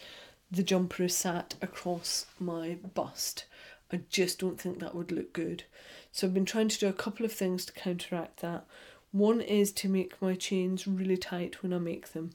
the 0.51 0.63
jumper 0.63 1.05
is 1.05 1.17
sat 1.17 1.55
across 1.63 2.27
my 2.39 2.77
bust. 2.95 3.47
I 3.93 4.01
just 4.11 4.39
don't 4.39 4.61
think 4.61 4.79
that 4.79 4.95
would 4.95 5.11
look 5.11 5.33
good. 5.33 5.65
So 6.13 6.27
I've 6.27 6.35
been 6.35 6.45
trying 6.45 6.69
to 6.69 6.79
do 6.79 6.89
a 6.89 6.93
couple 6.93 7.25
of 7.25 7.33
things 7.33 7.65
to 7.65 7.73
counteract 7.73 8.41
that. 8.41 8.67
One 9.13 9.41
is 9.41 9.73
to 9.73 9.89
make 9.89 10.21
my 10.23 10.35
chains 10.35 10.87
really 10.87 11.17
tight 11.17 11.63
when 11.63 11.73
I 11.73 11.79
make 11.79 12.13
them 12.13 12.31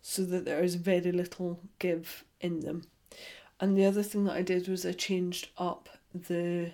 so 0.00 0.24
that 0.24 0.44
there 0.44 0.62
is 0.62 0.74
very 0.74 1.12
little 1.12 1.60
give 1.78 2.24
in 2.40 2.60
them. 2.60 2.82
And 3.60 3.76
the 3.76 3.84
other 3.84 4.02
thing 4.02 4.24
that 4.24 4.36
I 4.36 4.42
did 4.42 4.68
was 4.68 4.84
I 4.84 4.92
changed 4.92 5.48
up 5.56 5.88
the 6.12 6.72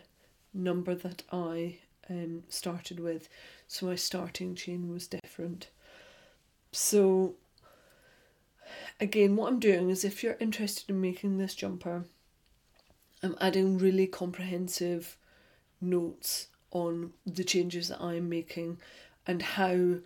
number 0.52 0.94
that 0.94 1.22
I 1.32 1.78
um, 2.08 2.42
started 2.48 2.98
with, 2.98 3.28
so 3.68 3.86
my 3.86 3.94
starting 3.94 4.54
chain 4.54 4.90
was 4.90 5.06
different. 5.06 5.68
So, 6.72 7.34
again, 8.98 9.36
what 9.36 9.48
I'm 9.48 9.60
doing 9.60 9.90
is 9.90 10.04
if 10.04 10.22
you're 10.22 10.36
interested 10.40 10.90
in 10.90 11.00
making 11.00 11.38
this 11.38 11.54
jumper, 11.54 12.04
I'm 13.22 13.36
adding 13.40 13.78
really 13.78 14.06
comprehensive 14.06 15.16
notes 15.80 16.48
on 16.72 17.12
the 17.26 17.44
changes 17.44 17.88
that 17.88 18.00
I'm 18.00 18.28
making 18.28 18.78
and 19.26 19.42
how 19.42 19.96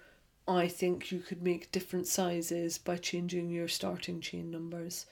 I 0.46 0.68
think 0.68 1.10
you 1.10 1.20
could 1.20 1.42
make 1.42 1.72
different 1.72 2.06
sizes 2.06 2.78
by 2.78 2.96
changing 2.96 3.50
your 3.50 3.68
starting 3.68 4.20
chain 4.20 4.50
numbers. 4.50 5.06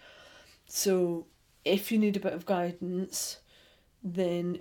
So, 0.66 1.26
if 1.64 1.92
you 1.92 1.98
need 1.98 2.16
a 2.16 2.20
bit 2.20 2.32
of 2.32 2.44
guidance, 2.44 3.38
then 4.03 4.61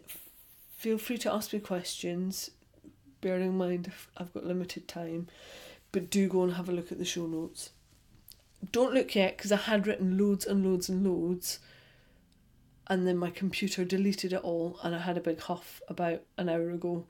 feel 0.78 0.98
free 0.98 1.18
to 1.20 1.34
ask 1.34 1.52
me 1.52 1.60
questions. 1.60 2.52
Bearing 3.22 3.50
in 3.50 3.58
mind 3.58 3.92
I've 4.18 4.34
got 4.34 4.46
limited 4.46 4.88
time, 4.88 5.28
but 5.92 6.10
do 6.10 6.28
go 6.28 6.44
and 6.44 6.54
have 6.54 6.70
a 6.70 6.72
look 6.72 6.92
at 6.92 6.98
the 6.98 7.06
show 7.06 7.28
notes. 7.28 7.72
Don't 8.72 8.94
look 8.94 9.16
yet 9.16 9.38
because 9.38 9.52
I 9.52 9.58
had 9.58 9.88
written 9.88 10.18
loads 10.18 10.46
and 10.46 10.66
loads 10.66 10.90
and 10.90 11.04
loads 11.04 11.60
and 12.88 13.08
then 13.08 13.18
my 13.18 13.30
computer 13.30 13.86
deleted 13.86 14.34
it 14.34 14.42
all 14.44 14.78
and 14.84 14.94
I 14.94 15.00
had 15.00 15.18
a 15.18 15.22
big 15.22 15.40
huff 15.40 15.82
about 15.88 16.22
an 16.38 16.50
hour 16.50 16.72
ago 16.72 17.06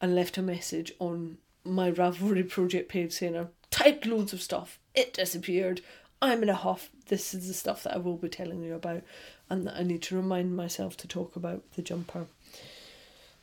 and 0.00 0.14
left 0.14 0.38
a 0.38 0.42
message 0.42 0.92
on 0.98 1.38
my 1.64 1.90
Ravelry 1.90 2.48
project 2.48 2.88
page 2.88 3.12
saying 3.12 3.36
I've 3.36 3.48
typed 3.70 4.06
loads 4.06 4.32
of 4.32 4.42
stuff, 4.42 4.78
it 4.94 5.14
disappeared, 5.14 5.80
I'm 6.22 6.42
in 6.42 6.48
a 6.48 6.54
huff, 6.54 6.90
this 7.06 7.34
is 7.34 7.48
the 7.48 7.54
stuff 7.54 7.82
that 7.84 7.94
I 7.94 7.98
will 7.98 8.16
be 8.16 8.28
telling 8.28 8.62
you 8.62 8.74
about 8.74 9.02
and 9.48 9.66
that 9.66 9.76
I 9.76 9.82
need 9.82 10.02
to 10.02 10.16
remind 10.16 10.56
myself 10.56 10.96
to 10.98 11.08
talk 11.08 11.36
about 11.36 11.62
the 11.72 11.82
jumper. 11.82 12.26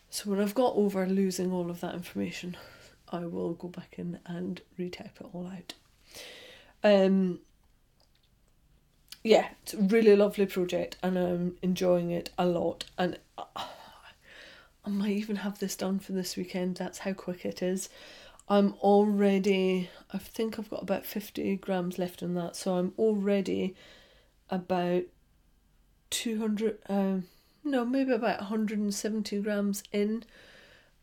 So 0.10 0.30
when 0.30 0.40
I've 0.40 0.56
got 0.56 0.76
over 0.76 1.06
losing 1.06 1.52
all 1.52 1.70
of 1.70 1.82
that 1.82 1.94
information, 1.94 2.56
I 3.10 3.26
will 3.26 3.54
go 3.54 3.68
back 3.68 3.96
in 3.98 4.20
and 4.26 4.62
retype 4.80 5.20
it 5.20 5.28
all 5.34 5.48
out. 5.48 5.74
Um 6.84 7.40
yeah, 9.24 9.50
it's 9.64 9.74
a 9.74 9.78
really 9.78 10.16
lovely 10.16 10.46
project 10.46 10.98
and 11.04 11.18
I'm 11.18 11.58
enjoying 11.62 12.12
it 12.12 12.30
a 12.38 12.46
lot 12.46 12.86
and 12.98 13.20
I 14.88 14.90
might 14.90 15.18
even 15.18 15.36
have 15.36 15.60
this 15.60 15.76
done 15.76 16.00
for 16.00 16.14
this 16.14 16.38
weekend. 16.38 16.78
That's 16.78 17.00
how 17.00 17.12
quick 17.12 17.44
it 17.44 17.62
is. 17.62 17.90
I'm 18.48 18.74
already, 18.76 19.90
I 20.14 20.18
think 20.18 20.58
I've 20.58 20.70
got 20.70 20.82
about 20.82 21.06
50 21.06 21.58
grams 21.58 22.00
left 22.00 22.22
in 22.22 22.36
that, 22.36 22.56
so 22.56 22.76
I'm 22.76 22.94
already 22.98 23.76
about 24.50 25.04
200, 26.12 26.78
um, 26.88 27.26
no, 27.66 27.84
maybe 27.84 28.14
about 28.14 28.40
170 28.40 29.42
grams 29.42 29.84
in, 29.92 30.24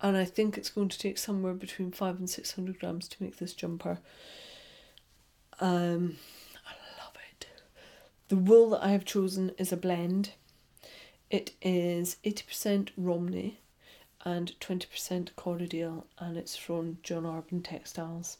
and 0.01 0.17
I 0.17 0.25
think 0.25 0.57
it's 0.57 0.71
going 0.71 0.89
to 0.89 0.99
take 0.99 1.19
somewhere 1.19 1.53
between 1.53 1.93
5 1.93 2.19
and 2.19 2.31
600 2.31 2.81
grams 2.81 3.07
to 3.09 3.23
make 3.23 3.37
this 3.37 3.53
jumper. 3.53 3.99
Um, 5.61 6.17
I 6.67 6.73
love 7.05 7.17
it. 7.31 7.49
The 8.29 8.37
wool 8.37 8.71
that 8.71 8.83
I 8.83 8.93
have 8.93 9.05
chosen 9.05 9.51
is 9.59 9.73
a 9.73 9.77
blend. 9.77 10.31
It 11.29 11.53
is 11.61 12.17
80% 12.25 12.89
Romney, 12.97 13.61
and 14.25 14.53
20% 14.61 15.31
Corriedale 15.37 16.05
and 16.19 16.37
it's 16.37 16.57
from 16.57 16.99
John 17.03 17.25
Arbon 17.25 17.63
Textiles. 17.63 18.39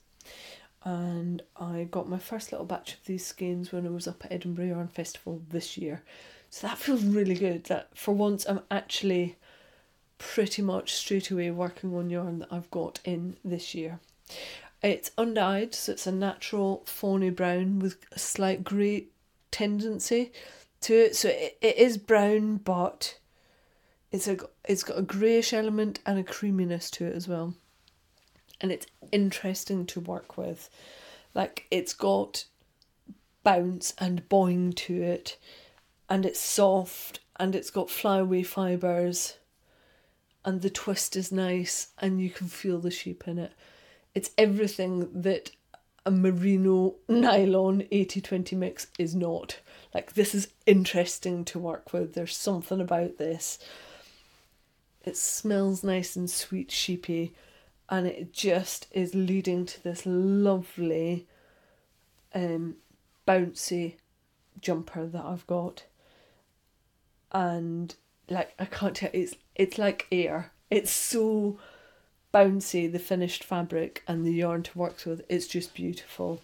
And 0.85 1.43
I 1.57 1.89
got 1.91 2.09
my 2.09 2.19
first 2.19 2.53
little 2.53 2.67
batch 2.67 2.95
of 2.95 3.05
these 3.07 3.25
skeins 3.25 3.73
when 3.73 3.87
I 3.87 3.91
was 3.91 4.07
up 4.07 4.25
at 4.25 4.33
Edinburgh 4.33 4.67
Yarn 4.67 4.89
Festival 4.89 5.41
this 5.49 5.79
year. 5.79 6.03
So 6.51 6.67
that 6.67 6.79
feels 6.79 7.05
really 7.05 7.35
good 7.35 7.65
that 7.65 7.97
for 7.97 8.15
once 8.15 8.47
I'm 8.47 8.61
actually 8.71 9.37
pretty 10.19 10.63
much 10.63 10.93
straight 10.95 11.31
away 11.31 11.51
working 11.51 11.95
on 11.95 12.11
yarn 12.11 12.39
that 12.39 12.53
I've 12.53 12.71
got 12.71 13.01
in 13.05 13.37
this 13.45 13.75
year. 13.75 13.99
It's 14.83 15.11
undyed, 15.17 15.75
so 15.75 15.93
it's 15.93 16.07
a 16.07 16.13
natural 16.13 16.83
fawny 16.87 17.31
brown 17.31 17.79
with 17.79 17.97
a 18.13 18.19
slight 18.19 18.63
grey 18.63 19.07
tendency 19.51 20.33
to 20.83 20.95
it. 20.95 21.17
So 21.17 21.29
it, 21.29 21.59
it 21.61 21.77
is 21.77 21.97
brown, 21.97 22.59
but 22.59 23.19
it's 24.15 24.29
a 24.29 24.39
it's 24.65 24.85
got 24.85 24.97
a 24.97 25.03
greyish 25.03 25.53
element 25.53 25.99
and 26.07 26.21
a 26.21 26.23
creaminess 26.23 26.89
to 26.89 27.05
it 27.05 27.17
as 27.17 27.27
well. 27.27 27.53
And 28.61 28.71
it's 28.71 28.87
interesting 29.11 29.87
to 29.87 29.99
work 29.99 30.39
with. 30.39 30.71
Like 31.35 31.67
it's 31.73 31.93
got 31.93 32.45
bounce 33.43 33.93
and 33.99 34.29
boing 34.29 34.73
to 34.77 35.03
it 35.03 35.37
and 36.09 36.25
it's 36.25 36.39
soft 36.39 37.19
and 37.41 37.57
it's 37.57 37.71
got 37.71 37.91
flyaway 37.91 38.45
fibres 38.45 39.39
and 40.45 40.63
the 40.63 40.71
twist 40.71 41.17
is 41.17 41.33
nice 41.33 41.89
and 41.99 42.21
you 42.21 42.31
can 42.31 42.47
feel 42.47 42.79
the 42.79 42.93
sheep 42.93 43.27
in 43.27 43.37
it. 43.41 43.53
It's 44.15 44.31
everything 44.39 45.09
that 45.23 45.51
a 46.07 46.13
merino 46.13 46.95
nylon 47.09 47.83
80-20 47.91 48.57
mix 48.57 48.87
is 48.97 49.17
not. 49.17 49.59
Like 49.93 50.13
this 50.13 50.37
is 50.37 50.51
interesting 50.67 51.45
to 51.47 51.59
work 51.59 51.93
with. 51.93 52.15
There's 52.15 52.37
something 52.37 52.81
about 52.81 53.19
this 53.19 53.59
it 55.05 55.17
smells 55.17 55.85
nice 55.85 56.17
and 56.17 56.31
sweet 56.31 56.71
sheepy, 56.71 57.35
and 57.89 58.07
it 58.07 58.33
just 58.33 58.87
is 58.91 59.15
leading 59.15 59.67
to 59.67 59.83
this 59.83 60.05
lovely, 60.07 61.27
um, 62.35 62.77
bouncy 63.29 63.97
jumper 64.61 65.07
that 65.07 65.25
I've 65.25 65.47
got. 65.47 65.85
And 67.33 67.95
like 68.29 68.55
I 68.59 68.65
can't 68.65 68.97
tell, 68.97 69.11
it's 69.13 69.35
it's 69.55 69.79
like 69.79 70.07
air. 70.11 70.53
It's 70.71 70.91
so 70.91 71.59
bouncy 72.33 72.91
the 72.91 72.99
finished 72.99 73.45
fabric 73.45 74.03
and 74.09 74.25
the 74.25 74.33
yarn 74.33 74.63
to 74.65 74.79
work 74.79 75.05
with. 75.05 75.23
It's 75.29 75.47
just 75.47 75.75
beautiful. 75.75 76.41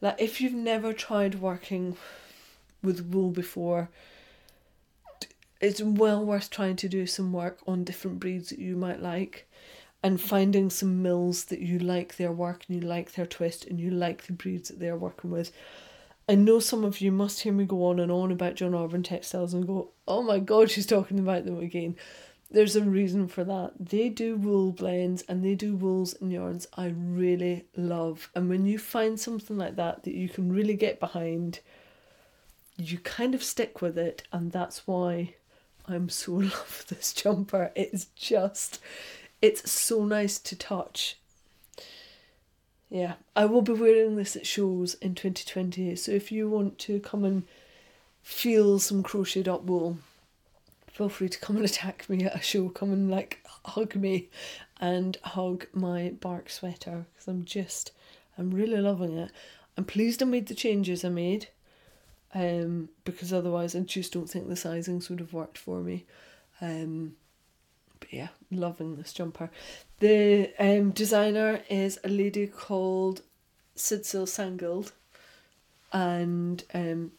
Like 0.00 0.20
if 0.20 0.40
you've 0.40 0.52
never 0.52 0.92
tried 0.92 1.40
working 1.40 1.96
with 2.82 3.06
wool 3.06 3.30
before 3.30 3.88
it's 5.60 5.82
well 5.82 6.24
worth 6.24 6.50
trying 6.50 6.76
to 6.76 6.88
do 6.88 7.06
some 7.06 7.32
work 7.32 7.58
on 7.66 7.84
different 7.84 8.20
breeds 8.20 8.50
that 8.50 8.58
you 8.58 8.76
might 8.76 9.00
like 9.00 9.48
and 10.02 10.20
finding 10.20 10.70
some 10.70 11.02
mills 11.02 11.46
that 11.46 11.60
you 11.60 11.78
like 11.78 12.16
their 12.16 12.30
work 12.30 12.64
and 12.68 12.80
you 12.80 12.88
like 12.88 13.12
their 13.12 13.26
twist 13.26 13.66
and 13.66 13.80
you 13.80 13.90
like 13.90 14.26
the 14.26 14.32
breeds 14.32 14.68
that 14.68 14.78
they're 14.78 14.96
working 14.96 15.30
with. 15.30 15.50
I 16.28 16.34
know 16.36 16.60
some 16.60 16.84
of 16.84 17.00
you 17.00 17.10
must 17.10 17.40
hear 17.40 17.52
me 17.52 17.64
go 17.64 17.86
on 17.86 17.98
and 17.98 18.12
on 18.12 18.30
about 18.30 18.54
John 18.54 18.72
Arbon 18.72 19.02
textiles 19.02 19.54
and 19.54 19.66
go, 19.66 19.90
oh 20.06 20.22
my 20.22 20.38
god, 20.38 20.70
she's 20.70 20.86
talking 20.86 21.18
about 21.18 21.44
them 21.44 21.58
again. 21.58 21.96
There's 22.50 22.76
a 22.76 22.82
reason 22.82 23.28
for 23.28 23.44
that. 23.44 23.72
They 23.78 24.08
do 24.08 24.36
wool 24.36 24.72
blends 24.72 25.22
and 25.22 25.44
they 25.44 25.54
do 25.54 25.74
wools 25.74 26.14
and 26.20 26.32
yarns 26.32 26.66
I 26.74 26.94
really 26.96 27.66
love. 27.76 28.30
And 28.34 28.48
when 28.48 28.66
you 28.66 28.78
find 28.78 29.18
something 29.18 29.58
like 29.58 29.76
that 29.76 30.04
that 30.04 30.14
you 30.14 30.28
can 30.28 30.52
really 30.52 30.74
get 30.74 31.00
behind, 31.00 31.60
you 32.76 32.98
kind 32.98 33.34
of 33.34 33.42
stick 33.42 33.82
with 33.82 33.98
it, 33.98 34.22
and 34.32 34.52
that's 34.52 34.86
why 34.86 35.34
I'm 35.88 36.08
so 36.08 36.32
love 36.32 36.84
this 36.88 37.12
jumper. 37.12 37.72
It's 37.74 38.06
just, 38.14 38.80
it's 39.40 39.70
so 39.70 40.04
nice 40.04 40.38
to 40.40 40.56
touch. 40.56 41.16
Yeah, 42.90 43.14
I 43.36 43.44
will 43.44 43.62
be 43.62 43.72
wearing 43.72 44.16
this 44.16 44.36
at 44.36 44.46
shows 44.46 44.94
in 44.94 45.14
2020. 45.14 45.94
So 45.96 46.12
if 46.12 46.32
you 46.32 46.48
want 46.48 46.78
to 46.80 47.00
come 47.00 47.24
and 47.24 47.44
feel 48.22 48.78
some 48.78 49.02
crocheted 49.02 49.48
up 49.48 49.64
wool, 49.64 49.98
feel 50.90 51.08
free 51.08 51.28
to 51.28 51.38
come 51.38 51.56
and 51.56 51.64
attack 51.64 52.08
me 52.08 52.24
at 52.24 52.34
a 52.34 52.40
show. 52.40 52.68
Come 52.68 52.92
and 52.92 53.10
like 53.10 53.44
hug 53.64 53.94
me 53.94 54.28
and 54.80 55.16
hug 55.22 55.66
my 55.72 56.14
bark 56.20 56.48
sweater 56.50 57.06
because 57.12 57.28
I'm 57.28 57.44
just, 57.44 57.92
I'm 58.38 58.50
really 58.50 58.78
loving 58.78 59.16
it. 59.18 59.30
I'm 59.76 59.84
pleased 59.84 60.22
I 60.22 60.26
made 60.26 60.48
the 60.48 60.54
changes 60.54 61.04
I 61.04 61.10
made 61.10 61.48
um, 62.34 62.88
because 63.04 63.32
otherwise 63.32 63.74
I 63.74 63.80
just 63.80 64.12
don't 64.12 64.28
think 64.28 64.48
the 64.48 64.54
sizings 64.54 65.08
would 65.08 65.20
have 65.20 65.32
worked 65.32 65.58
for 65.58 65.80
me. 65.80 66.04
Um, 66.60 67.16
but 68.00 68.12
yeah, 68.12 68.28
loving 68.50 68.96
this 68.96 69.12
jumper. 69.12 69.50
The 70.00 70.52
um, 70.58 70.90
designer 70.90 71.62
is 71.68 71.98
a 72.04 72.08
lady 72.08 72.46
called 72.46 73.22
Sidsil 73.76 74.26
Sangild, 74.26 74.92
and 75.92 76.62
um, 76.74 77.12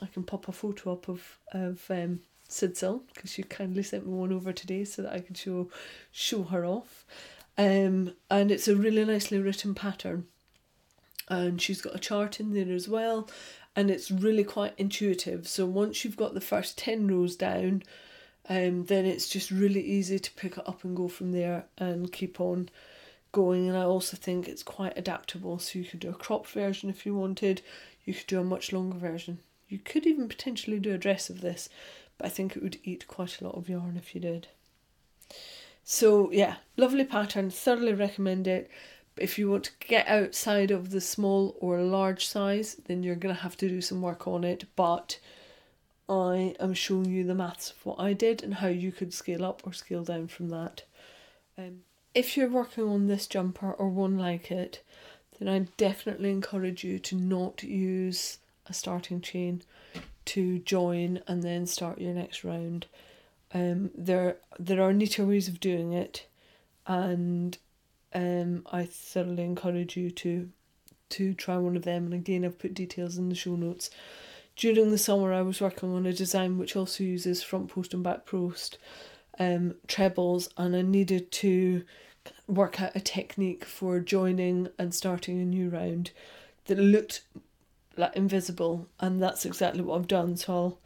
I 0.00 0.06
can 0.06 0.22
pop 0.22 0.48
a 0.48 0.52
photo 0.52 0.92
up 0.92 1.08
of 1.08 1.38
of 1.52 1.84
um, 1.90 2.20
Sidsil 2.48 3.02
because 3.12 3.30
she 3.32 3.42
kindly 3.42 3.82
sent 3.82 4.06
me 4.06 4.12
one 4.12 4.32
over 4.32 4.52
today 4.52 4.84
so 4.84 5.02
that 5.02 5.12
I 5.12 5.20
could 5.20 5.36
show 5.36 5.70
show 6.10 6.44
her 6.44 6.64
off. 6.64 7.04
Um, 7.58 8.14
and 8.30 8.50
it's 8.50 8.68
a 8.68 8.76
really 8.76 9.04
nicely 9.04 9.38
written 9.38 9.74
pattern. 9.74 10.26
And 11.28 11.62
she's 11.62 11.80
got 11.80 11.94
a 11.94 11.98
chart 11.98 12.40
in 12.40 12.52
there 12.52 12.74
as 12.74 12.88
well, 12.88 13.28
and 13.74 13.90
it's 13.90 14.10
really 14.10 14.44
quite 14.44 14.74
intuitive. 14.76 15.48
So 15.48 15.64
once 15.66 16.04
you've 16.04 16.16
got 16.16 16.34
the 16.34 16.40
first 16.40 16.76
10 16.78 17.08
rows 17.08 17.36
down, 17.36 17.82
um, 18.48 18.84
then 18.84 19.06
it's 19.06 19.28
just 19.28 19.50
really 19.50 19.82
easy 19.82 20.18
to 20.18 20.32
pick 20.32 20.58
it 20.58 20.68
up 20.68 20.84
and 20.84 20.96
go 20.96 21.08
from 21.08 21.32
there 21.32 21.64
and 21.78 22.12
keep 22.12 22.40
on 22.40 22.68
going. 23.30 23.68
And 23.68 23.78
I 23.78 23.84
also 23.84 24.16
think 24.16 24.46
it's 24.46 24.62
quite 24.62 24.96
adaptable. 24.98 25.58
So 25.58 25.78
you 25.78 25.84
could 25.84 26.00
do 26.00 26.10
a 26.10 26.14
crop 26.14 26.46
version 26.46 26.90
if 26.90 27.06
you 27.06 27.14
wanted, 27.14 27.62
you 28.04 28.14
could 28.14 28.26
do 28.26 28.40
a 28.40 28.44
much 28.44 28.72
longer 28.72 28.98
version. 28.98 29.38
You 29.68 29.78
could 29.78 30.06
even 30.06 30.28
potentially 30.28 30.78
do 30.78 30.92
a 30.92 30.98
dress 30.98 31.30
of 31.30 31.40
this, 31.40 31.70
but 32.18 32.26
I 32.26 32.30
think 32.30 32.56
it 32.56 32.62
would 32.62 32.78
eat 32.84 33.06
quite 33.06 33.40
a 33.40 33.44
lot 33.44 33.54
of 33.54 33.70
yarn 33.70 33.96
if 33.96 34.14
you 34.14 34.20
did. 34.20 34.48
So, 35.84 36.30
yeah, 36.30 36.56
lovely 36.76 37.04
pattern, 37.04 37.50
thoroughly 37.50 37.94
recommend 37.94 38.46
it 38.46 38.70
if 39.16 39.38
you 39.38 39.50
want 39.50 39.64
to 39.64 39.86
get 39.86 40.08
outside 40.08 40.70
of 40.70 40.90
the 40.90 41.00
small 41.00 41.56
or 41.60 41.80
large 41.82 42.26
size, 42.26 42.76
then 42.86 43.02
you're 43.02 43.16
going 43.16 43.34
to 43.34 43.42
have 43.42 43.56
to 43.58 43.68
do 43.68 43.80
some 43.80 44.02
work 44.02 44.26
on 44.26 44.44
it. 44.44 44.64
But 44.76 45.18
I 46.08 46.54
am 46.58 46.74
showing 46.74 47.10
you 47.10 47.24
the 47.24 47.34
maths 47.34 47.70
of 47.70 47.86
what 47.86 48.00
I 48.00 48.12
did 48.12 48.42
and 48.42 48.54
how 48.54 48.68
you 48.68 48.92
could 48.92 49.14
scale 49.14 49.44
up 49.44 49.62
or 49.66 49.72
scale 49.72 50.04
down 50.04 50.28
from 50.28 50.48
that. 50.48 50.82
Um, 51.56 51.82
if 52.14 52.36
you're 52.36 52.48
working 52.48 52.84
on 52.84 53.06
this 53.06 53.26
jumper 53.26 53.72
or 53.72 53.88
one 53.88 54.18
like 54.18 54.50
it, 54.50 54.82
then 55.38 55.48
I 55.48 55.66
definitely 55.76 56.30
encourage 56.30 56.84
you 56.84 56.98
to 57.00 57.16
not 57.16 57.62
use 57.62 58.38
a 58.66 58.72
starting 58.72 59.20
chain 59.20 59.62
to 60.24 60.58
join 60.60 61.20
and 61.26 61.42
then 61.42 61.66
start 61.66 62.00
your 62.00 62.14
next 62.14 62.44
round. 62.44 62.86
Um, 63.54 63.90
there 63.94 64.36
there 64.58 64.82
are 64.82 64.92
neater 64.92 65.26
ways 65.26 65.48
of 65.48 65.60
doing 65.60 65.92
it, 65.92 66.26
and 66.86 67.58
um, 68.14 68.66
I 68.70 68.84
thoroughly 68.84 69.44
encourage 69.44 69.96
you 69.96 70.10
to 70.10 70.50
to 71.10 71.34
try 71.34 71.58
one 71.58 71.76
of 71.76 71.82
them. 71.82 72.06
And 72.06 72.14
again, 72.14 72.44
I've 72.44 72.58
put 72.58 72.72
details 72.72 73.18
in 73.18 73.28
the 73.28 73.34
show 73.34 73.54
notes 73.54 73.90
during 74.56 74.90
the 74.90 74.98
summer 74.98 75.32
I 75.32 75.42
was 75.42 75.60
working 75.60 75.92
on 75.94 76.06
a 76.06 76.12
design 76.12 76.58
which 76.58 76.76
also 76.76 77.04
uses 77.04 77.42
front 77.42 77.68
post 77.68 77.94
and 77.94 78.02
back 78.02 78.26
post 78.26 78.78
um, 79.38 79.74
trebles, 79.88 80.48
and 80.56 80.76
I 80.76 80.82
needed 80.82 81.32
to 81.32 81.84
work 82.46 82.80
out 82.80 82.94
a 82.94 83.00
technique 83.00 83.64
for 83.64 83.98
joining 83.98 84.68
and 84.78 84.94
starting 84.94 85.40
a 85.40 85.44
new 85.44 85.68
round 85.68 86.10
that 86.66 86.78
looked 86.78 87.22
like 87.96 88.14
invisible, 88.14 88.88
and 89.00 89.22
that's 89.22 89.44
exactly 89.44 89.82
what 89.82 89.96
I've 89.96 90.06
done. 90.06 90.36
So 90.36 90.52
I'll, 90.52 90.78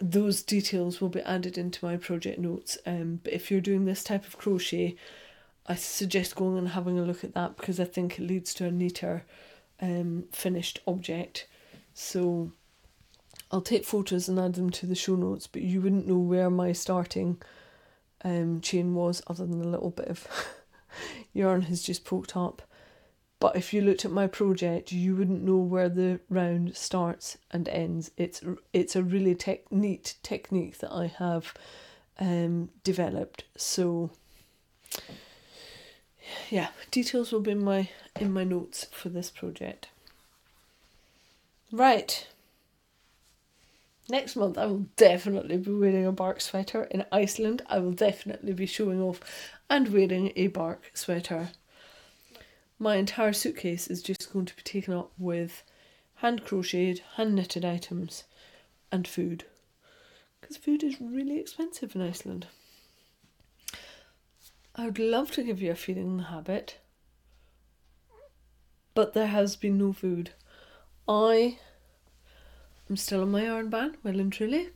those 0.00 0.42
details 0.42 1.00
will 1.00 1.08
be 1.08 1.20
added 1.20 1.58
into 1.58 1.84
my 1.84 1.96
project 1.96 2.38
notes. 2.38 2.78
Um, 2.86 3.20
but 3.22 3.32
if 3.32 3.50
you're 3.50 3.60
doing 3.60 3.84
this 3.84 4.02
type 4.02 4.26
of 4.26 4.38
crochet, 4.38 4.96
I 5.68 5.74
suggest 5.74 6.34
going 6.34 6.56
and 6.56 6.68
having 6.68 6.98
a 6.98 7.02
look 7.02 7.22
at 7.22 7.34
that 7.34 7.56
because 7.58 7.78
I 7.78 7.84
think 7.84 8.18
it 8.18 8.22
leads 8.22 8.54
to 8.54 8.64
a 8.66 8.70
neater 8.70 9.24
um, 9.80 10.24
finished 10.32 10.80
object. 10.86 11.46
So 11.92 12.52
I'll 13.52 13.60
take 13.60 13.84
photos 13.84 14.28
and 14.28 14.38
add 14.38 14.54
them 14.54 14.70
to 14.70 14.86
the 14.86 14.94
show 14.94 15.14
notes, 15.14 15.46
but 15.46 15.62
you 15.62 15.82
wouldn't 15.82 16.08
know 16.08 16.18
where 16.18 16.48
my 16.48 16.72
starting 16.72 17.40
um, 18.24 18.60
chain 18.62 18.94
was 18.94 19.22
other 19.26 19.46
than 19.46 19.60
a 19.60 19.68
little 19.68 19.90
bit 19.90 20.08
of 20.08 20.26
yarn 21.34 21.62
has 21.62 21.82
just 21.82 22.04
poked 22.04 22.36
up. 22.36 22.62
But 23.40 23.54
if 23.54 23.72
you 23.72 23.82
looked 23.82 24.04
at 24.04 24.10
my 24.10 24.26
project, 24.26 24.90
you 24.90 25.14
wouldn't 25.14 25.44
know 25.44 25.58
where 25.58 25.88
the 25.88 26.18
round 26.28 26.76
starts 26.76 27.38
and 27.52 27.68
ends. 27.68 28.10
It's 28.16 28.42
it's 28.72 28.96
a 28.96 29.02
really 29.02 29.36
tech, 29.36 29.70
neat 29.70 30.16
technique 30.24 30.78
that 30.78 30.92
I 30.92 31.06
have 31.06 31.54
um, 32.18 32.70
developed. 32.82 33.44
So 33.56 34.10
yeah, 36.50 36.68
details 36.90 37.32
will 37.32 37.40
be 37.40 37.52
in 37.52 37.64
my 37.64 37.88
in 38.18 38.32
my 38.32 38.44
notes 38.44 38.86
for 38.90 39.08
this 39.08 39.30
project. 39.30 39.88
Right. 41.70 42.26
Next 44.10 44.36
month, 44.36 44.56
I 44.56 44.64
will 44.66 44.86
definitely 44.96 45.58
be 45.58 45.70
wearing 45.70 46.06
a 46.06 46.12
bark 46.12 46.40
sweater. 46.40 46.84
In 46.84 47.04
Iceland, 47.12 47.62
I 47.68 47.78
will 47.78 47.92
definitely 47.92 48.54
be 48.54 48.64
showing 48.64 49.02
off 49.02 49.20
and 49.68 49.88
wearing 49.88 50.32
a 50.34 50.46
bark 50.46 50.90
sweater. 50.94 51.50
My 52.78 52.96
entire 52.96 53.34
suitcase 53.34 53.86
is 53.88 54.02
just 54.02 54.32
going 54.32 54.46
to 54.46 54.56
be 54.56 54.62
taken 54.62 54.94
up 54.94 55.12
with 55.18 55.62
hand 56.16 56.44
crocheted, 56.44 57.02
hand 57.16 57.34
knitted 57.34 57.66
items 57.66 58.24
and 58.90 59.06
food. 59.06 59.44
Because 60.40 60.56
food 60.56 60.82
is 60.82 61.00
really 61.00 61.38
expensive 61.38 61.94
in 61.94 62.00
Iceland. 62.00 62.46
I 64.78 64.84
would 64.84 65.00
love 65.00 65.32
to 65.32 65.42
give 65.42 65.60
you 65.60 65.72
a 65.72 65.74
feeding 65.74 66.18
the 66.18 66.22
habit, 66.22 66.78
but 68.94 69.12
there 69.12 69.26
has 69.26 69.56
been 69.56 69.76
no 69.76 69.92
food. 69.92 70.30
I 71.08 71.58
am 72.88 72.96
still 72.96 73.22
on 73.22 73.32
my 73.32 73.46
yarn 73.46 73.70
ban, 73.70 73.96
well 74.04 74.20
and 74.20 74.32
truly, 74.32 74.68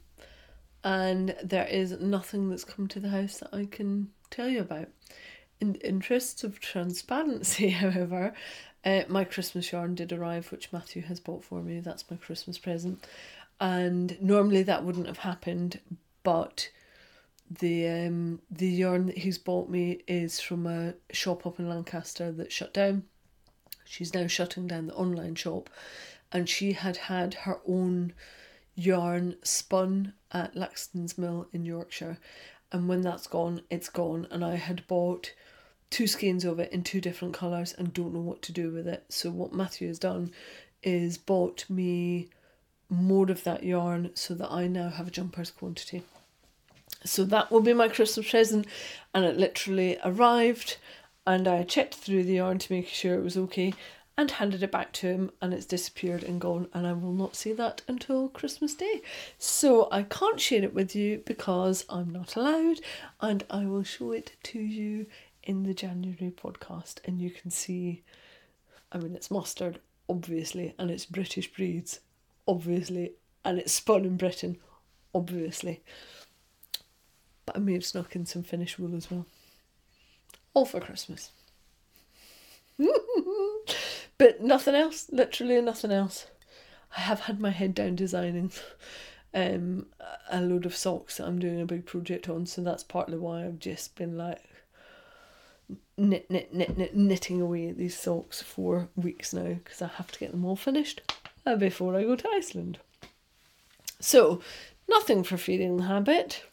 and 0.83 1.37
there 1.45 1.69
is 1.69 1.93
nothing 2.01 2.51
that's 2.51 2.65
come 2.65 2.89
to 2.89 2.99
the 2.99 3.11
house 3.11 3.39
that 3.39 3.55
I 3.55 3.67
can 3.67 4.11
tell 4.29 4.49
you 4.49 4.63
about. 4.63 4.89
In 5.61 5.75
the 5.75 5.89
interests 5.89 6.43
of 6.43 6.59
transparency, 6.59 7.69
however, 7.71 8.35
uh, 8.85 9.03
my 9.07 9.23
Christmas 9.23 9.71
yarn 9.71 9.95
did 9.95 10.13
arrive, 10.13 10.51
which 10.51 10.73
Matthew 10.73 11.03
has 11.03 11.21
bought 11.21 11.45
for 11.45 11.63
me. 11.63 11.79
That's 11.79 12.11
my 12.11 12.17
Christmas 12.17 12.59
present. 12.59 13.07
And 13.61 14.21
normally 14.21 14.65
that 14.65 14.83
wouldn't 14.83 15.07
have 15.07 15.19
happened, 15.19 15.79
but 16.25 16.71
the 17.59 17.89
um 17.89 18.41
the 18.51 18.69
yarn 18.69 19.07
that 19.07 19.19
he's 19.19 19.39
bought 19.39 19.69
me 19.69 20.03
is 20.07 20.41
from 20.41 20.67
a 20.67 20.95
shop 21.11 21.47
up 21.47 21.59
in 21.59 21.69
Lancaster 21.69 22.33
that 22.33 22.53
shut 22.53 22.73
down. 22.73 23.05
She's 23.85 24.15
now 24.15 24.27
shutting 24.27 24.67
down 24.67 24.87
the 24.87 24.95
online 24.95 25.35
shop, 25.35 25.69
and 26.31 26.49
she 26.49 26.73
had 26.73 26.97
had 26.97 27.35
her 27.35 27.61
own 27.67 28.15
yarn 28.75 29.37
spun 29.43 30.15
at 30.31 30.55
Laxton's 30.55 31.19
Mill 31.19 31.49
in 31.53 31.65
Yorkshire, 31.65 32.19
and 32.71 32.89
when 32.89 33.03
that's 33.03 33.27
gone, 33.27 33.63
it's 33.71 33.91
gone. 33.91 34.27
And 34.31 34.45
I 34.45 34.57
had 34.57 34.87
bought 34.87 35.35
two 35.91 36.07
skeins 36.07 36.45
of 36.45 36.59
it 36.59 36.73
in 36.73 36.83
two 36.83 37.03
different 37.03 37.35
colours 37.35 37.75
and 37.77 37.93
don't 37.93 38.15
know 38.15 38.21
what 38.21 38.41
to 38.43 38.53
do 38.53 38.71
with 38.71 38.89
it. 38.89 39.05
So 39.11 39.31
what 39.31 39.53
Matthew 39.53 39.89
has 39.89 39.99
done 39.99 40.33
is 40.83 41.19
bought 41.19 41.69
me 41.69 42.31
more 42.89 43.31
of 43.31 43.45
that 43.45 43.63
yarn 43.63 44.11
so 44.15 44.35
that 44.35 44.51
I 44.51 44.67
now 44.69 44.89
have 44.89 45.09
a 45.09 45.11
jumper's 45.11 45.51
quantity. 45.51 46.03
So 47.05 47.25
that 47.25 47.51
will 47.51 47.61
be 47.61 47.73
my 47.73 47.89
Christmas 47.89 48.31
present, 48.31 48.67
and 49.15 49.25
it 49.25 49.37
literally 49.37 49.99
arrived. 50.05 50.79
And 51.27 51.47
I 51.47 51.63
checked 51.63 51.95
through 51.95 52.25
the 52.25 52.35
yarn 52.35 52.59
to 52.59 52.73
make 52.73 52.89
sure 52.89 53.15
it 53.15 53.25
was 53.25 53.37
okay 53.37 53.75
and 54.19 54.31
handed 54.31 54.63
it 54.63 54.71
back 54.71 54.93
to 54.93 55.07
him, 55.07 55.31
and 55.41 55.55
it's 55.55 55.67
disappeared 55.67 56.23
and 56.23 56.41
gone. 56.41 56.69
And 56.75 56.87
I 56.87 56.93
will 56.93 57.13
not 57.13 57.35
see 57.35 57.53
that 57.55 57.83
until 57.89 58.29
Christmas 58.29 58.75
Day. 58.75 59.03
So 59.39 59.89
I 59.91 60.03
can't 60.03 60.41
share 60.41 60.63
it 60.63 60.75
with 60.75 60.95
you 60.95 61.23
because 61.25 61.85
I'm 61.89 62.11
not 62.11 62.37
allowed, 62.37 62.81
and 63.21 63.45
I 63.51 63.65
will 63.67 63.85
show 63.85 64.13
it 64.13 64.33
to 64.45 64.59
you 64.59 65.07
in 65.43 65.63
the 65.63 65.75
January 65.75 66.31
podcast, 66.31 66.99
and 67.05 67.21
you 67.21 67.31
can 67.31 67.51
see. 67.51 68.03
I 68.93 68.99
mean, 68.99 69.17
it's 69.17 69.31
mustard, 69.31 69.81
obviously, 70.09 70.75
and 70.79 70.91
it's 70.91 71.07
British 71.07 71.51
breeds, 71.51 72.01
obviously, 72.47 73.13
and 73.45 73.59
it's 73.59 73.73
spun 73.73 74.05
in 74.05 74.19
Britain, 74.19 74.59
obviously. 75.15 75.83
But 77.47 77.57
I 77.57 77.61
may 77.61 77.75
have 77.75 77.85
snuck 77.85 78.15
in 78.15 78.27
some 78.27 78.43
Finnish 78.43 78.79
wool 78.79 78.97
as 78.97 79.11
well. 79.11 79.27
All 80.55 80.67
for 80.67 80.81
Christmas. 80.81 81.31
but 84.19 84.41
nothing 84.41 84.75
else, 84.75 85.09
literally 85.11 85.61
nothing 85.61 85.93
else. 85.93 86.27
I 86.97 87.01
have 87.01 87.21
had 87.21 87.41
my 87.41 87.51
head 87.51 87.75
down 87.75 87.97
designing 87.97 88.53
um, 89.35 89.87
a 90.31 90.41
load 90.41 90.67
of 90.67 90.77
socks 90.77 91.17
that 91.17 91.27
I'm 91.27 91.39
doing 91.39 91.61
a 91.61 91.67
big 91.67 91.87
project 91.87 92.29
on, 92.29 92.47
so 92.47 92.63
that's 92.63 92.85
partly 92.85 93.19
why 93.19 93.45
I've 93.45 93.59
just 93.59 93.97
been 93.97 94.17
like 94.17 94.43
knit, 95.97 96.31
knit, 96.31 96.53
knit, 96.53 96.77
knit, 96.77 96.97
knitting 96.97 97.41
away 97.41 97.69
at 97.69 97.79
these 97.79 97.99
socks 97.99 98.43
for 98.43 98.89
weeks 98.97 99.33
now 99.33 99.55
because 99.55 99.81
I 99.81 99.89
have 99.89 100.13
to 100.13 100.19
get 100.19 100.33
them 100.33 100.45
all 100.45 100.57
finished 100.57 101.01
uh, 101.47 101.57
before 101.57 101.97
I 101.97 102.03
go 102.03 102.17
to 102.17 102.29
Iceland. 102.35 102.79
So, 104.01 104.43
nothing 104.89 105.23
for 105.23 105.37
feeding 105.37 105.77
the 105.77 105.85
habit. 105.85 106.45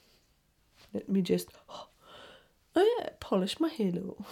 Let 0.94 1.10
me 1.10 1.22
just 1.22 1.50
oh 1.70 1.88
yeah, 2.76 3.10
polish 3.20 3.60
my 3.60 3.70
hair 3.70 3.92
halo. 3.92 4.26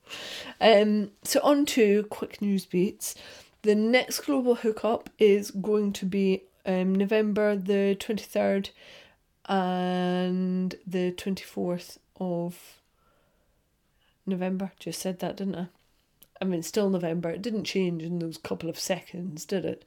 um, 0.60 1.10
so 1.24 1.40
on 1.42 1.66
to 1.66 2.04
quick 2.04 2.40
news 2.42 2.66
beats. 2.66 3.14
The 3.62 3.74
next 3.74 4.20
global 4.20 4.56
hookup 4.56 5.10
is 5.18 5.50
going 5.50 5.92
to 5.94 6.04
be 6.04 6.42
um, 6.66 6.94
November 6.94 7.56
the 7.56 7.96
twenty 7.98 8.24
third 8.24 8.70
and 9.46 10.74
the 10.86 11.12
twenty 11.12 11.44
fourth 11.44 11.98
of 12.18 12.78
November. 14.26 14.72
Just 14.78 15.00
said 15.00 15.20
that, 15.20 15.36
didn't 15.36 15.56
I? 15.56 15.68
I 16.40 16.44
mean, 16.44 16.62
still 16.64 16.90
November. 16.90 17.30
It 17.30 17.40
didn't 17.42 17.64
change 17.64 18.02
in 18.02 18.18
those 18.18 18.36
couple 18.36 18.68
of 18.68 18.78
seconds, 18.78 19.44
did 19.44 19.64
it? 19.64 19.84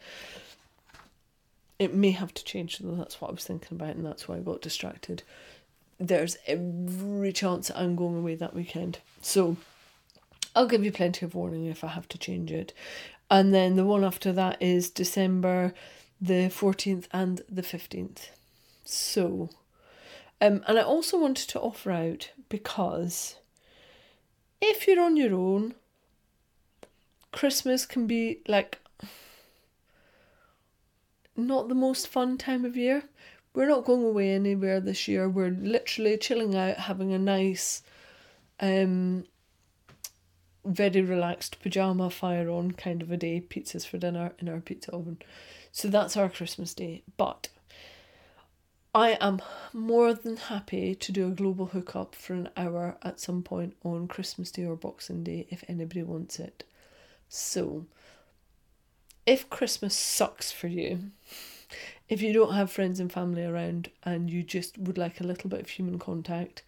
It 1.78 1.94
may 1.94 2.12
have 2.12 2.34
to 2.34 2.44
change, 2.46 2.78
though. 2.78 2.96
That's 2.96 3.20
what 3.20 3.30
I 3.30 3.34
was 3.34 3.44
thinking 3.44 3.76
about, 3.76 3.98
and 3.98 4.06
that's 4.06 4.30
why 4.30 4.38
I 4.38 4.40
got 4.40 4.62
distracted 4.62 5.24
there's 6.00 6.38
every 6.48 7.32
chance 7.32 7.72
I'm 7.74 7.96
going 7.96 8.18
away 8.18 8.36
that 8.36 8.54
weekend. 8.54 9.00
So 9.22 9.58
I'll 10.56 10.68
give 10.68 10.84
you 10.84 10.92
plenty 10.92 11.26
of 11.26 11.36
warning 11.36 11.66
if 11.66 11.84
I 11.84 11.88
have 11.88 12.08
to 12.10 12.18
change 12.18 12.52
it. 12.52 12.74
And 13.30 13.54
then 13.54 13.76
the 13.76 13.86
one 13.86 14.04
after 14.04 14.32
that 14.34 14.62
is 14.62 14.90
December 14.90 15.74
the 16.22 16.50
14th 16.50 17.08
and 17.12 17.42
the 17.50 17.62
15th. 17.62 18.30
So, 18.84 19.50
um, 20.40 20.64
and 20.68 20.80
I 20.80 20.82
also 20.82 21.20
wanted 21.20 21.50
to 21.50 21.60
offer 21.60 21.92
out 21.92 22.32
because 22.50 23.36
if 24.62 24.88
you're 24.88 25.04
on 25.04 25.18
your 25.18 25.34
own, 25.34 25.76
Christmas 27.32 27.86
can 27.86 28.08
be 28.08 28.40
like 28.48 28.80
not 31.36 31.68
the 31.68 31.76
most 31.76 32.08
fun 32.08 32.38
time 32.38 32.64
of 32.64 32.78
year 32.78 33.04
we're 33.56 33.68
not 33.68 33.86
going 33.86 34.04
away 34.04 34.32
anywhere 34.32 34.80
this 34.80 35.08
year. 35.08 35.30
We're 35.30 35.50
literally 35.50 36.18
chilling 36.18 36.56
out, 36.56 36.78
having 36.78 37.14
a 37.14 37.20
nice, 37.20 37.82
um, 38.60 39.26
very 40.66 41.02
relaxed 41.02 41.62
pajama 41.62 42.10
fire 42.10 42.50
on 42.50 42.72
kind 42.72 43.02
of 43.02 43.12
a 43.12 43.18
day. 43.18 43.42
Pizzas 43.48 43.88
for 43.88 43.98
dinner 43.98 44.34
in 44.40 44.50
our 44.50 44.60
pizza 44.60 44.92
oven. 44.92 45.20
So 45.72 45.88
that's 45.88 46.18
our 46.18 46.30
Christmas 46.30 46.74
day. 46.74 47.04
But 47.18 47.50
I 48.94 49.18
am 49.20 49.42
more 49.74 50.14
than 50.14 50.38
happy 50.38 50.96
to 50.96 51.12
do 51.12 51.28
a 51.28 51.32
global 51.32 51.68
hookup 51.68 52.16
for 52.16 52.34
an 52.34 52.50
hour 52.56 52.98
at 53.02 53.20
some 53.20 53.44
point 53.44 53.76
on 53.84 54.08
Christmas 54.08 54.52
Day 54.52 54.66
or 54.66 54.78
Boxing 54.78 55.24
Day 55.24 55.48
if 55.50 55.64
anybody 55.68 56.02
wants 56.02 56.40
it. 56.40 56.64
So, 57.28 57.86
if 59.26 59.50
Christmas 59.50 59.96
sucks 59.96 60.52
for 60.52 60.68
you, 60.68 61.12
if 62.08 62.22
you 62.22 62.34
don't 62.34 62.54
have 62.54 62.72
friends 62.72 63.00
and 63.00 63.12
family 63.12 63.44
around 63.44 63.90
and 64.04 64.30
you 64.30 64.44
just 64.44 64.78
would 64.78 64.98
like 64.98 65.20
a 65.20 65.26
little 65.26 65.50
bit 65.50 65.62
of 65.62 65.70
human 65.70 65.98
contact 65.98 66.64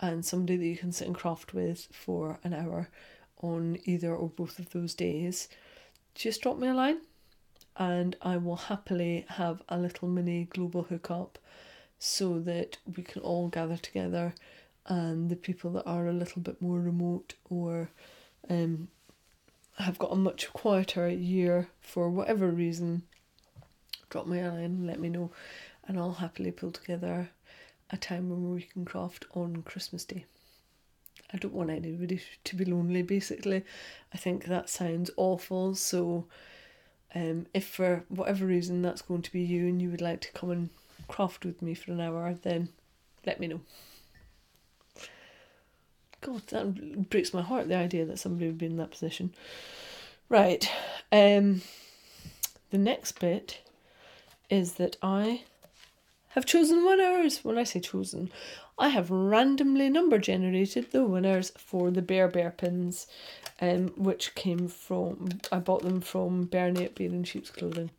and 0.00 0.24
somebody 0.24 0.56
that 0.56 0.66
you 0.66 0.76
can 0.76 0.92
sit 0.92 1.06
and 1.06 1.16
craft 1.16 1.52
with 1.52 1.88
for 1.92 2.38
an 2.42 2.54
hour 2.54 2.88
on 3.42 3.78
either 3.84 4.14
or 4.14 4.28
both 4.28 4.58
of 4.58 4.70
those 4.70 4.94
days, 4.94 5.48
just 6.14 6.40
drop 6.42 6.58
me 6.58 6.68
a 6.68 6.74
line 6.74 7.00
and 7.76 8.16
I 8.22 8.36
will 8.36 8.56
happily 8.56 9.24
have 9.28 9.62
a 9.68 9.78
little 9.78 10.08
mini 10.08 10.44
global 10.44 10.82
hookup 10.84 11.38
so 11.98 12.38
that 12.40 12.78
we 12.96 13.02
can 13.02 13.22
all 13.22 13.48
gather 13.48 13.76
together 13.76 14.34
and 14.86 15.30
the 15.30 15.36
people 15.36 15.70
that 15.72 15.86
are 15.86 16.08
a 16.08 16.12
little 16.12 16.40
bit 16.40 16.60
more 16.60 16.80
remote 16.80 17.34
or 17.48 17.90
um, 18.48 18.88
have 19.78 19.98
got 19.98 20.12
a 20.12 20.16
much 20.16 20.52
quieter 20.52 21.08
year 21.08 21.68
for 21.80 22.10
whatever 22.10 22.48
reason, 22.48 23.02
drop 24.10 24.26
me 24.26 24.40
a 24.40 24.48
line, 24.48 24.64
and 24.64 24.86
let 24.86 25.00
me 25.00 25.08
know, 25.08 25.30
and 25.88 25.98
I'll 25.98 26.12
happily 26.12 26.50
pull 26.50 26.72
together 26.72 27.30
a 27.90 27.96
time 27.96 28.28
when 28.28 28.52
we 28.52 28.62
can 28.62 28.84
craft 28.84 29.24
on 29.34 29.62
Christmas 29.62 30.04
Day. 30.04 30.26
I 31.32 31.38
don't 31.38 31.54
want 31.54 31.70
anybody 31.70 32.20
to 32.44 32.56
be 32.56 32.64
lonely, 32.64 33.02
basically. 33.02 33.64
I 34.12 34.18
think 34.18 34.44
that 34.44 34.68
sounds 34.68 35.10
awful. 35.16 35.74
So, 35.74 36.26
um, 37.14 37.46
if 37.54 37.66
for 37.66 38.04
whatever 38.08 38.46
reason 38.46 38.82
that's 38.82 39.02
going 39.02 39.22
to 39.22 39.32
be 39.32 39.40
you 39.40 39.68
and 39.68 39.80
you 39.80 39.90
would 39.90 40.00
like 40.00 40.20
to 40.22 40.32
come 40.32 40.50
and 40.50 40.70
craft 41.08 41.44
with 41.44 41.62
me 41.62 41.74
for 41.74 41.92
an 41.92 42.00
hour, 42.00 42.34
then 42.42 42.68
let 43.24 43.38
me 43.40 43.46
know. 43.46 43.60
God, 46.20 46.46
that 46.48 47.08
breaks 47.08 47.32
my 47.32 47.42
heart, 47.42 47.68
the 47.68 47.76
idea 47.76 48.04
that 48.04 48.18
somebody 48.18 48.46
would 48.46 48.58
be 48.58 48.66
in 48.66 48.76
that 48.76 48.90
position. 48.90 49.32
Right. 50.28 50.70
Um, 51.10 51.62
the 52.70 52.78
next 52.78 53.18
bit 53.20 53.60
is 54.50 54.74
that 54.74 54.96
I 55.02 55.42
have 56.30 56.46
chosen 56.46 56.84
winners. 56.84 57.44
When 57.44 57.58
I 57.58 57.64
say 57.64 57.80
chosen, 57.80 58.30
I 58.78 58.88
have 58.88 59.10
randomly 59.10 59.88
number 59.88 60.18
generated 60.18 60.90
the 60.90 61.04
winners 61.04 61.52
for 61.56 61.90
the 61.90 62.02
Bear 62.02 62.28
Bear 62.28 62.50
pins, 62.50 63.06
um, 63.60 63.88
which 63.96 64.34
came 64.34 64.68
from, 64.68 65.28
I 65.52 65.58
bought 65.58 65.82
them 65.82 66.00
from 66.00 66.44
Bernie 66.44 66.84
at 66.84 66.94
Bear 66.94 67.08
in 67.08 67.24
Sheep's 67.24 67.50
Clothing. 67.50 67.90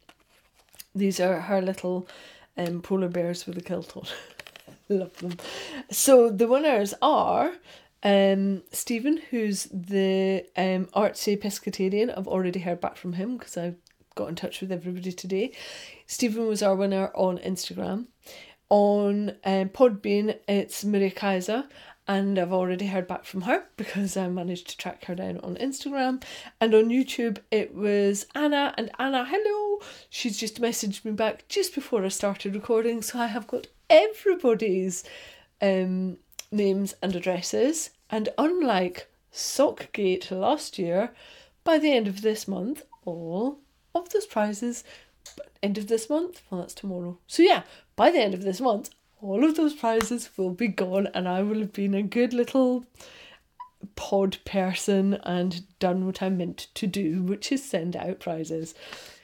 These 0.94 1.20
are 1.20 1.42
her 1.42 1.62
little 1.62 2.08
um, 2.58 2.82
polar 2.82 3.08
bears 3.08 3.46
with 3.46 3.58
a 3.58 3.62
kilt 3.62 3.96
on. 3.96 4.04
Love 4.90 5.16
them. 5.18 5.38
So 5.90 6.30
the 6.30 6.48
winners 6.48 6.94
are 7.02 7.54
um, 8.04 8.64
Stephen, 8.72 9.22
who's 9.30 9.66
the 9.66 10.46
um, 10.58 10.88
artsy 10.88 11.40
pescatarian. 11.40 12.18
I've 12.18 12.28
already 12.28 12.60
heard 12.60 12.82
back 12.82 12.98
from 12.98 13.14
him 13.14 13.38
because 13.38 13.58
I 13.58 13.76
got 14.16 14.30
in 14.30 14.36
touch 14.36 14.62
with 14.62 14.72
everybody 14.72 15.12
today. 15.12 15.54
Stephen 16.06 16.48
was 16.48 16.64
our 16.64 16.76
winner 16.76 17.12
on 17.16 17.38
Instagram. 17.40 18.08
On 18.70 19.32
um, 19.44 19.70
Podbean, 19.70 20.38
it's 20.48 20.86
Maria 20.86 21.12
Kaiser, 21.12 21.66
and 22.08 22.40
I've 22.40 22.54
already 22.54 22.88
heard 22.88 23.08
back 23.08 23.26
from 23.26 23.42
her 23.42 23.66
because 23.78 24.16
I 24.16 24.28
managed 24.30 24.70
to 24.70 24.78
track 24.78 25.06
her 25.06 25.16
down 25.16 25.40
on 25.40 25.56
Instagram. 25.56 26.24
And 26.60 26.74
on 26.74 26.90
YouTube, 26.90 27.40
it 27.52 27.76
was 27.76 28.26
Anna, 28.34 28.74
and 28.78 28.90
Anna, 28.98 29.26
hello. 29.30 29.80
She's 30.10 30.38
just 30.38 30.62
messaged 30.62 31.04
me 31.06 31.12
back 31.12 31.48
just 31.50 31.76
before 31.76 32.06
I 32.06 32.10
started 32.10 32.56
recording, 32.56 33.02
so 33.02 33.20
I 33.20 33.28
have 33.28 33.48
got 33.48 33.68
everybody's 33.90 35.04
um, 35.62 36.18
names 36.52 36.96
and 37.02 37.16
addresses. 37.16 37.92
And 38.10 38.30
unlike 38.38 39.10
Sockgate 39.34 40.32
last 40.32 40.80
year, 40.80 41.12
by 41.64 41.78
the 41.78 41.92
end 41.92 42.08
of 42.08 42.22
this 42.22 42.48
month, 42.48 42.84
all 43.06 43.60
of 43.94 44.10
those 44.10 44.26
prizes 44.26 44.84
end 45.62 45.78
of 45.78 45.88
this 45.88 46.10
month 46.10 46.42
well 46.50 46.62
that's 46.62 46.74
tomorrow 46.74 47.18
so 47.28 47.44
yeah 47.44 47.64
by 47.96 48.12
the 48.12 48.20
end 48.20 48.34
of 48.34 48.44
this 48.44 48.60
month 48.60 48.90
all 49.22 49.44
of 49.44 49.56
those 49.56 49.74
prizes 49.74 50.30
will 50.38 50.50
be 50.50 50.68
gone 50.68 51.08
and 51.14 51.28
i 51.28 51.42
will 51.42 51.60
have 51.60 51.74
been 51.74 51.94
a 51.94 52.04
good 52.04 52.34
little 52.34 52.86
pod 53.96 54.38
person 54.46 55.16
and 55.24 55.64
done 55.80 56.06
what 56.06 56.22
i 56.22 56.30
meant 56.30 56.68
to 56.74 56.88
do 56.88 57.22
which 57.22 57.52
is 57.52 57.64
send 57.64 57.96
out 57.96 58.20
prizes 58.20 58.74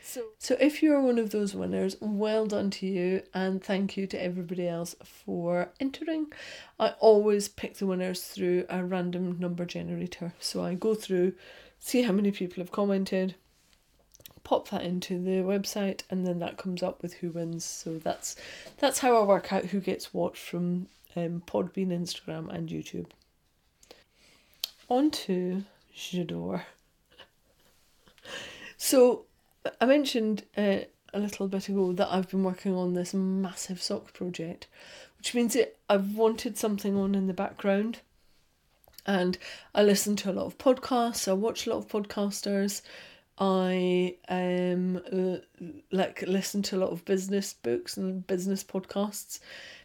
so, 0.07 0.23
so 0.39 0.55
if 0.57 0.81
you're 0.81 1.01
one 1.01 1.19
of 1.19 1.31
those 1.31 1.53
winners, 1.53 1.97
well 1.99 2.45
done 2.45 2.69
to 2.71 2.87
you, 2.87 3.23
and 3.33 3.61
thank 3.61 3.97
you 3.97 4.07
to 4.07 4.23
everybody 4.23 4.65
else 4.65 4.95
for 5.03 5.73
entering. 5.81 6.27
I 6.79 6.93
always 7.01 7.49
pick 7.49 7.75
the 7.75 7.87
winners 7.87 8.23
through 8.23 8.67
a 8.69 8.85
random 8.85 9.37
number 9.37 9.65
generator. 9.65 10.33
So 10.39 10.63
I 10.63 10.75
go 10.75 10.95
through, 10.95 11.33
see 11.77 12.03
how 12.03 12.13
many 12.13 12.31
people 12.31 12.63
have 12.63 12.71
commented, 12.71 13.35
pop 14.47 14.69
that 14.69 14.81
into 14.81 15.21
the 15.21 15.43
website 15.43 16.03
and 16.09 16.25
then 16.25 16.39
that 16.39 16.55
comes 16.55 16.81
up 16.81 17.01
with 17.01 17.15
who 17.15 17.31
wins. 17.31 17.65
So 17.65 17.97
that's 17.97 18.37
that's 18.77 18.99
how 18.99 19.21
I 19.21 19.25
work 19.25 19.51
out 19.51 19.65
who 19.65 19.81
gets 19.81 20.13
what 20.13 20.37
from 20.37 20.87
um, 21.17 21.43
Podbean, 21.45 21.89
Instagram 21.89 22.47
and 22.47 22.69
YouTube. 22.69 23.07
On 24.87 25.11
to 25.11 25.65
J'adore. 25.93 26.63
So 28.79 29.25
I 29.81 29.85
mentioned 29.85 30.43
uh, 30.55 30.81
a 31.11 31.19
little 31.19 31.47
bit 31.47 31.67
ago 31.67 31.93
that 31.93 32.09
I've 32.11 32.29
been 32.29 32.43
working 32.43 32.75
on 32.75 32.93
this 32.93 33.11
massive 33.11 33.81
sock 33.81 34.13
project, 34.13 34.67
which 35.17 35.33
means 35.33 35.55
that 35.55 35.75
I've 35.89 36.15
wanted 36.15 36.59
something 36.59 36.95
on 36.95 37.15
in 37.15 37.25
the 37.25 37.33
background. 37.33 38.01
And 39.07 39.39
I 39.73 39.81
listen 39.81 40.15
to 40.17 40.29
a 40.29 40.33
lot 40.33 40.45
of 40.45 40.59
podcasts, 40.59 41.27
I 41.27 41.33
watch 41.33 41.65
a 41.65 41.71
lot 41.71 41.77
of 41.79 41.87
podcasters, 41.87 42.83
I 43.39 44.15
um 44.29 44.97
uh, 45.11 45.37
like 45.91 46.23
listen 46.23 46.63
to 46.63 46.75
a 46.75 46.79
lot 46.79 46.89
of 46.89 47.05
business 47.05 47.53
books 47.53 47.97
and 47.97 48.25
business 48.25 48.63
podcasts, 48.63 49.39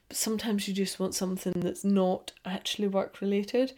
but 0.09 0.16
sometimes 0.16 0.66
you 0.66 0.74
just 0.74 0.98
want 0.98 1.14
something 1.14 1.53
that's 1.57 1.84
not 1.84 2.32
actually 2.44 2.88
work 2.88 3.20
related. 3.20 3.74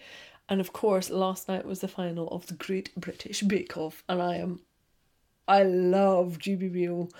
And 0.48 0.60
of 0.60 0.72
course, 0.72 1.10
last 1.10 1.48
night 1.48 1.64
was 1.64 1.80
the 1.80 1.88
final 1.88 2.28
of 2.28 2.46
the 2.46 2.54
Great 2.54 2.94
British 2.96 3.40
Bake 3.42 3.76
Off, 3.76 4.04
and 4.08 4.20
I 4.20 4.36
am, 4.36 4.60
I 5.48 5.62
love 5.62 6.38
GBBO. 6.38 7.10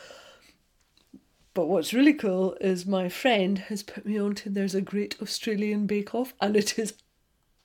But 1.55 1.67
what's 1.67 1.95
really 1.95 2.13
cool 2.13 2.57
is 2.61 2.85
my 2.85 3.09
friend 3.09 3.59
has 3.59 3.83
put 3.83 4.05
me 4.05 4.19
on 4.19 4.35
to 4.37 4.51
There's 4.51 4.75
a 4.75 4.81
Great 4.81 5.17
Australian 5.23 5.87
Bake 5.87 6.15
Off, 6.15 6.35
and 6.41 6.57
it 6.57 6.79
is 6.79 6.95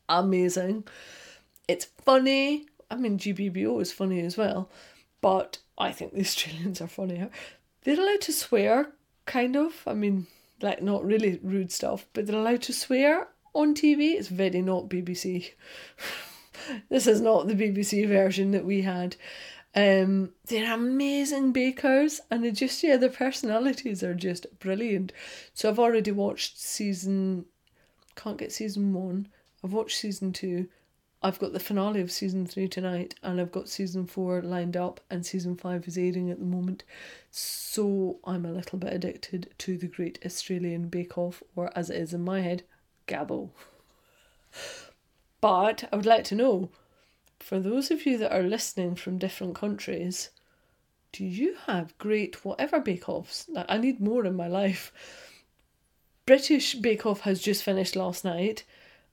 amazing. 0.08 0.86
It's 1.68 1.86
funny, 2.06 2.68
I 2.90 2.96
mean, 2.96 3.18
GBBO 3.18 3.82
is 3.82 3.92
funny 3.92 4.22
as 4.22 4.38
well, 4.38 4.70
but 5.22 5.60
I 5.78 5.92
think 5.92 6.14
the 6.14 6.22
Australians 6.22 6.82
are 6.82 6.88
funnier. 6.88 7.30
They're 7.84 8.00
allowed 8.00 8.22
to 8.22 8.34
swear, 8.34 8.92
kind 9.26 9.56
of. 9.56 9.74
I 9.88 9.94
mean, 9.94 10.28
like, 10.62 10.82
not 10.82 11.06
really 11.06 11.40
rude 11.42 11.72
stuff, 11.72 12.06
but 12.14 12.26
they're 12.26 12.40
allowed 12.40 12.62
to 12.64 12.74
swear 12.74 13.28
on 13.54 13.74
TV. 13.74 14.14
It's 14.14 14.28
very 14.28 14.62
not 14.62 14.90
BBC. 14.90 15.52
this 16.90 17.08
is 17.08 17.22
not 17.22 17.48
the 17.48 17.56
BBC 17.56 18.08
version 18.08 18.52
that 18.52 18.66
we 18.66 18.82
had. 18.82 19.16
Um, 19.76 20.32
they're 20.48 20.74
amazing 20.74 21.52
bakers, 21.52 22.22
and 22.32 22.44
they 22.44 22.52
just 22.52 22.82
yeah, 22.84 22.98
their 22.98 23.10
personalities 23.10 24.04
are 24.04 24.16
just 24.16 24.48
brilliant. 24.60 25.14
So 25.54 25.70
I've 25.70 25.80
already 25.80 26.12
watched 26.12 26.58
season. 26.58 27.46
Can't 28.16 28.38
get 28.38 28.52
season 28.52 28.94
one. 28.94 29.28
I've 29.64 29.74
watched 29.74 29.98
season 29.98 30.34
two. 30.34 30.68
I've 31.22 31.40
got 31.40 31.52
the 31.52 31.60
finale 31.60 32.00
of 32.00 32.12
season 32.12 32.46
three 32.46 32.70
tonight, 32.70 33.16
and 33.22 33.42
I've 33.42 33.52
got 33.52 33.68
season 33.68 34.06
four 34.06 34.42
lined 34.42 34.78
up, 34.78 35.02
and 35.10 35.26
season 35.26 35.58
five 35.58 35.88
is 35.88 35.98
airing 35.98 36.32
at 36.32 36.40
the 36.40 36.46
moment. 36.46 36.84
So 37.30 38.20
I'm 38.24 38.46
a 38.46 38.52
little 38.52 38.80
bit 38.80 38.94
addicted 38.94 39.54
to 39.60 39.78
the 39.78 39.88
Great 39.88 40.20
Australian 40.26 40.88
Bake 40.88 41.18
Off, 41.18 41.44
or 41.56 41.72
as 41.78 41.90
it 41.90 41.98
is 41.98 42.14
in 42.14 42.24
my 42.24 42.42
head, 42.42 42.64
Gabbo. 43.08 43.50
But 45.42 45.90
I 45.92 45.96
would 45.98 46.06
like 46.06 46.24
to 46.26 46.36
know, 46.36 46.70
for 47.40 47.60
those 47.60 47.92
of 47.92 48.06
you 48.06 48.18
that 48.18 48.34
are 48.34 48.44
listening 48.44 48.96
from 48.96 49.18
different 49.18 49.56
countries, 49.56 50.30
do 51.12 51.26
you 51.26 51.56
have 51.66 51.98
great 51.98 52.46
whatever 52.46 52.80
bake 52.80 53.10
offs? 53.10 53.50
I 53.68 53.78
need 53.78 54.00
more 54.00 54.26
in 54.26 54.36
my 54.36 54.48
life. 54.48 54.94
British 56.26 56.76
Bake 56.76 57.06
Off 57.06 57.22
has 57.22 57.42
just 57.42 57.64
finished 57.64 57.96
last 57.96 58.24
night 58.24 58.64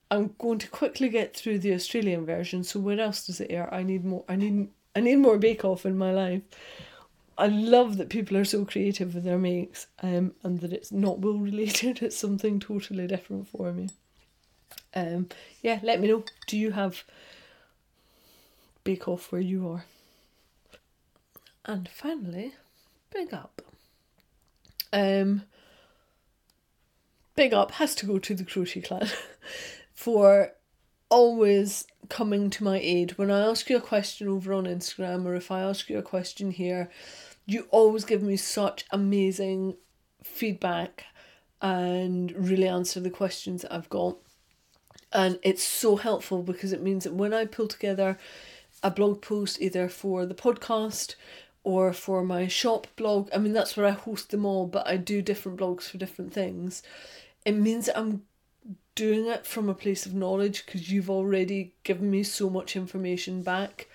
I'm 0.09 0.33
going 0.37 0.59
to 0.59 0.69
quickly 0.69 1.09
get 1.09 1.35
through 1.35 1.59
the 1.59 1.73
Australian 1.73 2.25
version. 2.25 2.63
So 2.63 2.79
where 2.79 2.99
else 2.99 3.25
does 3.25 3.41
it 3.41 3.51
air? 3.51 3.73
I 3.73 3.83
need 3.83 4.05
more. 4.05 4.23
I 4.29 4.35
need. 4.35 4.69
I 4.95 4.99
need 4.99 5.17
more 5.17 5.37
Bake 5.37 5.63
Off 5.63 5.85
in 5.85 5.97
my 5.97 6.11
life. 6.11 6.41
I 7.37 7.47
love 7.47 7.97
that 7.97 8.09
people 8.09 8.35
are 8.35 8.45
so 8.45 8.65
creative 8.65 9.13
with 9.13 9.23
their 9.23 9.37
makes, 9.37 9.87
um, 10.01 10.33
and 10.43 10.59
that 10.61 10.73
it's 10.73 10.91
not 10.91 11.19
wool 11.19 11.39
related. 11.39 11.99
It's 12.01 12.17
something 12.17 12.59
totally 12.59 13.05
different 13.05 13.47
for 13.47 13.71
me. 13.71 13.89
Um, 14.95 15.29
yeah, 15.61 15.79
let 15.83 15.99
me 15.99 16.07
know. 16.07 16.23
Do 16.47 16.57
you 16.57 16.71
have 16.71 17.03
Bake 18.83 19.07
Off 19.07 19.31
where 19.31 19.41
you 19.41 19.69
are? 19.69 19.85
And 21.65 21.87
finally, 21.89 22.55
big 23.13 23.33
up. 23.33 23.61
Um, 24.91 25.43
big 27.35 27.53
up 27.53 27.71
has 27.71 27.93
to 27.95 28.05
go 28.05 28.17
to 28.19 28.33
the 28.33 28.45
Crochet 28.45 28.81
Clan. 28.81 29.09
for 30.07 30.53
always 31.09 31.85
coming 32.07 32.49
to 32.49 32.63
my 32.63 32.79
aid. 32.79 33.17
When 33.17 33.29
I 33.29 33.41
ask 33.41 33.69
you 33.69 33.75
a 33.75 33.81
question 33.81 34.29
over 34.29 34.53
on 34.53 34.63
Instagram 34.63 35.25
or 35.25 35.35
if 35.35 35.51
I 35.51 35.59
ask 35.59 35.89
you 35.89 35.97
a 35.97 36.01
question 36.01 36.51
here, 36.51 36.89
you 37.45 37.67
always 37.71 38.05
give 38.05 38.23
me 38.23 38.37
such 38.37 38.85
amazing 38.91 39.75
feedback 40.23 41.03
and 41.61 42.31
really 42.31 42.69
answer 42.69 43.01
the 43.01 43.09
questions 43.09 43.63
that 43.63 43.73
I've 43.73 43.89
got. 43.89 44.15
And 45.11 45.39
it's 45.43 45.63
so 45.63 45.97
helpful 45.97 46.41
because 46.41 46.71
it 46.71 46.81
means 46.81 47.03
that 47.03 47.13
when 47.13 47.33
I 47.33 47.43
pull 47.43 47.67
together 47.67 48.17
a 48.81 48.89
blog 48.89 49.21
post 49.21 49.61
either 49.61 49.89
for 49.89 50.25
the 50.25 50.33
podcast 50.33 51.15
or 51.65 51.91
for 51.91 52.23
my 52.23 52.47
shop 52.47 52.87
blog. 52.95 53.29
I 53.33 53.39
mean, 53.39 53.51
that's 53.51 53.75
where 53.75 53.87
I 53.87 53.91
host 53.91 54.29
them 54.29 54.45
all, 54.45 54.67
but 54.67 54.87
I 54.87 54.95
do 54.95 55.21
different 55.21 55.59
blogs 55.59 55.89
for 55.89 55.97
different 55.97 56.31
things. 56.31 56.81
It 57.43 57.57
means 57.57 57.89
I'm 57.93 58.21
doing 58.97 59.27
it 59.27 59.45
from 59.45 59.69
a 59.69 59.75
place 59.75 60.07
of 60.07 60.13
knowledge 60.15 60.65
because 60.65 60.91
you've 60.91 61.09
already 61.09 61.71
given 61.83 62.09
me 62.09 62.23
so 62.23 62.49
much 62.49 62.75
information 62.75 63.43
back. 63.43 63.87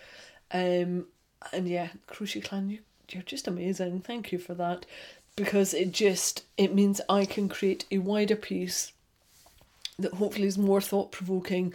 Um, 0.52 1.06
and 1.52 1.68
yeah, 1.68 1.88
Crochet 2.06 2.40
Clan, 2.40 2.70
you, 2.70 2.78
you're 3.10 3.24
just 3.24 3.48
amazing. 3.48 4.00
Thank 4.00 4.30
you 4.30 4.38
for 4.38 4.54
that 4.54 4.86
because 5.34 5.74
it 5.74 5.90
just 5.90 6.44
it 6.56 6.72
means 6.72 7.00
I 7.08 7.24
can 7.24 7.48
create 7.48 7.84
a 7.90 7.98
wider 7.98 8.36
piece 8.36 8.92
that 9.98 10.14
hopefully 10.14 10.46
is 10.46 10.56
more 10.56 10.80
thought 10.80 11.10
provoking 11.10 11.74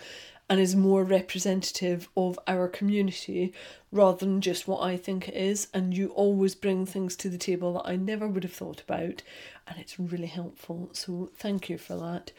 and 0.49 0.61
is 0.61 0.73
more 0.73 1.03
representative 1.03 2.07
of 2.15 2.39
our 2.47 2.69
community 2.69 3.53
rather 3.91 4.19
than 4.19 4.39
just 4.39 4.69
what 4.69 4.81
I 4.81 4.95
think 4.95 5.27
it 5.27 5.35
is. 5.35 5.67
And 5.73 5.95
you 5.95 6.09
always 6.09 6.55
bring 6.55 6.85
things 6.85 7.17
to 7.17 7.29
the 7.29 7.37
table 7.37 7.73
that 7.73 7.89
I 7.89 7.97
never 7.97 8.25
would 8.25 8.43
have 8.43 8.53
thought 8.53 8.79
about, 8.79 9.21
and 9.67 9.77
it's 9.77 9.99
really 9.99 10.27
helpful. 10.27 10.89
So, 10.93 11.29
thank 11.35 11.69
you 11.69 11.77
for 11.77 11.97
that. 11.97 12.31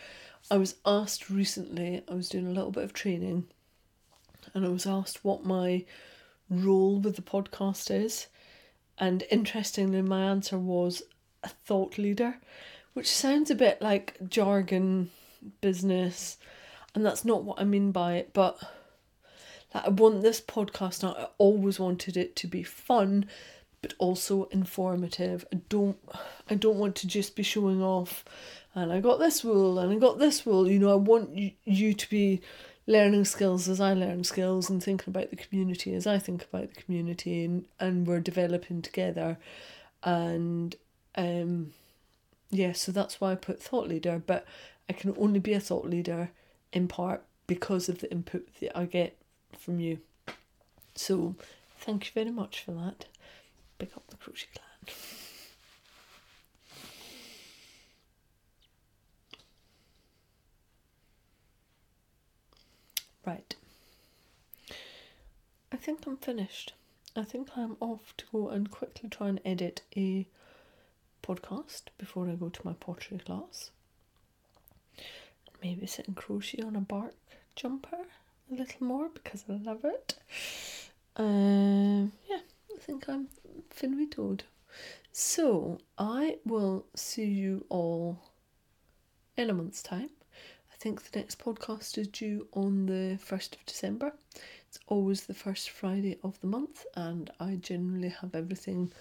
I 0.50 0.56
was 0.56 0.76
asked 0.86 1.28
recently, 1.28 2.02
I 2.10 2.14
was 2.14 2.28
doing 2.30 2.46
a 2.46 2.52
little 2.52 2.70
bit 2.70 2.84
of 2.84 2.92
training, 2.92 3.46
and 4.54 4.64
I 4.64 4.68
was 4.68 4.86
asked 4.86 5.24
what 5.24 5.44
my 5.44 5.84
role 6.48 6.98
with 6.98 7.16
the 7.16 7.22
podcast 7.22 7.90
is. 7.90 8.28
And 8.96 9.24
interestingly, 9.30 10.02
my 10.02 10.22
answer 10.22 10.58
was 10.58 11.02
a 11.44 11.48
thought 11.48 11.98
leader, 11.98 12.36
which 12.94 13.10
sounds 13.10 13.50
a 13.50 13.54
bit 13.54 13.82
like 13.82 14.16
jargon 14.28 15.10
business, 15.60 16.38
and 16.94 17.04
that's 17.04 17.24
not 17.24 17.44
what 17.44 17.60
I 17.60 17.64
mean 17.64 17.92
by 17.92 18.14
it. 18.14 18.30
But 18.32 18.58
like, 19.74 19.84
I 19.84 19.88
want 19.90 20.22
this 20.22 20.40
podcast 20.40 21.02
now. 21.02 21.12
I 21.12 21.28
always 21.36 21.78
wanted 21.78 22.16
it 22.16 22.34
to 22.36 22.46
be 22.46 22.62
fun, 22.62 23.26
but 23.82 23.94
also 23.98 24.44
informative. 24.44 25.44
I 25.52 25.56
don't, 25.68 25.98
I 26.48 26.54
don't 26.54 26.78
want 26.78 26.96
to 26.96 27.06
just 27.06 27.36
be 27.36 27.42
showing 27.42 27.82
off. 27.82 28.24
And 28.74 28.92
I 28.92 29.00
got 29.00 29.18
this 29.18 29.42
wool, 29.42 29.78
and 29.78 29.92
I 29.92 29.96
got 29.96 30.18
this 30.18 30.46
wool. 30.46 30.68
You 30.68 30.78
know, 30.78 30.92
I 30.92 30.96
want 30.96 31.36
you, 31.36 31.52
you 31.64 31.94
to 31.94 32.10
be 32.10 32.40
learning 32.88 33.26
skills 33.26 33.68
as 33.68 33.80
I 33.80 33.92
learn 33.92 34.24
skills 34.24 34.70
and 34.70 34.82
thinking 34.82 35.12
about 35.12 35.28
the 35.30 35.36
community 35.36 35.94
as 35.94 36.06
I 36.06 36.18
think 36.18 36.46
about 36.50 36.74
the 36.74 36.80
community. 36.80 37.44
And, 37.44 37.66
and 37.78 38.06
we're 38.06 38.20
developing 38.20 38.82
together. 38.82 39.38
And 40.02 40.74
um 41.16 41.72
yeah 42.50 42.72
so 42.72 42.92
that's 42.92 43.20
why 43.20 43.32
I 43.32 43.34
put 43.34 43.62
thought 43.62 43.88
leader. 43.88 44.22
But 44.26 44.46
I 44.88 44.94
can 44.94 45.14
only 45.18 45.38
be 45.38 45.52
a 45.52 45.60
thought 45.60 45.84
leader 45.84 46.30
in 46.72 46.88
part 46.88 47.22
because 47.46 47.88
of 47.88 47.98
the 48.00 48.10
input 48.10 48.48
that 48.60 48.76
I 48.76 48.86
get 48.86 49.16
from 49.58 49.80
you. 49.80 49.98
So 50.94 51.34
thank 51.78 52.06
you 52.06 52.12
very 52.14 52.30
much 52.30 52.64
for 52.64 52.72
that. 52.72 53.04
Pick 53.78 53.96
up 53.96 54.04
the 54.08 54.16
crochet 54.16 54.46
clan 54.54 54.96
Right. 63.28 63.54
I 65.70 65.76
think 65.76 66.06
I'm 66.06 66.16
finished. 66.16 66.72
I 67.14 67.24
think 67.24 67.50
I'm 67.58 67.76
off 67.78 68.14
to 68.16 68.24
go 68.32 68.48
and 68.48 68.70
quickly 68.70 69.10
try 69.10 69.28
and 69.28 69.38
edit 69.44 69.82
a 69.94 70.26
podcast 71.22 71.82
before 71.98 72.26
I 72.30 72.36
go 72.36 72.48
to 72.48 72.60
my 72.64 72.72
pottery 72.72 73.18
class. 73.18 73.70
Maybe 75.62 75.86
sit 75.86 76.06
and 76.06 76.16
crochet 76.16 76.62
on 76.62 76.74
a 76.74 76.80
bark 76.80 77.16
jumper 77.54 78.06
a 78.50 78.54
little 78.54 78.86
more 78.86 79.10
because 79.12 79.44
I 79.46 79.56
love 79.56 79.84
it. 79.84 80.14
Um, 81.16 82.12
yeah, 82.30 82.40
I 82.74 82.78
think 82.80 83.10
I'm 83.10 83.28
finitoed. 83.68 84.40
So 85.12 85.80
I 85.98 86.38
will 86.46 86.86
see 86.96 87.26
you 87.26 87.66
all 87.68 88.30
in 89.36 89.50
a 89.50 89.52
month's 89.52 89.82
time. 89.82 90.08
I 90.78 90.80
think 90.80 91.02
the 91.02 91.18
next 91.18 91.40
podcast 91.40 91.98
is 91.98 92.06
due 92.06 92.46
on 92.52 92.86
the 92.86 93.18
1st 93.18 93.54
of 93.56 93.66
December. 93.66 94.12
It's 94.68 94.78
always 94.86 95.22
the 95.22 95.34
first 95.34 95.70
Friday 95.70 96.18
of 96.22 96.40
the 96.40 96.46
month, 96.46 96.86
and 96.94 97.28
I 97.40 97.56
generally 97.56 98.10
have 98.10 98.32
everything 98.32 98.92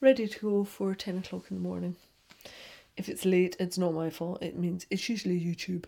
ready 0.00 0.26
to 0.26 0.40
go 0.40 0.64
for 0.64 0.94
10 0.94 1.18
o'clock 1.18 1.50
in 1.50 1.58
the 1.58 1.62
morning. 1.62 1.96
If 2.96 3.10
it's 3.10 3.26
late, 3.26 3.54
it's 3.60 3.76
not 3.76 3.92
my 3.92 4.08
fault. 4.08 4.42
It 4.42 4.56
means 4.56 4.86
it's 4.88 5.10
usually 5.10 5.38
YouTube. 5.38 5.84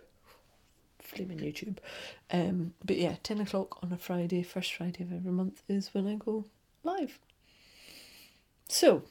Flaming 0.98 1.38
YouTube. 1.38 1.78
Um, 2.30 2.74
but 2.84 2.98
yeah, 2.98 3.16
10 3.22 3.40
o'clock 3.40 3.82
on 3.82 3.90
a 3.90 3.96
Friday, 3.96 4.42
first 4.42 4.74
Friday 4.74 5.02
of 5.02 5.14
every 5.14 5.32
month, 5.32 5.62
is 5.66 5.94
when 5.94 6.06
I 6.08 6.16
go 6.16 6.44
live. 6.84 7.18
So, 8.68 9.04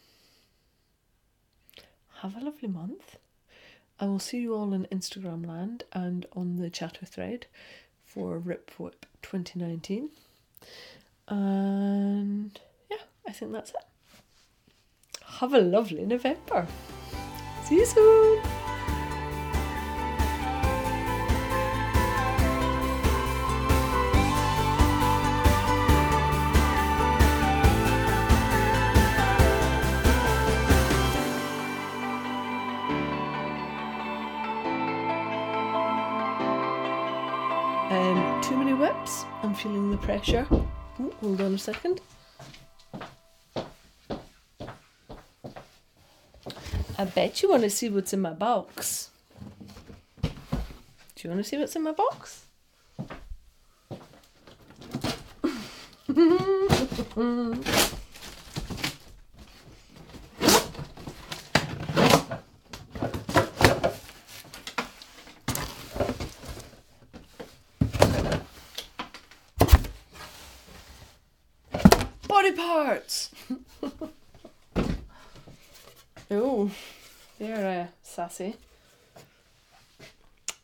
have 2.19 2.35
a 2.35 2.41
lovely 2.41 2.69
month. 2.69 3.17
I 4.01 4.05
will 4.05 4.17
see 4.17 4.39
you 4.39 4.55
all 4.55 4.73
in 4.73 4.87
Instagram 4.91 5.45
land 5.47 5.83
and 5.93 6.25
on 6.33 6.55
the 6.55 6.71
chatter 6.71 7.05
thread 7.05 7.45
for 8.03 8.39
Rip 8.39 8.71
Whip 8.79 9.05
2019. 9.21 10.09
And 11.27 12.59
yeah, 12.89 12.97
I 13.27 13.31
think 13.31 13.51
that's 13.51 13.69
it. 13.69 13.75
Have 15.23 15.53
a 15.53 15.59
lovely 15.59 16.03
November. 16.03 16.65
See 17.65 17.75
you 17.75 17.85
soon. 17.85 18.60
Pressure. 40.11 40.45
Ooh, 40.51 41.13
hold 41.21 41.39
on 41.39 41.53
a 41.53 41.57
second. 41.57 42.01
I 46.97 47.05
bet 47.05 47.41
you 47.41 47.49
want 47.49 47.63
to 47.63 47.69
see 47.69 47.87
what's 47.89 48.11
in 48.11 48.19
my 48.19 48.33
box. 48.33 49.09
Do 50.21 50.29
you 51.23 51.29
want 51.29 51.41
to 51.41 51.49
see 51.49 51.57
what's 51.57 51.77
in 51.77 51.83
my 51.83 51.93
box? 51.93 52.43
parts! 72.61 73.31
oh, 76.31 76.71
they're 77.39 77.81
uh, 77.81 77.87
sassy. 78.03 78.55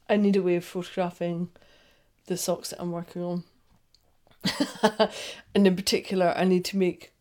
I 0.10 0.16
need 0.16 0.36
a 0.36 0.42
way 0.42 0.56
of 0.56 0.64
photographing 0.66 1.50
the 2.28 2.38
socks 2.38 2.70
that 2.70 2.82
I'm 2.82 2.92
working 2.92 3.24
on. 3.24 3.44
and 5.56 5.68
in 5.68 5.76
particular, 5.76 6.34
I 6.38 6.46
need 6.46 6.66
to 6.66 6.78
make. 6.78 7.12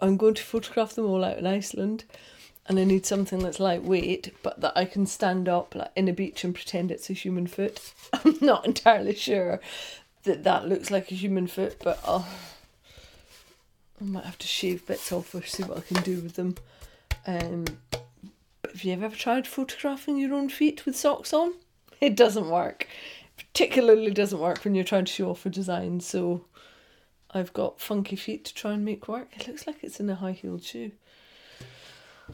I'm 0.00 0.16
going 0.16 0.34
to 0.34 0.42
photograph 0.42 0.94
them 0.94 1.06
all 1.06 1.24
out 1.24 1.38
in 1.38 1.46
Iceland, 1.46 2.04
and 2.66 2.78
I 2.78 2.84
need 2.84 3.06
something 3.06 3.38
that's 3.40 3.60
lightweight, 3.60 4.34
but 4.42 4.60
that 4.60 4.72
I 4.74 4.84
can 4.84 5.06
stand 5.06 5.48
up 5.48 5.74
like 5.74 5.92
in 5.94 6.08
a 6.08 6.12
beach 6.12 6.42
and 6.44 6.54
pretend 6.54 6.90
it's 6.90 7.10
a 7.10 7.12
human 7.14 7.46
foot. 7.46 7.92
I'm 8.12 8.38
not 8.40 8.66
entirely 8.66 9.14
sure 9.14 9.60
that 10.24 10.44
that 10.44 10.68
looks 10.68 10.90
like 10.90 11.12
a 11.12 11.14
human 11.14 11.46
foot, 11.46 11.76
but 11.82 12.00
I'll. 12.04 12.26
I 14.00 14.04
might 14.04 14.24
have 14.24 14.38
to 14.38 14.46
shave 14.46 14.86
bits 14.86 15.12
off 15.12 15.34
or 15.34 15.42
see 15.42 15.62
what 15.62 15.78
I 15.78 15.80
can 15.82 16.02
do 16.02 16.20
with 16.20 16.34
them. 16.34 16.56
Um, 17.26 17.64
but 17.90 18.72
have 18.72 18.84
you 18.84 18.92
ever 18.92 19.08
tried 19.10 19.46
photographing 19.46 20.18
your 20.18 20.34
own 20.34 20.48
feet 20.48 20.84
with 20.84 20.96
socks 20.96 21.32
on? 21.32 21.54
It 22.00 22.16
doesn't 22.16 22.50
work. 22.50 22.88
Particularly 23.36 24.10
doesn't 24.10 24.40
work 24.40 24.64
when 24.64 24.74
you're 24.74 24.84
trying 24.84 25.04
to 25.04 25.12
show 25.12 25.30
off 25.30 25.46
a 25.46 25.50
design. 25.50 26.00
So 26.00 26.44
I've 27.30 27.52
got 27.52 27.80
funky 27.80 28.16
feet 28.16 28.44
to 28.46 28.54
try 28.54 28.72
and 28.72 28.84
make 28.84 29.08
work. 29.08 29.28
It 29.32 29.46
looks 29.46 29.66
like 29.66 29.82
it's 29.82 30.00
in 30.00 30.10
a 30.10 30.16
high 30.16 30.32
heeled 30.32 30.64
shoe. 30.64 30.92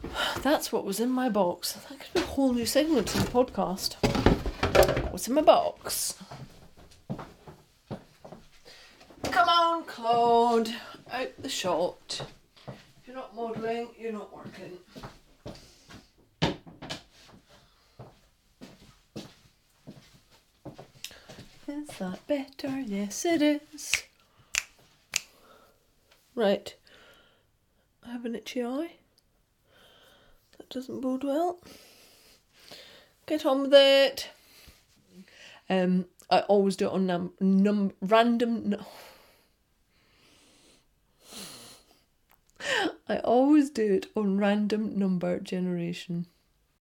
That's 0.41 0.71
what 0.71 0.85
was 0.85 0.99
in 0.99 1.09
my 1.09 1.29
box. 1.29 1.73
That 1.73 1.99
could 1.99 2.13
be 2.13 2.21
a 2.21 2.25
whole 2.25 2.53
new 2.53 2.65
segment 2.65 3.07
to 3.09 3.19
the 3.19 3.31
podcast. 3.31 3.95
What's 5.11 5.27
in 5.27 5.33
my 5.33 5.41
box? 5.41 6.15
Come 9.23 9.49
on, 9.49 9.83
Claude. 9.85 10.73
Out 11.11 11.31
the 11.39 11.49
shot. 11.49 12.21
If 12.67 13.07
you're 13.07 13.15
not 13.15 13.35
modelling, 13.35 13.89
you're 13.99 14.13
not 14.13 14.33
working. 14.33 14.77
Is 21.67 21.87
that 21.99 22.25
better? 22.27 22.79
Yes, 22.79 23.25
it 23.25 23.41
is. 23.41 23.91
Right. 26.33 26.75
I 28.05 28.11
have 28.11 28.23
an 28.23 28.35
itchy 28.35 28.63
eye. 28.63 28.93
That 30.57 30.69
doesn't 30.69 31.01
bode 31.01 31.25
well. 31.25 31.59
Get 33.25 33.45
on 33.45 33.63
with 33.63 33.73
it. 33.73 34.29
Um, 35.69 36.05
I 36.29 36.39
always 36.41 36.77
do 36.77 36.87
it 36.87 36.93
on 36.93 37.05
num, 37.05 37.33
num 37.41 37.91
random. 38.01 38.69
No. 38.69 38.85
I 43.07 43.17
always 43.19 43.69
do 43.69 43.93
it 43.93 44.07
on 44.15 44.37
random 44.37 44.97
number 44.97 45.39
generation. 45.39 46.27